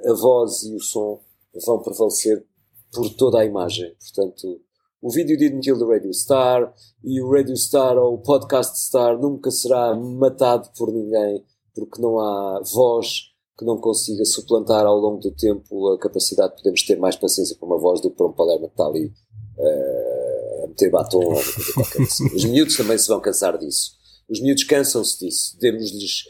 a 0.07 0.13
voz 0.15 0.63
e 0.63 0.75
o 0.75 0.81
som 0.81 1.21
vão 1.67 1.83
prevalecer 1.83 2.45
por 2.93 3.09
toda 3.15 3.41
a 3.41 3.45
imagem. 3.45 3.95
Portanto, 3.99 4.61
o 5.03 5.11
vídeo 5.11 5.37
Didn't 5.37 5.63
Kill 5.63 5.79
the 5.79 5.85
Radio 5.85 6.13
Star 6.13 6.73
e 7.03 7.21
o 7.21 7.31
Radio 7.31 7.57
Star 7.57 7.97
ou 7.97 8.15
o 8.15 8.19
Podcast 8.19 8.79
Star 8.79 9.19
nunca 9.19 9.51
será 9.51 9.95
matado 9.95 10.71
por 10.77 10.93
ninguém 10.93 11.45
porque 11.75 12.01
não 12.01 12.19
há 12.19 12.63
voz 12.73 13.30
que 13.61 13.65
não 13.67 13.77
consiga 13.77 14.25
suplantar 14.25 14.87
ao 14.87 14.97
longo 14.97 15.21
do 15.21 15.31
tempo 15.31 15.93
a 15.93 15.99
capacidade 15.99 16.53
de 16.53 16.57
podermos 16.57 16.83
ter 16.83 16.99
mais 16.99 17.15
paciência 17.15 17.55
com 17.57 17.67
uma 17.67 17.79
voz 17.79 18.01
do 18.01 18.11
que 18.11 18.17
para 18.17 18.27
um 18.27 18.33
Palermo 18.33 18.69
que 18.69 18.73
está 18.73 18.87
ali 18.87 19.07
uh, 19.07 20.65
a 20.65 20.67
meter 20.67 20.91
batom 20.91 21.19
ou 21.19 21.35
coisa 21.35 21.73
qualquer 21.75 22.03
assim. 22.03 22.35
Os 22.35 22.45
miúdos 22.47 22.77
também 22.77 22.97
se 22.97 23.07
vão 23.07 23.21
cansar 23.21 23.59
disso. 23.59 23.93
Os 24.31 24.41
miúdos 24.41 24.65
cansam-se 24.65 25.19
disso. 25.21 25.59
Demos-lhes 25.61 26.25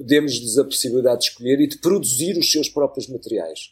demos 0.00 0.58
a 0.58 0.64
possibilidade 0.64 1.20
de 1.20 1.26
escolher 1.28 1.60
e 1.60 1.66
de 1.68 1.78
produzir 1.78 2.36
os 2.36 2.50
seus 2.50 2.68
próprios 2.68 3.08
materiais. 3.08 3.70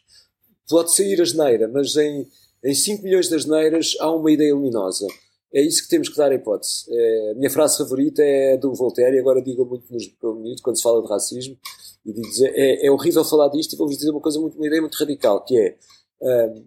Pode 0.69 0.95
sair 0.95 1.19
a 1.21 1.25
geneira, 1.25 1.67
mas 1.67 1.95
em, 1.97 2.27
em 2.63 2.73
5 2.73 3.03
milhões 3.03 3.27
de 3.27 3.35
asneiras 3.35 3.95
há 3.99 4.11
uma 4.11 4.31
ideia 4.31 4.53
luminosa. 4.53 5.05
É 5.53 5.61
isso 5.61 5.83
que 5.83 5.89
temos 5.89 6.07
que 6.07 6.15
dar 6.15 6.31
a 6.31 6.35
hipótese. 6.35 6.85
É, 6.89 7.31
a 7.31 7.35
minha 7.35 7.49
frase 7.49 7.77
favorita 7.77 8.21
é 8.23 8.57
do 8.57 8.73
Voltaire, 8.73 9.17
e 9.17 9.19
agora 9.19 9.41
digo 9.41 9.65
muito 9.65 9.91
nos 9.91 10.07
minuto 10.21 10.61
quando 10.61 10.77
se 10.77 10.83
fala 10.83 11.01
de 11.01 11.09
racismo, 11.09 11.57
e 12.05 12.13
digo 12.13 12.27
dizer, 12.29 12.51
é, 12.55 12.87
é 12.87 12.91
horrível 12.91 13.23
falar 13.23 13.49
disto, 13.49 13.73
e 13.73 13.77
vou-vos 13.77 13.97
dizer 13.97 14.11
uma 14.11 14.21
coisa, 14.21 14.39
muito, 14.39 14.57
uma 14.57 14.67
ideia 14.67 14.81
muito 14.81 14.95
radical, 14.95 15.43
que 15.43 15.57
é, 15.57 15.77
um, 16.21 16.65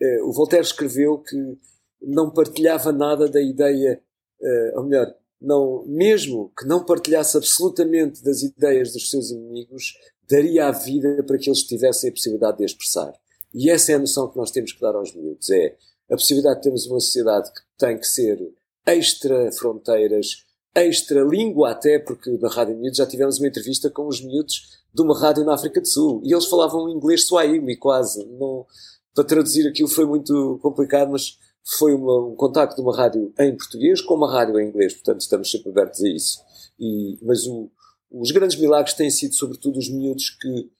é, 0.00 0.22
o 0.22 0.32
Voltaire 0.32 0.64
escreveu 0.64 1.18
que 1.18 1.58
não 2.00 2.30
partilhava 2.30 2.92
nada 2.92 3.28
da 3.28 3.42
ideia, 3.42 4.00
uh, 4.40 4.78
ou 4.78 4.84
melhor, 4.84 5.14
não, 5.40 5.84
mesmo 5.86 6.52
que 6.58 6.66
não 6.66 6.84
partilhasse 6.84 7.36
absolutamente 7.36 8.22
das 8.22 8.42
ideias 8.42 8.92
dos 8.92 9.10
seus 9.10 9.30
inimigos, 9.30 9.94
daria 10.28 10.68
a 10.68 10.72
vida 10.72 11.22
para 11.24 11.38
que 11.38 11.48
eles 11.48 11.62
tivessem 11.62 12.10
a 12.10 12.12
possibilidade 12.12 12.58
de 12.58 12.64
expressar. 12.64 13.12
E 13.52 13.70
essa 13.70 13.92
é 13.92 13.94
a 13.96 13.98
noção 13.98 14.30
que 14.30 14.36
nós 14.36 14.50
temos 14.50 14.72
que 14.72 14.80
dar 14.80 14.94
aos 14.94 15.14
miúdos, 15.14 15.50
é 15.50 15.76
a 16.10 16.14
possibilidade 16.14 16.56
de 16.56 16.62
termos 16.62 16.86
uma 16.86 17.00
sociedade 17.00 17.50
que 17.52 17.60
tem 17.78 17.98
que 17.98 18.06
ser 18.06 18.38
extra 18.86 19.50
fronteiras, 19.52 20.44
extra 20.74 21.22
língua 21.22 21.70
até, 21.70 21.98
porque 21.98 22.30
na 22.38 22.48
Rádio 22.48 22.76
Miúdos 22.76 22.98
já 22.98 23.06
tivemos 23.06 23.38
uma 23.38 23.48
entrevista 23.48 23.90
com 23.90 24.06
os 24.06 24.20
miúdos 24.20 24.80
de 24.92 25.02
uma 25.02 25.18
rádio 25.18 25.44
na 25.44 25.54
África 25.54 25.80
do 25.80 25.86
Sul 25.86 26.20
e 26.24 26.32
eles 26.32 26.46
falavam 26.46 26.88
inglês 26.88 27.26
swahili 27.26 27.76
quase. 27.76 28.24
Não, 28.26 28.66
para 29.14 29.24
traduzir 29.24 29.68
aquilo 29.68 29.88
foi 29.88 30.04
muito 30.04 30.58
complicado, 30.62 31.10
mas 31.10 31.38
foi 31.78 31.94
uma, 31.94 32.26
um 32.26 32.34
contacto 32.34 32.76
de 32.76 32.82
uma 32.82 32.96
rádio 32.96 33.32
em 33.38 33.56
português 33.56 34.00
com 34.00 34.14
uma 34.14 34.30
rádio 34.30 34.58
em 34.58 34.68
inglês, 34.68 34.94
portanto 34.94 35.20
estamos 35.20 35.50
sempre 35.50 35.70
abertos 35.70 36.02
a 36.02 36.08
isso. 36.08 36.40
E, 36.78 37.18
mas 37.22 37.46
o, 37.46 37.70
os 38.10 38.30
grandes 38.30 38.58
milagres 38.58 38.94
têm 38.94 39.10
sido 39.10 39.34
sobretudo 39.34 39.78
os 39.78 39.90
miúdos 39.90 40.30
que, 40.30 40.70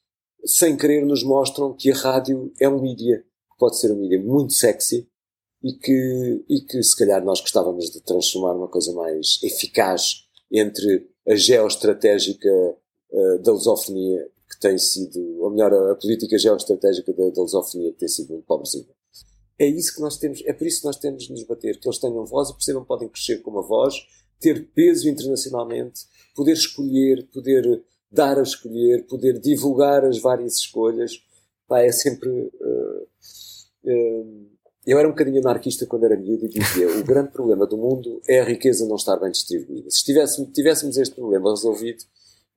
sem 0.44 0.76
querer, 0.76 1.04
nos 1.04 1.22
mostram 1.22 1.74
que 1.74 1.90
a 1.90 1.96
rádio 1.96 2.52
é 2.58 2.68
um 2.68 2.80
mídia, 2.80 3.24
pode 3.58 3.78
ser 3.78 3.92
um 3.92 3.96
mídia 3.96 4.20
muito 4.20 4.52
sexy, 4.52 5.08
e 5.62 5.72
que, 5.72 6.44
e 6.48 6.60
que 6.62 6.82
se 6.82 6.96
calhar 6.96 7.24
nós 7.24 7.40
gostávamos 7.40 7.90
de 7.90 8.00
transformar 8.00 8.54
numa 8.54 8.68
coisa 8.68 8.92
mais 8.92 9.38
eficaz 9.42 10.26
entre 10.50 11.08
a 11.28 11.34
geoestratégica 11.34 12.48
uh, 13.10 13.38
da 13.40 13.52
lusofonia 13.52 14.28
que 14.50 14.58
tem 14.58 14.76
sido, 14.78 15.20
ou 15.40 15.50
melhor, 15.50 15.72
a 15.90 15.94
política 15.94 16.36
geoestratégica 16.36 17.12
da, 17.12 17.30
da 17.30 17.42
lusofonia 17.42 17.92
que 17.92 17.98
tem 17.98 18.08
sido 18.08 18.30
muito 18.30 18.46
pobrezinha. 18.46 18.88
É 19.58 19.66
isso 19.66 19.94
que 19.94 20.00
nós 20.00 20.16
temos, 20.16 20.42
é 20.46 20.52
por 20.52 20.66
isso 20.66 20.80
que 20.80 20.86
nós 20.86 20.96
temos 20.96 21.24
de 21.24 21.32
nos 21.32 21.44
bater, 21.44 21.78
que 21.78 21.86
eles 21.86 21.98
tenham 21.98 22.24
voz 22.24 22.48
e 22.48 22.54
percebam 22.54 22.82
que 22.82 22.88
podem 22.88 23.08
crescer 23.08 23.42
com 23.42 23.50
uma 23.50 23.62
voz, 23.62 23.94
ter 24.40 24.66
peso 24.74 25.08
internacionalmente, 25.08 26.06
poder 26.34 26.52
escolher, 26.52 27.28
poder 27.32 27.84
dar 28.10 28.38
a 28.38 28.42
escolher, 28.42 29.06
poder 29.06 29.38
divulgar 29.38 30.04
as 30.04 30.18
várias 30.18 30.56
escolhas. 30.56 31.22
Pá, 31.68 31.80
é 31.80 31.92
sempre. 31.92 32.28
Uh, 32.30 33.06
uh, 33.84 34.49
eu 34.90 34.98
era 34.98 35.06
um 35.06 35.12
bocadinho 35.12 35.38
anarquista 35.38 35.86
quando 35.86 36.04
era 36.04 36.16
miúdo 36.16 36.46
e 36.46 36.48
dizia 36.48 36.88
o 36.98 37.04
grande 37.04 37.30
problema 37.30 37.64
do 37.64 37.76
mundo 37.76 38.20
é 38.28 38.40
a 38.40 38.44
riqueza 38.44 38.84
não 38.88 38.96
estar 38.96 39.16
bem 39.18 39.30
distribuída. 39.30 39.88
Se 39.88 40.04
tivéssemos, 40.04 40.50
tivéssemos 40.52 40.96
este 40.96 41.14
problema 41.14 41.50
resolvido, 41.50 42.02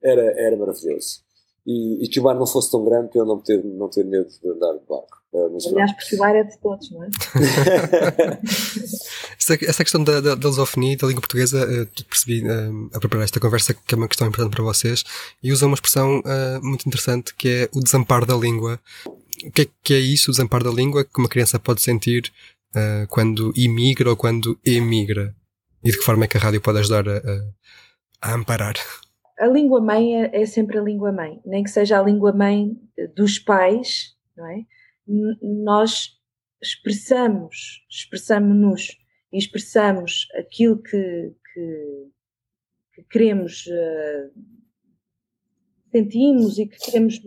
era, 0.02 0.22
era 0.36 0.56
maravilhoso. 0.56 1.22
e, 1.64 2.04
e, 2.04 2.08
que 2.08 2.18
o 2.18 2.24
mar 2.24 2.34
não 2.34 2.46
fosse 2.46 2.72
tão 2.72 2.84
grande 2.84 3.08
para 3.08 3.20
eu 3.20 3.24
não 3.24 3.38
ter, 3.38 3.64
não 3.64 3.88
ter 3.88 4.04
medo 4.04 4.28
de 4.28 4.48
andar 4.50 4.72
de 4.72 4.84
barco. 4.86 5.22
Uh, 5.32 5.58
Aliás, 5.68 5.92
porque 5.92 6.16
o 6.16 6.18
mar 6.18 6.36
é 6.36 6.42
de 6.42 6.58
todos, 6.58 6.90
não 6.90 7.04
é? 7.04 7.08
essa, 9.38 9.54
essa 9.64 9.84
questão 9.84 10.04
da, 10.04 10.20
da, 10.20 10.34
da 10.34 10.48
lusofonia 10.48 10.96
da 10.96 11.06
língua 11.06 11.22
portuguesa, 11.22 11.58
eu 11.58 11.86
percebi 12.04 12.44
uh, 12.44 12.90
a 12.92 13.00
preparar 13.00 13.24
esta 13.24 13.40
conversa 13.40 13.74
que 13.74 13.94
é 13.94 13.96
uma 13.96 14.08
questão 14.08 14.28
importante 14.28 14.54
para 14.54 14.62
vocês 14.62 15.04
e 15.42 15.52
usa 15.52 15.66
uma 15.66 15.74
expressão 15.74 16.20
uh, 16.20 16.64
muito 16.64 16.86
interessante 16.86 17.34
que 17.34 17.48
é 17.48 17.68
o 17.72 17.80
desamparo 17.80 18.26
da 18.26 18.36
língua. 18.36 18.78
O 19.46 19.52
que 19.52 19.62
é, 19.62 19.66
que 19.82 19.94
é 19.94 19.98
isso, 19.98 20.30
o 20.30 20.32
desamparo 20.32 20.64
da 20.64 20.70
língua, 20.70 21.04
que 21.04 21.18
uma 21.18 21.28
criança 21.28 21.58
pode 21.58 21.82
sentir 21.82 22.32
uh, 22.74 23.06
quando 23.08 23.52
imigra 23.56 24.10
ou 24.10 24.16
quando 24.16 24.58
emigra? 24.64 25.34
E 25.82 25.90
de 25.90 25.98
que 25.98 26.04
forma 26.04 26.24
é 26.24 26.28
que 26.28 26.36
a 26.36 26.40
rádio 26.40 26.60
pode 26.60 26.78
ajudar 26.78 27.08
a, 27.08 27.18
a, 27.18 28.30
a 28.30 28.34
amparar? 28.34 28.74
a 29.38 29.46
língua 29.46 29.80
mãe 29.80 30.22
é, 30.22 30.42
é, 30.42 30.46
sempre 30.46 30.78
a 30.78 30.82
língua 30.82 31.12
mãe, 31.12 31.40
nem 31.44 31.62
que 31.62 31.70
seja 31.70 31.98
a 31.98 32.02
língua 32.02 32.32
mãe 32.32 32.76
dos 33.16 33.38
pais, 33.38 34.14
não 34.36 34.46
é? 34.46 34.64
nós 35.42 36.12
expressamos, 36.62 37.84
expressamos-nos 37.90 38.96
e 39.32 39.38
expressamos 39.38 40.26
aquilo 40.38 40.80
que, 40.82 41.34
que, 41.52 42.10
que 42.94 43.02
queremos, 43.10 43.66
uh, 43.66 44.30
sentimos 45.94 46.58
e 46.58 46.66
que 46.66 46.76
queremos 46.76 47.20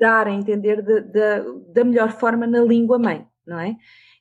dar 0.00 0.26
a 0.26 0.32
entender 0.32 0.82
de, 0.82 1.02
de, 1.02 1.72
da 1.72 1.84
melhor 1.84 2.10
forma 2.10 2.48
na 2.48 2.60
língua 2.60 2.98
mãe, 2.98 3.24
não 3.46 3.60
é? 3.60 3.76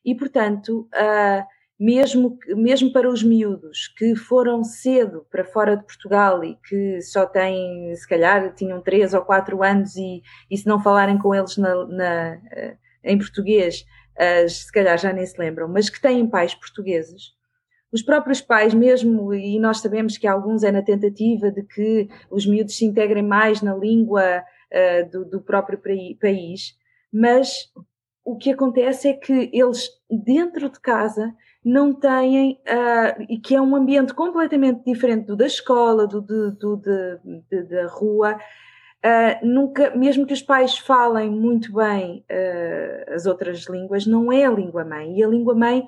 E 0.06 0.14
portanto, 0.14 0.88
uh, 0.94 1.44
mesmo, 1.80 2.38
mesmo 2.56 2.92
para 2.92 3.10
os 3.10 3.24
miúdos 3.24 3.88
que 3.98 4.16
foram 4.16 4.64
cedo 4.64 5.26
para 5.32 5.44
fora 5.44 5.76
de 5.76 5.84
Portugal 5.84 6.44
e 6.44 6.56
que 6.68 7.02
só 7.02 7.26
têm, 7.26 7.96
se 7.96 8.08
calhar, 8.08 8.54
tinham 8.54 8.82
3 8.82 9.16
ou 9.16 9.22
4 9.22 9.64
anos 9.64 9.96
e, 9.96 10.22
e 10.50 10.58
se 10.58 10.68
não 10.68 10.80
falarem 10.80 11.18
com 11.18 11.34
eles 11.34 11.58
na, 11.58 11.86
na, 11.88 12.40
eh, 12.52 12.78
em 13.04 13.18
português, 13.18 13.84
uh, 14.16 14.48
se 14.48 14.72
calhar 14.72 14.98
já 14.98 15.12
nem 15.12 15.26
se 15.26 15.40
lembram, 15.40 15.68
mas 15.68 15.90
que 15.90 16.00
têm 16.00 16.28
pais 16.28 16.54
portugueses, 16.54 17.37
os 17.92 18.02
próprios 18.02 18.42
pais 18.42 18.74
mesmo, 18.74 19.34
e 19.34 19.60
nós 19.60 19.80
sabemos 19.80 20.18
que 20.18 20.28
alguns 20.28 20.64
é 20.64 20.72
na 20.72 20.82
tentativa 20.82 21.50
de 21.52 21.64
que 21.64 22.10
os 22.30 22.46
miúdos 22.46 22.78
se 22.78 22.86
integrem 22.86 23.24
mais 23.24 23.62
na 23.62 23.74
língua 23.74 24.42
uh, 24.42 25.10
do, 25.12 25.26
do 25.26 25.42
próprio 25.42 25.80
país, 26.20 26.76
mas 27.12 27.72
o 28.26 28.36
que 28.36 28.52
acontece 28.52 29.08
é 29.08 29.14
que 29.14 29.50
eles, 29.54 29.90
dentro 30.10 30.70
de 30.70 30.80
casa, 30.82 31.34
não 31.64 31.94
têm, 31.94 32.60
uh, 32.68 33.26
e 33.30 33.40
que 33.40 33.56
é 33.56 33.62
um 33.62 33.74
ambiente 33.74 34.14
completamente 34.14 34.84
diferente 34.84 35.28
do 35.28 35.38
da 35.38 35.46
escola, 35.46 36.06
do, 36.06 36.22
do, 36.22 36.52
do 36.52 36.76
de, 36.76 37.20
de, 37.50 37.64
da 37.64 37.88
rua, 37.88 38.38
uh, 39.06 39.46
nunca, 39.46 39.96
mesmo 39.96 40.26
que 40.26 40.34
os 40.34 40.42
pais 40.42 40.78
falem 40.78 41.30
muito 41.30 41.74
bem 41.74 42.26
uh, 42.30 43.14
as 43.14 43.26
outras 43.26 43.68
línguas, 43.68 44.06
não 44.06 44.32
é 44.32 44.46
a 44.46 44.52
língua 44.52 44.84
mãe. 44.84 45.18
E 45.18 45.24
a 45.24 45.28
língua 45.28 45.56
mãe 45.56 45.86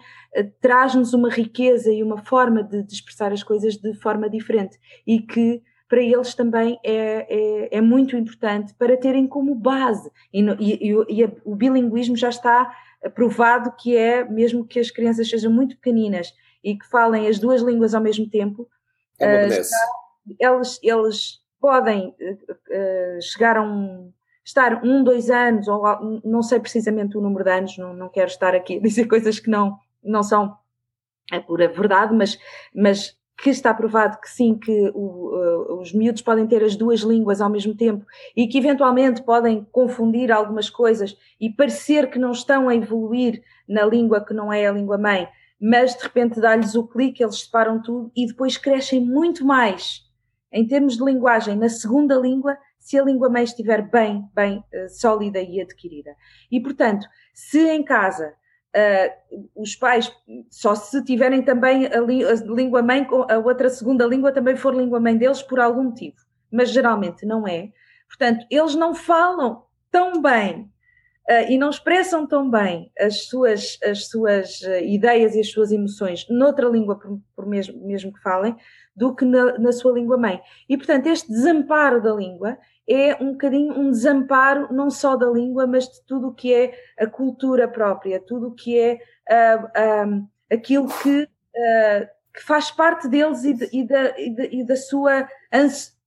traz-nos 0.61 1.13
uma 1.13 1.29
riqueza 1.29 1.91
e 1.91 2.03
uma 2.03 2.17
forma 2.23 2.63
de, 2.63 2.83
de, 2.83 2.93
expressar 2.93 3.31
as 3.31 3.43
coisas 3.43 3.75
de 3.75 3.93
forma 3.95 4.29
diferente 4.29 4.77
e 5.05 5.19
que 5.19 5.61
para 5.87 6.03
eles 6.03 6.35
também 6.35 6.79
é, 6.85 7.25
é, 7.27 7.77
é 7.77 7.81
muito 7.81 8.15
importante 8.15 8.75
para 8.75 8.95
terem 8.95 9.27
como 9.27 9.55
base. 9.55 10.11
E, 10.31 10.43
no, 10.43 10.55
e, 10.59 10.75
e, 10.75 11.23
e 11.23 11.25
o 11.43 11.55
bilinguismo 11.55 12.15
já 12.15 12.29
está 12.29 12.71
provado 13.15 13.73
que 13.77 13.97
é, 13.97 14.23
mesmo 14.23 14.65
que 14.65 14.79
as 14.79 14.91
crianças 14.91 15.27
sejam 15.29 15.51
muito 15.51 15.75
pequeninas 15.77 16.31
e 16.63 16.77
que 16.77 16.87
falem 16.87 17.27
as 17.27 17.39
duas 17.39 17.61
línguas 17.61 17.95
ao 17.95 18.01
mesmo 18.01 18.29
tempo, 18.29 18.67
é 19.19 19.47
uh, 19.47 19.53
eles, 20.39 20.79
eles 20.83 21.39
podem 21.59 22.09
uh, 22.09 23.21
chegar 23.21 23.57
a 23.57 23.61
um, 23.61 24.11
estar 24.43 24.83
um, 24.83 25.03
dois 25.03 25.29
anos, 25.29 25.67
ou 25.67 25.83
não 26.23 26.41
sei 26.41 26.59
precisamente 26.59 27.17
o 27.17 27.21
número 27.21 27.43
de 27.43 27.51
anos, 27.51 27.77
não, 27.77 27.93
não 27.93 28.09
quero 28.09 28.27
estar 28.27 28.55
aqui 28.55 28.77
a 28.77 28.81
dizer 28.81 29.07
coisas 29.07 29.39
que 29.39 29.49
não, 29.49 29.77
não 30.03 30.23
são 30.23 30.57
a 31.31 31.39
pura 31.39 31.67
verdade, 31.67 32.15
mas, 32.15 32.39
mas 32.73 33.17
que 33.41 33.49
está 33.49 33.73
provado 33.73 34.19
que 34.19 34.29
sim, 34.29 34.57
que 34.57 34.91
o, 34.93 35.35
uh, 35.35 35.79
os 35.79 35.93
miúdos 35.93 36.21
podem 36.21 36.47
ter 36.47 36.63
as 36.63 36.75
duas 36.75 37.01
línguas 37.01 37.39
ao 37.39 37.49
mesmo 37.49 37.75
tempo 37.75 38.05
e 38.35 38.47
que 38.47 38.57
eventualmente 38.57 39.21
podem 39.21 39.65
confundir 39.71 40.31
algumas 40.31 40.69
coisas 40.69 41.15
e 41.39 41.49
parecer 41.49 42.09
que 42.09 42.19
não 42.19 42.31
estão 42.31 42.67
a 42.67 42.75
evoluir 42.75 43.41
na 43.67 43.85
língua 43.85 44.25
que 44.25 44.33
não 44.33 44.51
é 44.51 44.67
a 44.67 44.71
língua 44.71 44.97
mãe, 44.97 45.27
mas 45.61 45.95
de 45.95 46.03
repente 46.03 46.39
dá-lhes 46.39 46.75
o 46.75 46.87
clique, 46.87 47.23
eles 47.23 47.41
separam 47.41 47.81
tudo 47.81 48.11
e 48.15 48.25
depois 48.25 48.57
crescem 48.57 48.99
muito 49.05 49.45
mais 49.45 50.08
em 50.51 50.65
termos 50.67 50.97
de 50.97 51.03
linguagem 51.03 51.55
na 51.55 51.69
segunda 51.69 52.15
língua 52.15 52.57
se 52.77 52.97
a 52.97 53.03
língua 53.03 53.29
mãe 53.29 53.43
estiver 53.43 53.81
bem, 53.89 54.27
bem 54.33 54.63
uh, 54.73 54.89
sólida 54.89 55.39
e 55.39 55.61
adquirida. 55.61 56.15
E 56.51 56.59
portanto, 56.61 57.07
se 57.33 57.67
em 57.67 57.83
casa 57.83 58.33
Uh, 58.69 59.49
os 59.55 59.75
pais, 59.75 60.15
só 60.47 60.75
se 60.75 61.03
tiverem 61.03 61.41
também 61.41 61.87
a, 61.87 61.97
a, 61.97 62.53
língua 62.53 62.83
mãe, 62.83 63.07
a 63.27 63.39
outra 63.39 63.67
segunda 63.67 64.05
língua 64.05 64.31
também 64.31 64.55
for 64.55 64.75
língua 64.75 64.99
mãe 64.99 65.17
deles 65.17 65.41
por 65.41 65.59
algum 65.59 65.85
motivo, 65.85 66.17
mas 66.51 66.69
geralmente 66.69 67.25
não 67.25 67.47
é. 67.47 67.71
Portanto, 68.07 68.45
eles 68.47 68.75
não 68.75 68.93
falam 68.93 69.63
tão 69.89 70.21
bem 70.21 70.71
uh, 71.29 71.49
e 71.49 71.57
não 71.57 71.71
expressam 71.71 72.27
tão 72.27 72.49
bem 72.49 72.91
as 72.99 73.25
suas, 73.25 73.79
as 73.83 74.07
suas 74.07 74.61
uh, 74.61 74.83
ideias 74.83 75.33
e 75.33 75.39
as 75.39 75.49
suas 75.49 75.71
emoções 75.71 76.27
noutra 76.29 76.67
língua, 76.67 76.99
por, 76.99 77.19
por 77.35 77.47
mesmo, 77.47 77.83
mesmo 77.85 78.13
que 78.13 78.21
falem, 78.21 78.55
do 78.99 79.15
que 79.15 79.23
na, 79.23 79.57
na 79.57 79.71
sua 79.71 79.93
língua 79.93 80.17
mãe. 80.17 80.41
E, 80.67 80.75
portanto, 80.75 81.07
este 81.07 81.31
desamparo 81.31 82.01
da 82.01 82.13
língua 82.13 82.57
é 82.85 83.15
um 83.23 83.31
bocadinho 83.31 83.73
um 83.79 83.89
desamparo 83.91 84.73
não 84.73 84.89
só 84.89 85.15
da 85.15 85.25
língua, 85.27 85.65
mas 85.65 85.85
de 85.85 86.05
tudo 86.05 86.27
o 86.27 86.33
que 86.33 86.53
é 86.53 86.73
a 86.99 87.07
cultura 87.07 87.65
própria, 87.65 88.19
tudo 88.19 88.49
o 88.49 88.53
que 88.53 88.77
é 88.77 88.99
uh, 89.29 89.65
uh, 89.65 90.29
aquilo 90.51 90.89
que, 91.01 91.21
uh, 91.23 92.07
que, 92.33 92.43
faz 92.43 92.71
parte 92.71 93.07
deles 93.07 93.45
e, 93.45 93.53
de, 93.53 93.69
e, 93.71 93.87
da, 93.87 94.19
e, 94.19 94.29
de, 94.35 94.49
e 94.57 94.63
da, 94.65 94.75
sua 94.75 95.29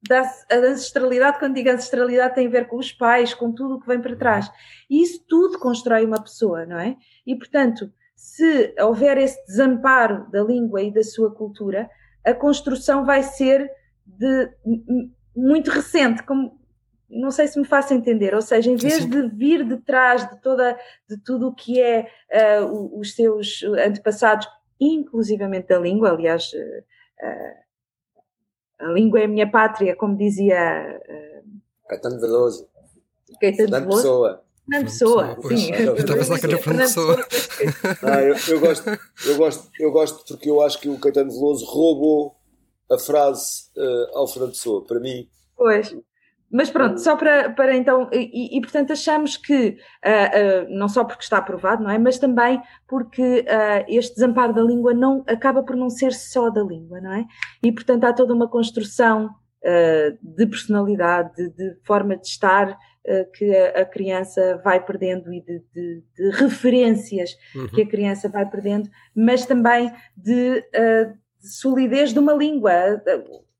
da 0.06 0.30
ancestralidade, 0.50 1.38
quando 1.38 1.54
digo 1.54 1.70
ancestralidade, 1.70 2.34
tem 2.34 2.46
a 2.46 2.50
ver 2.50 2.68
com 2.68 2.76
os 2.76 2.92
pais, 2.92 3.32
com 3.32 3.52
tudo 3.52 3.76
o 3.76 3.80
que 3.80 3.86
vem 3.86 4.02
para 4.02 4.16
trás. 4.16 4.50
E 4.90 5.02
isso 5.02 5.24
tudo 5.26 5.58
constrói 5.58 6.04
uma 6.04 6.22
pessoa, 6.22 6.66
não 6.66 6.78
é? 6.78 6.96
E, 7.26 7.34
portanto, 7.36 7.90
se 8.14 8.74
houver 8.80 9.16
esse 9.18 9.42
desamparo 9.46 10.30
da 10.30 10.42
língua 10.42 10.82
e 10.82 10.92
da 10.92 11.02
sua 11.02 11.34
cultura, 11.34 11.88
a 12.24 12.34
construção 12.34 13.04
vai 13.04 13.22
ser 13.22 13.70
de 14.04 14.50
muito 15.34 15.70
recente, 15.70 16.22
como 16.22 16.60
não 17.08 17.30
sei 17.30 17.46
se 17.46 17.58
me 17.58 17.66
faço 17.66 17.92
entender, 17.92 18.34
ou 18.34 18.40
seja, 18.40 18.70
em 18.70 18.76
vez 18.76 19.02
Sim. 19.02 19.08
de 19.08 19.28
vir 19.28 19.66
de 19.66 19.76
trás 19.78 20.28
de 20.28 20.40
toda 20.40 20.78
de 21.08 21.18
tudo 21.18 21.48
o 21.48 21.54
que 21.54 21.80
é 21.80 22.08
uh, 22.62 22.98
os 22.98 23.14
seus 23.14 23.62
antepassados, 23.62 24.48
inclusivamente 24.80 25.68
da 25.68 25.78
língua, 25.78 26.10
aliás, 26.10 26.50
uh, 26.52 26.78
uh, 27.26 28.86
a 28.86 28.92
língua 28.92 29.20
é 29.20 29.24
a 29.24 29.28
minha 29.28 29.50
pátria, 29.50 29.94
como 29.94 30.16
dizia 30.16 30.98
Caetano 31.88 32.20
Veloso. 32.20 32.68
Caetano 33.40 33.70
Veloso. 33.70 33.96
Pessoa. 33.96 34.44
Fernando 34.64 34.84
Pessoa, 34.84 35.36
sim. 35.48 35.72
Eu 35.72 35.94
estava 35.96 36.12
a 36.12 36.16
pensar 36.18 36.38
que 36.38 36.46
era 36.46 36.58
Fernando 36.58 36.80
Pessoa. 36.80 37.26
Ah, 38.02 38.22
eu, 38.22 38.36
eu, 38.48 38.60
gosto, 38.60 38.90
eu, 39.26 39.36
gosto, 39.36 39.70
eu 39.78 39.90
gosto 39.92 40.24
porque 40.26 40.48
eu 40.48 40.60
acho 40.60 40.80
que 40.80 40.88
o 40.88 40.98
Caetano 40.98 41.30
Veloso 41.30 41.64
roubou 41.64 42.36
a 42.90 42.98
frase 42.98 43.64
uh, 43.76 44.18
ao 44.18 44.28
Fernando 44.28 44.52
Pessoa. 44.52 44.84
Para 44.84 45.00
mim, 45.00 45.28
pois. 45.56 45.94
Mas 46.52 46.68
pronto, 46.68 46.98
só 47.00 47.16
para, 47.16 47.48
para 47.50 47.74
então, 47.74 48.10
e, 48.12 48.58
e 48.58 48.60
portanto 48.60 48.92
achamos 48.92 49.38
que, 49.38 49.68
uh, 50.04 50.66
uh, 50.66 50.78
não 50.78 50.86
só 50.86 51.02
porque 51.02 51.22
está 51.22 51.38
aprovado, 51.38 51.82
não 51.82 51.90
é? 51.90 51.98
Mas 51.98 52.18
também 52.18 52.60
porque 52.86 53.22
uh, 53.22 53.84
este 53.88 54.16
desamparo 54.16 54.52
da 54.52 54.60
língua 54.60 54.92
não 54.92 55.24
acaba 55.26 55.62
por 55.62 55.74
não 55.74 55.88
ser 55.88 56.12
só 56.12 56.50
da 56.50 56.62
língua, 56.62 57.00
não 57.00 57.12
é? 57.14 57.24
E 57.62 57.72
portanto 57.72 58.04
há 58.04 58.12
toda 58.12 58.34
uma 58.34 58.48
construção 58.48 59.30
de 60.20 60.44
personalidade, 60.48 61.36
de, 61.36 61.50
de, 61.50 61.76
forma 61.84 62.16
de 62.16 62.26
estar 62.26 62.76
que 63.34 63.54
a, 63.56 63.84
criança 63.84 64.60
vai 64.64 64.84
perdendo 64.84 65.32
e 65.32 65.40
de, 65.40 65.58
de, 65.74 66.04
de 66.14 66.30
referências 66.30 67.36
uhum. 67.54 67.68
que 67.68 67.82
a 67.82 67.88
criança 67.88 68.28
vai 68.28 68.48
perdendo, 68.48 68.88
mas 69.14 69.44
também 69.44 69.92
de, 70.16 70.64
solidez 71.40 72.12
de 72.12 72.18
uma 72.20 72.32
língua 72.32 73.02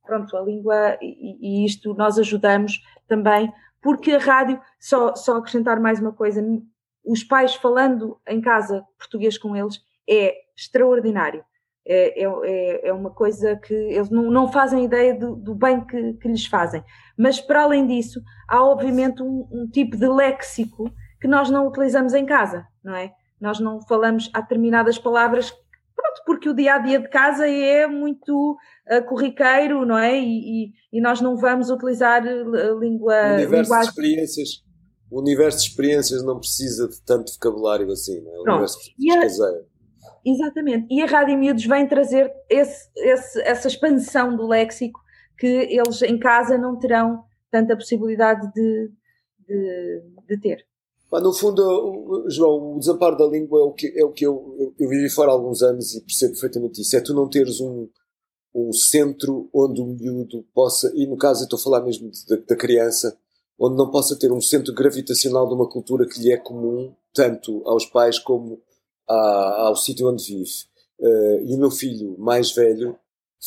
pronto, 0.03 0.36
a 0.36 0.43
língua 0.43 0.99
e, 1.01 1.62
e, 1.62 1.64
isto 1.64 1.95
nós 1.95 2.18
ajudamos 2.18 2.82
também, 3.09 3.53
porque 3.80 4.12
a 4.12 4.18
rádio, 4.18 4.61
só, 4.78 5.14
só 5.14 5.38
acrescentar 5.38 5.80
mais 5.80 6.01
uma 6.01 6.12
coisa, 6.12 6.43
os 7.05 7.24
pais 7.24 7.55
falando 7.55 8.20
em 8.28 8.40
casa 8.40 8.84
português 8.99 9.38
com 9.38 9.57
eles 9.57 9.80
é 10.09 10.34
extraordinário. 10.57 11.45
É, 11.85 12.24
é, 12.24 12.89
é 12.89 12.93
uma 12.93 13.11
coisa 13.11 13.57
que 13.57 13.74
eles 13.74 14.09
não, 14.09 14.30
não 14.30 14.53
fazem 14.53 14.85
ideia 14.85 15.18
do, 15.18 15.35
do 15.35 15.55
bem 15.55 15.85
que, 15.85 16.14
que, 16.14 16.28
lhes 16.28 16.47
fazem. 16.47 16.83
Mas, 17.16 17.41
para 17.41 17.62
além 17.62 17.87
disso, 17.87 18.22
há 18.49 18.64
obviamente 18.64 19.22
um, 19.22 19.49
um, 19.51 19.68
tipo 19.68 19.97
de 19.97 20.07
léxico 20.07 20.89
que 21.20 21.26
nós 21.26 21.51
não 21.51 21.66
utilizamos 21.66 22.14
em 22.14 22.24
casa, 22.24 22.64
não 22.85 22.95
é? 22.95 23.12
Nós 23.41 23.59
não 23.59 23.80
falamos, 23.80 24.30
há 24.33 24.41
determinadas 24.41 24.97
palavras 24.97 25.53
porque 26.24 26.49
o 26.49 26.55
dia 26.55 26.74
a 26.74 26.78
dia 26.78 27.01
de 27.01 27.09
casa 27.09 27.47
é 27.47 27.87
muito 27.87 28.57
uh, 28.91 29.05
corriqueiro, 29.09 29.85
não 29.85 29.99
é? 29.99 30.18
E, 30.18 30.66
e, 30.66 30.72
e, 30.93 31.01
nós 31.01 31.20
não 31.20 31.37
vamos 31.37 31.70
utilizar 31.70 32.22
a 32.22 32.72
língua. 32.74 33.14
O 33.14 33.35
universo 33.35 33.62
linguagem... 33.62 33.85
de 33.85 33.89
experiências. 33.89 34.49
O 35.11 35.20
universo 35.20 35.59
de 35.59 35.64
experiências 35.68 36.22
não 36.22 36.39
precisa 36.39 36.89
de 36.89 37.01
tanto 37.03 37.33
vocabulário 37.33 37.91
assim, 37.91 38.20
não 38.22 38.35
é? 38.35 38.39
O 38.39 38.43
Pronto. 38.45 38.66
universo 38.99 39.45
a... 39.45 39.72
Exatamente. 40.25 40.87
E 40.91 41.03
a 41.03 41.07
Rádio 41.07 41.37
Miúdos 41.37 41.66
vem 41.66 41.87
trazer 41.87 42.33
esse, 42.49 42.89
esse, 42.97 43.41
essa 43.43 43.68
expansão 43.68 44.37
do 44.37 44.47
léxico 44.47 45.01
que 45.39 45.47
eles 45.47 46.03
em 46.03 46.18
casa 46.18 46.57
não 46.57 46.79
terão 46.79 47.25
tanta 47.51 47.77
possibilidade 47.77 48.51
de, 48.53 48.91
de, 49.47 50.03
de 50.29 50.41
ter. 50.41 50.64
no 51.11 51.33
fundo, 51.33 52.25
João, 52.29 52.77
o 52.77 52.79
desamparo 52.79 53.16
da 53.16 53.27
língua 53.27 53.61
é 53.61 53.64
o 53.64 53.73
que, 53.73 53.93
é 53.97 54.05
o 54.05 54.12
que 54.12 54.25
eu, 54.25 54.57
eu, 54.59 54.75
eu 54.79 54.89
vivi 54.89 55.11
fora 55.11 55.31
há 55.31 55.35
alguns 55.35 55.62
anos 55.62 55.95
e 55.95 56.01
percebo 56.01 56.33
perfeitamente 56.33 56.81
isso. 56.81 56.97
É 56.97 57.01
tu 57.01 57.12
não 57.12 57.29
teres 57.29 57.61
um, 57.61 57.89
um 58.55 58.73
centro 58.73 59.51
onde 59.53 59.81
o 59.81 59.87
miúdo 59.87 60.45
possa, 60.55 60.93
e 60.95 61.07
no 61.07 61.16
caso 61.16 61.43
eu 61.43 61.45
estou 61.45 61.59
a 61.59 61.62
falar 61.62 61.85
mesmo 61.85 62.11
da, 62.29 62.37
da 62.37 62.57
criança, 62.57 63.16
onde 63.59 63.77
não 63.77 63.91
possa 63.91 64.16
ter 64.16 64.31
um 64.31 64.41
centro 64.41 64.73
gravitacional 64.73 65.49
de 65.49 65.55
uma 65.55 65.68
cultura 65.68 66.07
que 66.07 66.20
lhe 66.20 66.33
é 66.33 66.37
comum, 66.37 66.95
tanto 67.12 67.62
aos 67.66 67.85
pais 67.85 68.18
como 68.18 68.61
à, 69.09 69.66
ao 69.66 69.76
sítio 69.76 70.09
onde 70.09 70.24
vive. 70.24 70.50
Uh, 70.98 71.44
e 71.44 71.55
o 71.55 71.59
meu 71.59 71.70
filho 71.70 72.16
mais 72.18 72.53
velho 72.53 72.96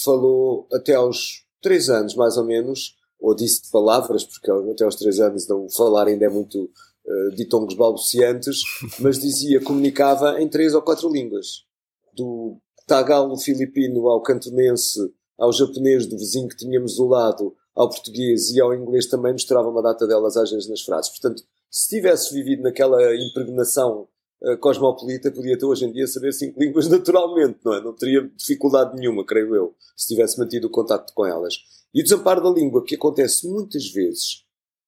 falou 0.04 0.68
até 0.74 0.96
aos 0.96 1.46
três 1.62 1.90
anos, 1.90 2.16
mais 2.16 2.38
ou 2.38 2.44
menos, 2.44 2.96
ou 3.20 3.34
disse 3.34 3.72
palavras, 3.72 4.24
porque 4.24 4.52
até 4.52 4.84
aos 4.84 4.96
três 4.96 5.20
anos 5.20 5.48
não 5.48 5.70
falar 5.70 6.08
ainda 6.08 6.26
é 6.26 6.30
muito 6.30 6.64
uh, 6.64 7.36
ditongos 7.36 7.76
balbuciantes, 7.76 8.62
mas 9.00 9.20
dizia, 9.20 9.62
comunicava 9.62 10.42
em 10.42 10.48
três 10.48 10.74
ou 10.74 10.82
quatro 10.82 11.12
línguas. 11.12 11.64
Do 12.14 12.58
tagalo 12.86 13.38
filipino 13.38 14.08
ao 14.08 14.22
cantonense, 14.22 15.00
ao 15.38 15.52
japonês 15.52 16.06
do 16.06 16.18
vizinho 16.18 16.48
que 16.48 16.58
tínhamos 16.58 16.98
do 16.98 17.08
lado, 17.08 17.56
ao 17.76 17.90
português 17.90 18.52
e 18.52 18.62
ao 18.62 18.74
inglês 18.74 19.06
também 19.06 19.34
misturava 19.34 19.70
uma 19.70 19.82
data 19.82 20.08
delas 20.08 20.38
às 20.38 20.50
vezes 20.50 20.70
nas 20.70 20.82
frases. 20.82 21.12
Portanto, 21.12 21.44
se 21.70 21.90
tivesse 21.90 22.34
vivido 22.34 22.64
naquela 22.64 23.14
impregnação 23.16 24.08
uh, 24.42 24.58
cosmopolita, 24.58 25.32
podia 25.32 25.58
ter 25.58 25.66
hoje 25.66 25.86
em 25.86 25.92
dia 25.92 26.08
saber 26.08 26.34
cinco 26.34 26.60
línguas 26.60 26.88
naturalmente, 26.90 27.60
não 27.64 27.74
é? 27.74 27.82
Não 27.82 27.94
teria 27.94 28.30
dificuldade 28.36 28.96
nenhuma, 28.96 29.26
creio 29.26 29.56
eu, 29.56 29.76
se 29.96 30.08
tivesse 30.08 30.40
mantido 30.40 30.68
o 30.68 30.72
contacto 30.72 31.14
com 31.14 31.26
elas. 31.26 31.56
E 31.94 32.02
o 32.02 32.04
desamparo 32.04 32.42
da 32.42 32.50
língua, 32.50 32.84
que 32.84 32.96
acontece 32.96 33.48
muitas 33.48 33.90
vezes 33.90 34.46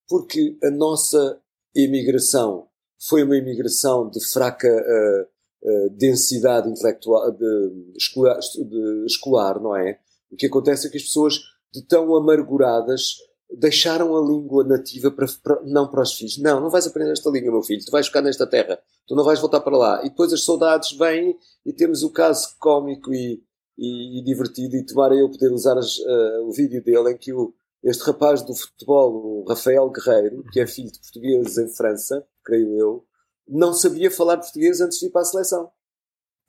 porque 0.07 0.57
a 0.63 0.71
nossa 0.71 1.39
imigração 1.75 2.67
foi 2.99 3.23
uma 3.23 3.37
imigração 3.37 4.09
de 4.09 4.23
fraca 4.25 4.67
uh, 4.67 5.67
uh, 5.69 5.89
densidade 5.91 6.69
intelectual, 6.69 7.31
de, 7.31 7.93
escolar, 7.95 8.39
de, 8.39 9.05
escolar, 9.05 9.61
não 9.61 9.75
é? 9.75 9.99
O 10.31 10.35
que 10.35 10.47
acontece 10.47 10.87
é 10.87 10.89
que 10.89 10.97
as 10.97 11.03
pessoas, 11.03 11.39
de 11.71 11.83
tão 11.83 12.15
amarguradas, 12.15 13.17
deixaram 13.49 14.15
a 14.15 14.21
língua 14.21 14.63
nativa 14.63 15.09
para, 15.11 15.27
para, 15.41 15.61
não 15.63 15.89
para 15.89 16.01
os 16.01 16.13
filhos. 16.13 16.37
Não, 16.37 16.59
não 16.59 16.69
vais 16.69 16.87
aprender 16.87 17.11
esta 17.11 17.29
língua, 17.29 17.51
meu 17.51 17.63
filho. 17.63 17.83
Tu 17.83 17.91
vais 17.91 18.05
ficar 18.05 18.21
nesta 18.21 18.45
terra. 18.45 18.79
Tu 19.07 19.15
não 19.15 19.23
vais 19.23 19.39
voltar 19.39 19.61
para 19.61 19.77
lá. 19.77 20.01
E 20.03 20.09
depois 20.09 20.33
as 20.33 20.43
saudades 20.43 20.91
vêm 20.91 21.37
e 21.65 21.73
temos 21.73 22.03
o 22.03 22.11
caso 22.11 22.55
cómico 22.59 23.13
e, 23.13 23.41
e, 23.77 24.19
e 24.19 24.23
divertido 24.23 24.75
e 24.75 24.85
tomara 24.85 25.15
eu 25.15 25.29
poder 25.29 25.51
usar 25.51 25.77
as, 25.77 25.97
uh, 25.97 26.43
o 26.43 26.51
vídeo 26.51 26.83
dele 26.83 27.11
em 27.11 27.17
que 27.17 27.31
o, 27.31 27.53
este 27.83 28.03
rapaz 28.03 28.41
do 28.41 28.53
futebol, 28.53 29.13
o 29.13 29.45
Rafael 29.47 29.89
Guerreiro, 29.89 30.43
que 30.51 30.59
é 30.59 30.67
filho 30.67 30.91
de 30.91 30.99
portugueses 30.99 31.57
em 31.57 31.69
França, 31.69 32.25
creio 32.43 32.77
eu, 32.77 33.05
não 33.47 33.73
sabia 33.73 34.11
falar 34.11 34.37
português 34.37 34.81
antes 34.81 34.99
de 34.99 35.05
ir 35.05 35.09
para 35.09 35.21
a 35.21 35.25
seleção. 35.25 35.71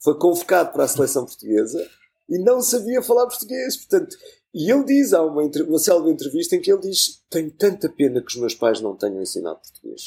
Foi 0.03 0.19
convocado 0.19 0.73
para 0.73 0.85
a 0.85 0.89
seleção 0.89 1.25
portuguesa 1.25 1.87
e 2.29 2.39
não 2.39 2.61
sabia 2.61 3.03
falar 3.03 3.27
português. 3.27 3.77
Portanto, 3.77 4.17
e 4.55 4.73
ele 4.73 4.85
diz, 4.85 5.13
há 5.13 5.23
uma, 5.23 5.43
uma 5.43 5.79
célebre 5.79 6.13
entrevista 6.13 6.57
em 6.57 6.61
que 6.61 6.73
ele 6.73 6.81
diz: 6.81 7.23
Tenho 7.29 7.51
tanta 7.51 7.89
pena 7.89 8.23
que 8.23 8.29
os 8.29 8.37
meus 8.37 8.55
pais 8.55 8.81
não 8.81 8.97
tenham 8.97 9.21
ensinado 9.21 9.61
português. 9.61 10.03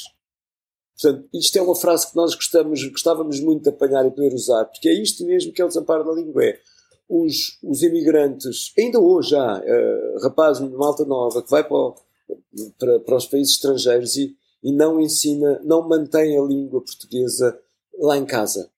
Portanto, 1.00 1.28
isto 1.34 1.56
é 1.56 1.62
uma 1.62 1.74
frase 1.74 2.10
que 2.10 2.16
nós 2.16 2.34
gostamos, 2.34 2.84
gostávamos 2.90 3.40
muito 3.40 3.62
de 3.62 3.70
apanhar 3.70 4.06
e 4.06 4.10
poder 4.10 4.34
usar, 4.34 4.64
porque 4.66 4.88
é 4.88 4.92
isto 4.92 5.24
mesmo 5.24 5.52
que 5.52 5.62
é 5.62 5.64
o 5.64 5.68
desamparo 5.68 6.04
da 6.04 6.12
língua. 6.12 6.44
É 6.44 6.60
os, 7.08 7.58
os 7.62 7.82
imigrantes, 7.82 8.72
ainda 8.78 8.98
hoje 8.98 9.36
há 9.36 9.58
uh, 9.58 10.22
rapazes 10.22 10.66
de 10.66 10.74
malta 10.74 11.04
nova 11.04 11.42
que 11.42 11.50
vai 11.50 11.62
para, 11.62 11.76
o, 11.76 11.94
para, 12.78 13.00
para, 13.00 13.16
os 13.16 13.26
países 13.26 13.54
estrangeiros 13.54 14.16
e, 14.16 14.34
e 14.62 14.72
não 14.72 14.98
ensina, 14.98 15.60
não 15.62 15.86
mantém 15.86 16.38
a 16.38 16.42
língua 16.42 16.80
portuguesa 16.80 17.58
lá 17.98 18.16
em 18.16 18.24
casa. 18.24 18.70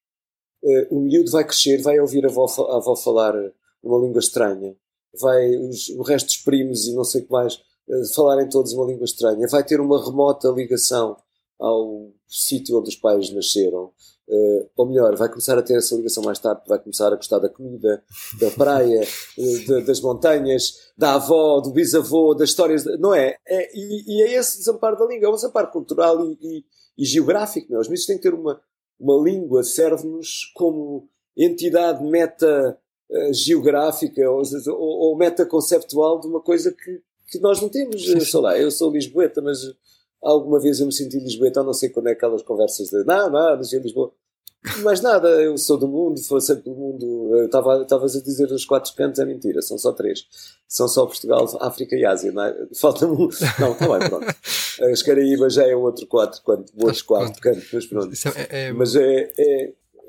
Uh, 0.63 0.97
o 0.97 1.01
miúdo 1.01 1.31
vai 1.31 1.45
crescer, 1.45 1.81
vai 1.81 2.01
ouvir 2.01 2.25
a 2.25 2.29
avó, 2.29 2.47
a 2.71 2.77
avó 2.77 2.97
falar 2.97 3.35
uma 3.83 3.99
língua 4.05 4.19
estranha, 4.19 4.75
vai 5.21 5.57
os, 5.57 5.89
o 5.91 6.03
resto 6.03 6.27
dos 6.27 6.39
primos 6.39 6.87
e 6.87 6.95
não 6.95 7.05
sei 7.05 7.23
o 7.23 7.25
que 7.25 7.33
mais 7.33 7.55
uh, 7.55 8.15
falarem 8.15 8.49
todos 8.49 8.73
uma 8.73 8.87
língua 8.87 9.05
estranha, 9.05 9.47
vai 9.49 9.65
ter 9.65 9.81
uma 9.81 10.05
remota 10.05 10.49
ligação 10.49 11.17
ao 11.59 12.13
sítio 12.29 12.79
onde 12.79 12.89
os 12.89 12.97
pais 12.97 13.31
nasceram. 13.31 13.93
Uh, 14.27 14.71
ou 14.75 14.87
melhor, 14.87 15.15
vai 15.17 15.29
começar 15.29 15.59
a 15.59 15.63
ter 15.63 15.77
essa 15.77 15.95
ligação 15.95 16.23
mais 16.23 16.39
tarde, 16.39 16.63
vai 16.67 16.79
começar 16.79 17.13
a 17.13 17.17
gostar 17.17 17.39
da 17.41 17.49
comida, 17.49 18.03
da 18.41 18.51
praia, 18.53 19.07
uh, 19.37 19.59
de, 19.67 19.83
das 19.83 20.01
montanhas, 20.01 20.93
da 20.97 21.15
avó, 21.15 21.61
do 21.61 21.71
bisavô, 21.71 22.35
das 22.35 22.49
histórias, 22.49 22.85
não 22.99 23.15
é? 23.15 23.37
é 23.47 23.71
e, 23.75 24.17
e, 24.17 24.23
é 24.23 24.35
esse 24.35 24.59
desamparo 24.59 24.97
da 24.97 25.05
língua, 25.05 25.27
é 25.27 25.31
um 25.31 25.35
desamparo 25.35 25.71
cultural 25.71 26.25
e, 26.25 26.39
e, 26.41 26.65
e 26.99 27.05
geográfico. 27.05 27.71
Não 27.71 27.79
é? 27.79 27.81
Os 27.83 27.89
miúdos 27.89 28.07
têm 28.07 28.17
que 28.17 28.23
ter 28.23 28.33
uma, 28.33 28.59
uma 28.99 29.23
língua, 29.23 29.63
serve-nos 29.63 30.51
como 30.55 31.07
entidade 31.37 32.03
meta 32.03 32.79
uh, 33.11 33.33
geográfica 33.33 34.31
ou, 34.31 34.43
ou, 34.69 34.99
ou 35.11 35.17
meta 35.17 35.47
conceptual 35.47 36.21
de 36.21 36.27
uma 36.27 36.41
coisa 36.41 36.73
que, 36.73 37.01
que 37.31 37.39
nós 37.39 37.61
não 37.61 37.69
temos. 37.69 38.05
Sei 38.05 38.41
lá, 38.41 38.59
eu 38.59 38.71
sou 38.71 38.93
lisboeta, 38.93 39.41
mas 39.43 39.59
Alguma 40.25 40.59
vez 40.59 40.81
eu 40.81 40.87
me 40.87 40.93
senti 40.93 41.19
lisboeta, 41.19 41.63
não 41.63 41.75
sei 41.75 41.91
quando 41.91 42.09
é 42.09 42.13
aquelas 42.13 42.43
conversas 42.43 42.89
de 42.89 43.05
não, 43.05 43.29
não, 43.29 43.57
nasci 43.57 43.77
em 43.77 43.81
Lisboa. 43.81 44.11
Mas 44.83 45.03
nada, 45.03 45.29
eu 45.29 45.59
sou 45.59 45.77
do 45.77 45.87
mundo, 45.87 46.19
foi 46.23 46.41
sempre 46.41 46.65
do 46.65 46.75
mundo. 46.75 47.31
Estavas 47.45 48.17
a 48.17 48.21
dizer 48.23 48.51
os 48.51 48.65
quatro 48.65 48.95
cantos, 48.95 49.21
é 49.21 49.27
mentira, 49.27 49.61
são 49.61 49.77
só 49.77 49.93
três. 49.93 50.25
São 50.67 50.89
só 50.89 51.05
Portugal, 51.05 51.47
África 51.61 51.95
e 51.95 52.07
Ásia, 52.07 52.33
não 52.33 52.43
é? 52.43 52.57
Falta-me 52.75 53.13
um. 53.13 53.29
Não, 53.61 53.73
está 53.73 53.99
bem, 53.99 54.09
pronto. 54.09 54.27
As 54.91 55.03
Caraíbas 55.03 55.53
já 55.53 55.69
é 55.69 55.77
outro 55.77 56.07
quatro, 56.07 56.41
quanto, 56.43 56.73
outro 56.83 57.05
quatro 57.05 57.43
cantos, 57.43 57.69
mas 57.71 57.87
pronto. 57.87 58.15
É, 58.51 58.69
é, 58.69 58.73
mas 58.73 58.97
é, 58.97 59.31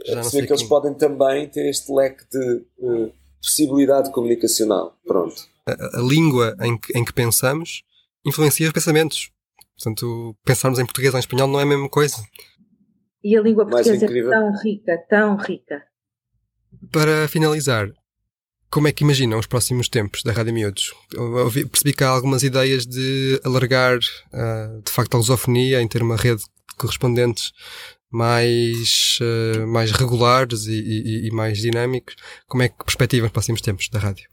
é, 0.05 0.11
é 0.11 0.15
perceber 0.15 0.47
que 0.47 0.53
eles 0.53 0.63
podem 0.63 0.93
também 0.93 1.47
ter 1.47 1.69
este 1.69 1.91
leque 1.91 2.23
de 2.31 2.65
uh, 2.79 3.11
possibilidade 3.41 4.11
comunicacional. 4.11 4.97
Pronto. 5.05 5.35
A, 5.65 5.99
a 5.99 6.01
língua 6.01 6.55
em 6.61 6.77
que, 6.77 6.97
em 6.97 7.03
que 7.03 7.13
pensamos 7.13 7.83
influencia 8.25 8.67
os 8.67 8.73
pensamentos. 8.73 9.31
Portanto, 9.77 10.35
pensarmos 10.43 10.79
em 10.79 10.85
português 10.85 11.13
ou 11.13 11.17
em 11.17 11.19
espanhol 11.19 11.47
não 11.47 11.59
é 11.59 11.63
a 11.63 11.67
mesma 11.67 11.89
coisa. 11.89 12.17
E 13.23 13.35
a 13.35 13.41
língua 13.41 13.65
portuguesa 13.65 14.05
é 14.05 14.29
tão 14.29 14.53
rica, 14.61 14.97
tão 15.09 15.35
rica. 15.37 15.83
Para 16.91 17.27
finalizar, 17.27 17.91
como 18.69 18.87
é 18.87 18.91
que 18.91 19.03
imaginam 19.03 19.39
os 19.39 19.47
próximos 19.47 19.89
tempos 19.89 20.21
da 20.23 20.31
Rádio 20.31 20.53
Miúdos? 20.53 20.93
Eu 21.11 21.49
percebi 21.69 21.93
que 21.93 22.03
há 22.03 22.09
algumas 22.09 22.43
ideias 22.43 22.85
de 22.85 23.39
alargar, 23.43 23.97
uh, 23.97 24.81
de 24.81 24.91
facto, 24.91 25.15
a 25.15 25.17
lusofonia, 25.17 25.81
em 25.81 25.87
ter 25.87 26.01
uma 26.01 26.15
rede 26.15 26.41
de 26.41 26.75
correspondentes 26.77 27.51
mais, 28.11 29.19
uh, 29.21 29.67
mais 29.67 29.91
regulares 29.91 30.67
e, 30.67 30.79
e, 30.79 31.27
e 31.27 31.31
mais 31.31 31.57
dinâmicos. 31.57 32.15
Como 32.47 32.63
é 32.63 32.69
que 32.69 32.83
perspectivam 32.83 33.27
os 33.27 33.33
próximos 33.33 33.61
tempos 33.61 33.89
da 33.89 33.99
rádio? 33.99 34.29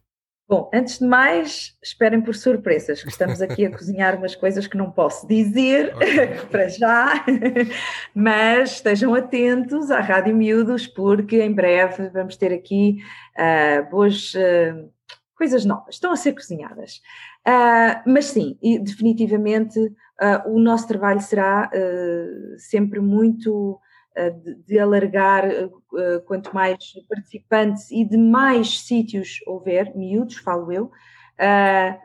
Bom, 0.52 0.70
antes 0.74 0.98
de 0.98 1.06
mais, 1.06 1.74
esperem 1.82 2.20
por 2.20 2.34
surpresas, 2.34 3.02
que 3.02 3.08
estamos 3.08 3.40
aqui 3.40 3.64
a 3.64 3.70
cozinhar 3.74 4.18
umas 4.18 4.36
coisas 4.36 4.66
que 4.66 4.76
não 4.76 4.90
posso 4.90 5.26
dizer 5.26 5.94
para 6.50 6.68
já, 6.68 7.24
mas 8.14 8.72
estejam 8.72 9.14
atentos 9.14 9.90
à 9.90 10.00
Rádio 10.00 10.36
Miúdos, 10.36 10.86
porque 10.86 11.42
em 11.42 11.54
breve 11.54 12.10
vamos 12.10 12.36
ter 12.36 12.52
aqui 12.52 12.98
uh, 13.38 13.90
boas 13.90 14.34
uh, 14.34 14.92
coisas 15.34 15.64
novas, 15.64 15.94
estão 15.94 16.12
a 16.12 16.16
ser 16.16 16.34
cozinhadas. 16.34 17.00
Uh, 17.46 18.02
mas 18.06 18.26
sim, 18.26 18.56
definitivamente 18.82 19.78
o 20.46 20.60
nosso 20.60 20.86
trabalho 20.86 21.20
será 21.20 21.68
sempre 22.56 23.00
muito 23.00 23.80
de, 24.44 24.54
de, 24.66 24.78
alargar 24.78 25.44
uh, 25.48 26.20
quanto 26.26 26.54
mais 26.54 26.78
participantes 27.08 27.90
e 27.90 28.04
de 28.04 28.16
mais 28.16 28.80
sítios 28.82 29.40
houver, 29.46 29.96
miúdos, 29.96 30.36
falo 30.36 30.70
eu, 30.70 30.84
uh, 30.84 31.98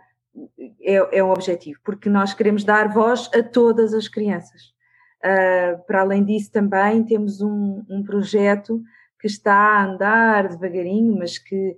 é, 0.81 1.17
é 1.17 1.23
um 1.23 1.31
objetivo, 1.31 1.79
porque 1.83 2.09
nós 2.09 2.33
queremos 2.33 2.63
dar 2.63 2.93
voz 2.93 3.29
a 3.33 3.41
todas 3.41 3.93
as 3.93 4.07
crianças. 4.07 4.73
Uh, 5.17 5.83
para 5.85 6.01
além 6.01 6.23
disso, 6.23 6.51
também 6.51 7.03
temos 7.03 7.41
um, 7.41 7.83
um, 7.89 8.03
projeto 8.03 8.81
que 9.19 9.27
está 9.27 9.55
a 9.55 9.85
andar 9.85 10.47
devagarinho, 10.47 11.17
mas 11.17 11.37
que, 11.37 11.75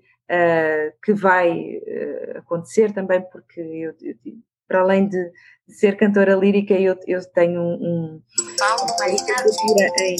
que 1.03 1.13
vai 1.13 1.81
acontecer 2.35 2.93
também, 2.93 3.21
porque 3.31 3.59
eu, 3.59 3.95
eu, 4.01 4.15
para 4.67 4.81
além 4.81 5.07
de, 5.07 5.31
ser 5.69 5.97
cantora 5.97 6.35
lírica, 6.35 6.73
eu, 6.73 6.97
eu 7.07 7.23
tenho 7.31 7.61
um, 7.61 8.21
uma 8.61 9.07
licenciatura 9.07 9.87
em. 10.01 10.15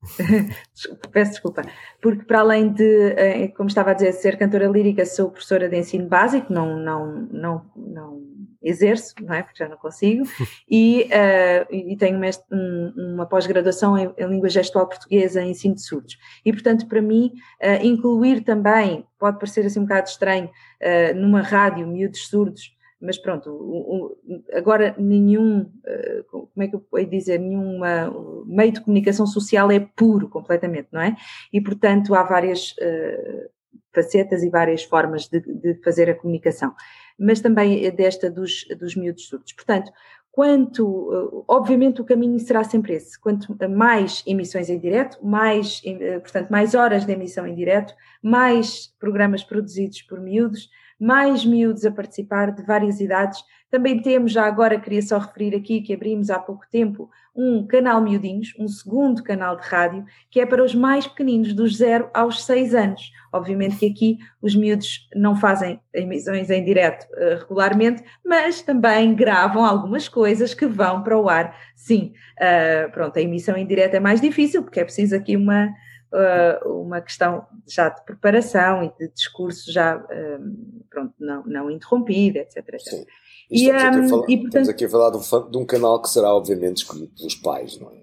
Peço 1.12 1.32
desculpa, 1.32 1.62
porque 2.00 2.24
para 2.24 2.40
além 2.40 2.72
de, 2.72 3.12
eh, 3.12 3.48
como 3.48 3.68
estava 3.68 3.90
a 3.90 3.94
dizer, 3.94 4.12
ser 4.12 4.38
cantora 4.38 4.66
lírica, 4.66 5.04
sou 5.04 5.30
professora 5.30 5.68
de 5.68 5.76
ensino 5.76 6.08
básico, 6.08 6.50
não, 6.50 6.78
não, 6.78 7.28
não, 7.30 7.70
não 7.76 8.29
exerço, 8.62 9.14
não 9.22 9.34
é? 9.34 9.42
Porque 9.42 9.58
já 9.58 9.68
não 9.68 9.76
consigo, 9.76 10.24
e, 10.68 11.08
uh, 11.08 11.74
e 11.74 11.96
tenho 11.96 12.20
um, 12.52 13.14
uma 13.14 13.26
pós-graduação 13.26 13.96
em, 13.96 14.12
em, 14.16 14.28
língua 14.28 14.48
gestual 14.48 14.86
portuguesa 14.86 15.42
em 15.42 15.50
ensino 15.50 15.74
de 15.74 15.82
surdos. 15.82 16.18
E, 16.44 16.52
portanto, 16.52 16.86
para 16.86 17.00
mim, 17.00 17.32
uh, 17.62 17.84
incluir 17.84 18.42
também, 18.42 19.06
pode 19.18 19.38
parecer 19.38 19.64
assim 19.64 19.80
um 19.80 19.84
bocado 19.84 20.08
estranho, 20.08 20.46
uh, 20.48 21.14
numa 21.14 21.40
rádio, 21.40 21.86
miúdos 21.86 22.26
surdos, 22.28 22.76
mas 23.00 23.16
pronto, 23.16 23.50
o, 23.50 24.14
o, 24.28 24.42
agora 24.52 24.94
nenhum, 24.98 25.64
como 26.30 26.50
é 26.58 26.68
que 26.68 26.76
eu 26.76 26.80
posso 26.80 27.06
dizer, 27.06 27.40
nenhum 27.40 27.80
meio 28.44 28.72
de 28.72 28.82
comunicação 28.82 29.26
social 29.26 29.70
é 29.70 29.80
puro 29.80 30.28
completamente, 30.28 30.88
não 30.92 31.00
é? 31.00 31.16
E, 31.50 31.62
portanto, 31.62 32.14
há 32.14 32.22
várias 32.22 32.74
facetas 33.94 34.42
e 34.42 34.50
várias 34.50 34.84
formas 34.84 35.28
de, 35.28 35.40
de 35.40 35.74
fazer 35.82 36.10
a 36.10 36.14
comunicação 36.14 36.74
mas 37.20 37.40
também 37.40 37.90
desta 37.94 38.30
dos, 38.30 38.64
dos 38.78 38.96
miúdos 38.96 39.28
surdos. 39.28 39.52
Portanto, 39.52 39.92
quanto, 40.32 41.10
eh, 41.12 41.44
obviamente 41.46 42.00
o 42.00 42.04
caminho 42.04 42.38
será 42.38 42.64
sempre 42.64 42.94
esse, 42.94 43.18
quanto 43.18 43.54
mais 43.68 44.22
emissões 44.26 44.70
em 44.70 44.78
direto, 44.78 45.18
mais, 45.22 45.82
eh, 45.84 46.18
portanto, 46.18 46.48
mais 46.50 46.74
horas 46.74 47.04
de 47.04 47.12
emissão 47.12 47.46
em 47.46 47.54
direto, 47.54 47.94
mais 48.22 48.86
programas 48.98 49.44
produzidos 49.44 50.00
por 50.02 50.20
miúdos, 50.20 50.70
mais 51.00 51.44
miúdos 51.46 51.86
a 51.86 51.90
participar 51.90 52.52
de 52.52 52.62
várias 52.62 53.00
idades. 53.00 53.42
Também 53.70 54.02
temos, 54.02 54.32
já 54.32 54.44
agora 54.44 54.78
queria 54.78 55.00
só 55.00 55.18
referir 55.18 55.56
aqui 55.56 55.80
que 55.80 55.94
abrimos 55.94 56.28
há 56.28 56.38
pouco 56.38 56.64
tempo 56.70 57.08
um 57.34 57.66
canal 57.66 58.02
Miudinhos, 58.02 58.52
um 58.58 58.68
segundo 58.68 59.22
canal 59.22 59.56
de 59.56 59.62
rádio, 59.66 60.04
que 60.30 60.40
é 60.40 60.46
para 60.46 60.62
os 60.62 60.74
mais 60.74 61.06
pequeninos, 61.06 61.54
dos 61.54 61.76
0 61.76 62.10
aos 62.12 62.44
6 62.44 62.74
anos. 62.74 63.12
Obviamente 63.32 63.76
que 63.76 63.86
aqui 63.86 64.18
os 64.42 64.56
miúdos 64.56 65.08
não 65.14 65.36
fazem 65.36 65.80
emissões 65.94 66.50
em 66.50 66.64
direto 66.64 67.06
uh, 67.12 67.38
regularmente, 67.38 68.02
mas 68.24 68.60
também 68.60 69.14
gravam 69.14 69.64
algumas 69.64 70.08
coisas 70.08 70.52
que 70.52 70.66
vão 70.66 71.02
para 71.02 71.18
o 71.18 71.28
ar. 71.28 71.56
Sim, 71.76 72.12
uh, 72.38 72.90
pronto, 72.90 73.16
a 73.18 73.22
emissão 73.22 73.56
em 73.56 73.66
direto 73.66 73.94
é 73.94 74.00
mais 74.00 74.20
difícil, 74.20 74.62
porque 74.62 74.80
é 74.80 74.84
preciso 74.84 75.14
aqui 75.14 75.36
uma, 75.36 75.72
uh, 76.12 76.80
uma 76.80 77.00
questão 77.00 77.46
já 77.66 77.88
de 77.88 78.04
preparação 78.04 78.82
e 78.84 78.92
de 78.98 79.12
discurso 79.12 79.72
já, 79.72 79.98
pronto, 80.88 81.14
não, 81.18 81.42
não 81.44 81.70
interrompido, 81.70 82.38
etc. 82.38 82.56
etc. 82.56 82.80
Sim. 82.80 83.06
E, 83.50 83.68
estamos, 83.68 83.96
aqui 83.96 84.08
falar, 84.08 84.24
e, 84.28 84.36
portanto, 84.36 84.46
estamos, 84.46 84.68
aqui 84.68 84.84
a 84.84 84.88
falar 84.88 85.10
de 85.10 85.16
um, 85.16 85.50
de 85.50 85.58
um, 85.58 85.66
canal 85.66 86.00
que 86.00 86.08
será 86.08 86.32
obviamente 86.32 86.78
escolhido 86.78 87.12
pelos 87.16 87.34
pais, 87.34 87.78
não 87.80 87.90
é? 87.90 88.00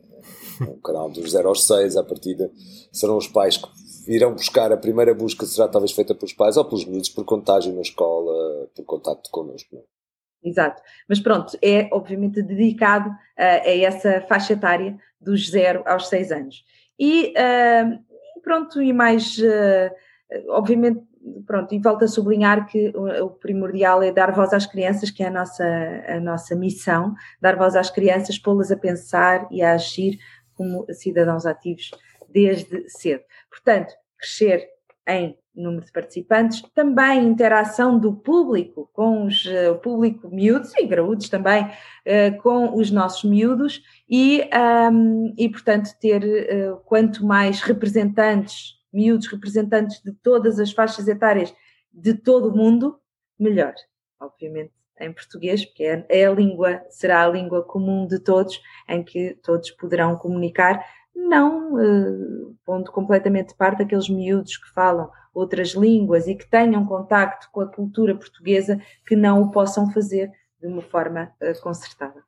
Um 0.69 0.79
canal 0.81 1.09
dos 1.09 1.31
0 1.31 1.47
aos 1.47 1.65
6, 1.65 1.95
à 1.95 2.03
partida, 2.03 2.51
serão 2.91 3.15
os 3.15 3.27
pais 3.27 3.57
que 3.57 3.67
irão 4.07 4.33
buscar, 4.33 4.71
a 4.71 4.77
primeira 4.77 5.13
busca 5.13 5.45
será 5.45 5.67
talvez 5.67 5.91
feita 5.91 6.15
pelos 6.15 6.33
pais 6.33 6.57
ou 6.57 6.65
pelos 6.65 6.85
miúdos 6.85 7.09
por 7.09 7.23
contagem 7.23 7.73
na 7.73 7.81
escola, 7.81 8.67
por 8.75 8.83
contacto 8.85 9.29
connosco. 9.29 9.75
Não 9.75 9.81
é? 9.81 10.49
Exato, 10.49 10.81
mas 11.07 11.19
pronto, 11.19 11.57
é 11.61 11.89
obviamente 11.91 12.41
dedicado 12.41 13.09
uh, 13.09 13.15
a 13.37 13.77
essa 13.77 14.21
faixa 14.21 14.53
etária 14.53 14.97
dos 15.19 15.49
0 15.49 15.83
aos 15.85 16.07
6 16.07 16.31
anos. 16.31 16.63
E 16.99 17.33
uh, 17.33 18.41
pronto, 18.41 18.81
e 18.81 18.91
mais, 18.91 19.37
uh, 19.37 20.49
obviamente, 20.49 21.01
pronto, 21.45 21.73
e 21.73 21.79
volto 21.79 22.05
a 22.05 22.07
sublinhar 22.07 22.65
que 22.67 22.89
o, 22.95 23.25
o, 23.25 23.29
primordial 23.29 24.01
é 24.01 24.11
dar 24.11 24.33
voz 24.33 24.53
às 24.53 24.65
crianças, 24.65 25.11
que 25.11 25.23
é 25.23 25.27
a 25.27 25.31
nossa, 25.31 25.65
a 26.07 26.19
nossa 26.19 26.55
missão, 26.55 27.13
dar 27.41 27.55
voz 27.55 27.75
às 27.75 27.89
crianças, 27.89 28.39
pô-las 28.39 28.71
a 28.71 28.77
pensar 28.77 29.47
e 29.51 29.61
a 29.61 29.73
agir 29.73 30.17
como 30.53 30.85
cidadãos 30.91 31.45
ativos 31.45 31.91
desde 32.29 32.89
cedo. 32.89 33.23
Portanto, 33.49 33.93
crescer 34.17 34.67
em 35.07 35.37
número 35.57 35.85
de 35.85 35.91
participantes, 35.91 36.61
também 36.73 37.25
interação 37.25 37.97
do 37.97 38.13
público 38.13 38.89
com 38.93 39.25
os, 39.25 39.45
uh, 39.45 39.71
o 39.71 39.79
público 39.79 40.29
miúdos 40.29 40.73
e 40.75 40.85
graúdos 40.85 41.29
também 41.29 41.63
uh, 41.63 42.41
com 42.41 42.75
os 42.75 42.91
nossos 42.91 43.23
miúdos 43.29 43.81
e, 44.09 44.47
um, 44.91 45.33
e 45.37 45.49
portanto, 45.49 45.89
ter 45.99 46.23
uh, 46.23 46.77
quanto 46.85 47.25
mais 47.25 47.61
representantes, 47.61 48.75
miúdos 48.93 49.27
representantes 49.27 50.01
de 50.03 50.11
todas 50.11 50.59
as 50.59 50.71
faixas 50.71 51.07
etárias 51.07 51.53
de 51.91 52.13
todo 52.13 52.49
o 52.49 52.55
mundo, 52.55 52.99
melhor. 53.39 53.73
Obviamente 54.19 54.71
em 54.99 55.13
português, 55.13 55.63
porque 55.65 55.83
é, 55.83 56.05
é 56.09 56.25
a 56.25 56.31
língua, 56.31 56.81
será 56.89 57.23
a 57.23 57.29
língua 57.29 57.63
comum 57.63 58.07
de 58.07 58.19
todos, 58.19 58.59
em 58.89 59.03
que 59.03 59.37
todos 59.43 59.69
poderão 59.71 60.15
comunicar 60.15 60.83
não 61.17 61.73
uh, 61.73 62.55
pondo 62.65 62.91
completamente 62.91 63.49
de 63.49 63.55
parte 63.55 63.81
aqueles 63.81 64.09
miúdos 64.09 64.57
que 64.57 64.69
falam 64.73 65.09
outras 65.33 65.69
línguas 65.69 66.27
e 66.27 66.35
que 66.35 66.49
tenham 66.49 66.85
contacto 66.85 67.49
com 67.51 67.61
a 67.61 67.67
cultura 67.67 68.15
portuguesa 68.15 68.79
que 69.05 69.15
não 69.15 69.41
o 69.41 69.51
possam 69.51 69.91
fazer 69.91 70.31
de 70.59 70.67
uma 70.67 70.81
forma 70.81 71.31
uh, 71.41 71.61
concertada. 71.61 72.27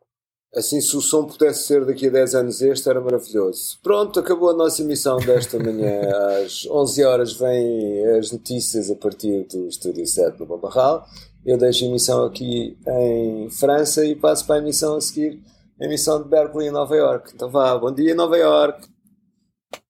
Assim, 0.56 0.82
se 0.82 0.98
o 0.98 1.02
som 1.02 1.26
pudesse 1.26 1.64
ser 1.68 1.86
daqui 1.86 2.08
a 2.08 2.10
10 2.10 2.36
anos 2.36 2.62
este, 2.62 2.90
era 2.90 3.00
maravilhoso. 3.00 3.80
Pronto, 3.84 4.20
acabou 4.20 4.50
a 4.50 4.54
nossa 4.54 4.82
emissão 4.82 5.18
desta 5.18 5.60
manhã. 5.62 6.02
Às 6.44 6.66
11 6.66 7.04
horas 7.04 7.34
vêm 7.34 8.18
as 8.18 8.32
notícias 8.32 8.90
a 8.90 8.96
partir 8.96 9.44
do 9.44 9.68
Estúdio 9.68 10.08
7 10.08 10.40
no 10.40 10.48
Babarral. 10.48 11.06
Eu 11.46 11.58
deixo 11.58 11.86
a 11.86 11.88
emissão 11.88 12.26
aqui 12.26 12.76
em 12.88 13.50
França 13.52 14.04
e 14.04 14.16
passo 14.16 14.46
para 14.48 14.56
a 14.56 14.60
emissão 14.60 14.96
a 14.96 15.02
seguir 15.02 15.40
emissão 15.80 16.22
de 16.22 16.30
Berkeley 16.30 16.68
em 16.68 16.72
Nova 16.72 16.96
York. 16.96 17.32
Então 17.34 17.50
vá, 17.50 17.78
bom 17.78 17.94
dia 17.94 18.16
Nova 18.16 18.38
York. 18.38 18.88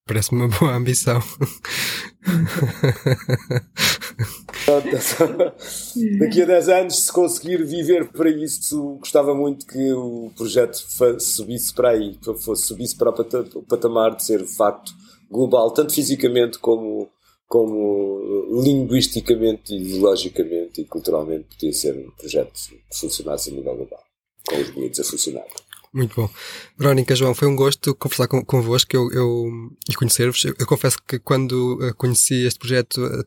Parece-me 0.05 0.41
uma 0.41 0.57
boa 0.57 0.75
ambição. 0.75 1.21
Daqui 6.19 6.41
a 6.41 6.45
10 6.45 6.69
anos, 6.69 7.05
se 7.05 7.11
conseguir 7.11 7.63
viver 7.63 8.07
para 8.09 8.29
isso, 8.29 8.97
gostava 8.99 9.33
muito 9.33 9.65
que 9.65 9.91
o 9.93 10.31
projeto 10.35 10.75
subisse 11.19 11.73
para 11.73 11.89
aí, 11.91 12.17
fosse, 12.39 12.67
subisse 12.67 12.95
para 12.95 13.09
o 13.11 13.63
patamar 13.63 14.15
de 14.15 14.23
ser 14.23 14.43
de 14.43 14.55
facto 14.55 14.91
global, 15.29 15.71
tanto 15.71 15.93
fisicamente 15.93 16.59
como, 16.59 17.09
como 17.47 18.61
linguisticamente, 18.63 19.75
ideologicamente 19.75 20.81
e 20.81 20.85
culturalmente, 20.85 21.45
podia 21.55 21.73
ser 21.73 21.95
um 21.95 22.11
projeto 22.11 22.51
que 22.53 22.99
funcionasse 22.99 23.49
a 23.49 23.53
nível 23.53 23.75
global, 23.75 24.03
com 24.47 24.55
os 24.55 24.69
bilhetes 24.71 24.99
a 24.99 25.03
funcionar. 25.03 25.45
Muito 25.93 26.15
bom. 26.15 26.29
Verónica, 26.77 27.15
João, 27.15 27.33
foi 27.33 27.47
um 27.47 27.55
gosto 27.55 27.95
conversar 27.95 28.27
com, 28.27 28.45
convosco 28.45 28.95
eu, 28.95 29.11
eu, 29.11 29.49
e 29.89 29.95
conhecer-vos. 29.95 30.43
Eu, 30.45 30.53
eu, 30.59 30.67
confesso 30.67 30.97
que 31.01 31.17
quando 31.17 31.79
uh, 31.81 31.95
conheci 31.95 32.45
este 32.45 32.59
projeto 32.59 33.03
uh, 33.03 33.25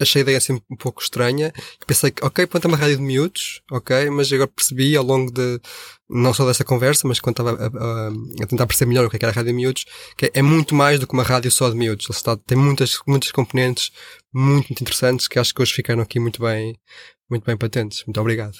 achei 0.00 0.20
a 0.20 0.24
ideia 0.24 0.38
assim 0.38 0.60
um 0.70 0.76
pouco 0.76 1.02
estranha. 1.02 1.52
Pensei 1.86 2.10
que, 2.10 2.24
ok, 2.24 2.46
pronto, 2.46 2.64
é 2.64 2.68
uma 2.68 2.76
rádio 2.76 2.96
de 2.96 3.02
miúdos, 3.02 3.62
ok, 3.70 4.10
mas 4.10 4.32
agora 4.32 4.48
percebi 4.48 4.96
ao 4.96 5.04
longo 5.04 5.30
de, 5.30 5.60
não 6.08 6.32
só 6.32 6.46
desta 6.46 6.64
conversa, 6.64 7.06
mas 7.06 7.20
quando 7.20 7.40
estava 7.40 7.52
a, 7.52 7.66
a, 7.66 8.08
a 8.42 8.46
tentar 8.46 8.66
perceber 8.66 8.88
melhor 8.88 9.06
o 9.06 9.10
que 9.10 9.16
é, 9.16 9.18
que 9.18 9.24
era 9.24 9.32
a 9.32 9.36
rádio 9.36 9.52
de 9.52 9.56
miúdos, 9.56 9.84
que 10.16 10.30
é, 10.32 10.42
muito 10.42 10.74
mais 10.74 10.98
do 10.98 11.06
que 11.06 11.12
uma 11.12 11.22
rádio 11.22 11.50
só 11.50 11.68
de 11.68 11.76
miúdos. 11.76 12.06
Ele 12.08 12.16
está, 12.16 12.36
tem 12.36 12.56
muitas, 12.56 12.98
muitas 13.06 13.30
componentes 13.30 13.92
muito, 14.32 14.68
muito 14.68 14.82
interessantes 14.82 15.28
que 15.28 15.38
acho 15.38 15.54
que 15.54 15.62
hoje 15.62 15.74
ficaram 15.74 16.02
aqui 16.02 16.18
muito 16.18 16.40
bem, 16.42 16.76
muito 17.28 17.44
bem 17.44 17.56
patentes. 17.56 18.02
Muito 18.06 18.20
obrigado. 18.20 18.56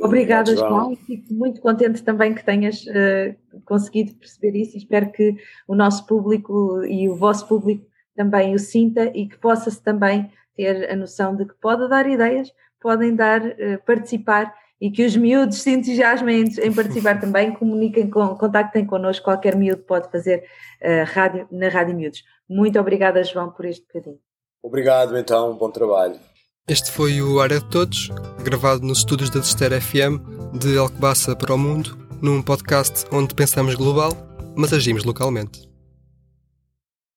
Obrigada, 0.00 0.56
João. 0.56 0.96
Fico 0.96 1.32
muito 1.32 1.60
contente 1.60 2.02
também 2.02 2.34
que 2.34 2.44
tenhas 2.44 2.84
uh, 2.86 3.60
conseguido 3.64 4.14
perceber 4.14 4.58
isso 4.58 4.76
e 4.76 4.78
espero 4.78 5.10
que 5.12 5.36
o 5.68 5.74
nosso 5.74 6.06
público 6.06 6.82
e 6.84 7.08
o 7.08 7.16
vosso 7.16 7.46
público 7.46 7.86
também 8.16 8.54
o 8.54 8.58
sinta 8.58 9.10
e 9.14 9.28
que 9.28 9.38
possa-se 9.38 9.82
também 9.82 10.30
ter 10.56 10.90
a 10.90 10.96
noção 10.96 11.34
de 11.36 11.44
que 11.44 11.54
pode 11.54 11.88
dar 11.88 12.08
ideias, 12.08 12.52
podem 12.80 13.14
dar, 13.14 13.40
uh, 13.42 13.82
participar 13.84 14.54
e 14.80 14.90
que 14.90 15.04
os 15.04 15.14
miúdos 15.14 15.60
se 15.60 15.70
entusiasmem 15.70 16.44
em 16.62 16.72
participar 16.72 17.18
também, 17.20 17.52
comuniquem, 17.52 18.08
com, 18.08 18.34
contactem 18.36 18.86
connosco, 18.86 19.24
qualquer 19.24 19.54
miúdo 19.54 19.82
pode 19.82 20.10
fazer 20.10 20.44
uh, 20.82 21.04
rádio, 21.12 21.46
na 21.50 21.68
Rádio 21.68 21.94
Miúdos. 21.94 22.24
Muito 22.48 22.80
obrigada, 22.80 23.22
João, 23.22 23.50
por 23.50 23.66
este 23.66 23.86
bocadinho. 23.86 24.18
Obrigado, 24.62 25.16
então, 25.16 25.56
bom 25.56 25.70
trabalho. 25.70 26.29
Este 26.68 26.90
foi 26.90 27.20
o 27.20 27.40
Área 27.40 27.58
de 27.58 27.66
Todos, 27.66 28.10
gravado 28.44 28.86
nos 28.86 28.98
estúdios 28.98 29.30
da 29.30 29.40
Destera 29.40 29.80
FM 29.80 30.20
de 30.58 30.76
Alcobaça 30.76 31.34
para 31.34 31.54
o 31.54 31.58
Mundo, 31.58 31.98
num 32.22 32.42
podcast 32.42 33.06
onde 33.10 33.34
pensamos 33.34 33.74
global, 33.74 34.12
mas 34.56 34.72
agimos 34.72 35.04
localmente. 35.04 35.69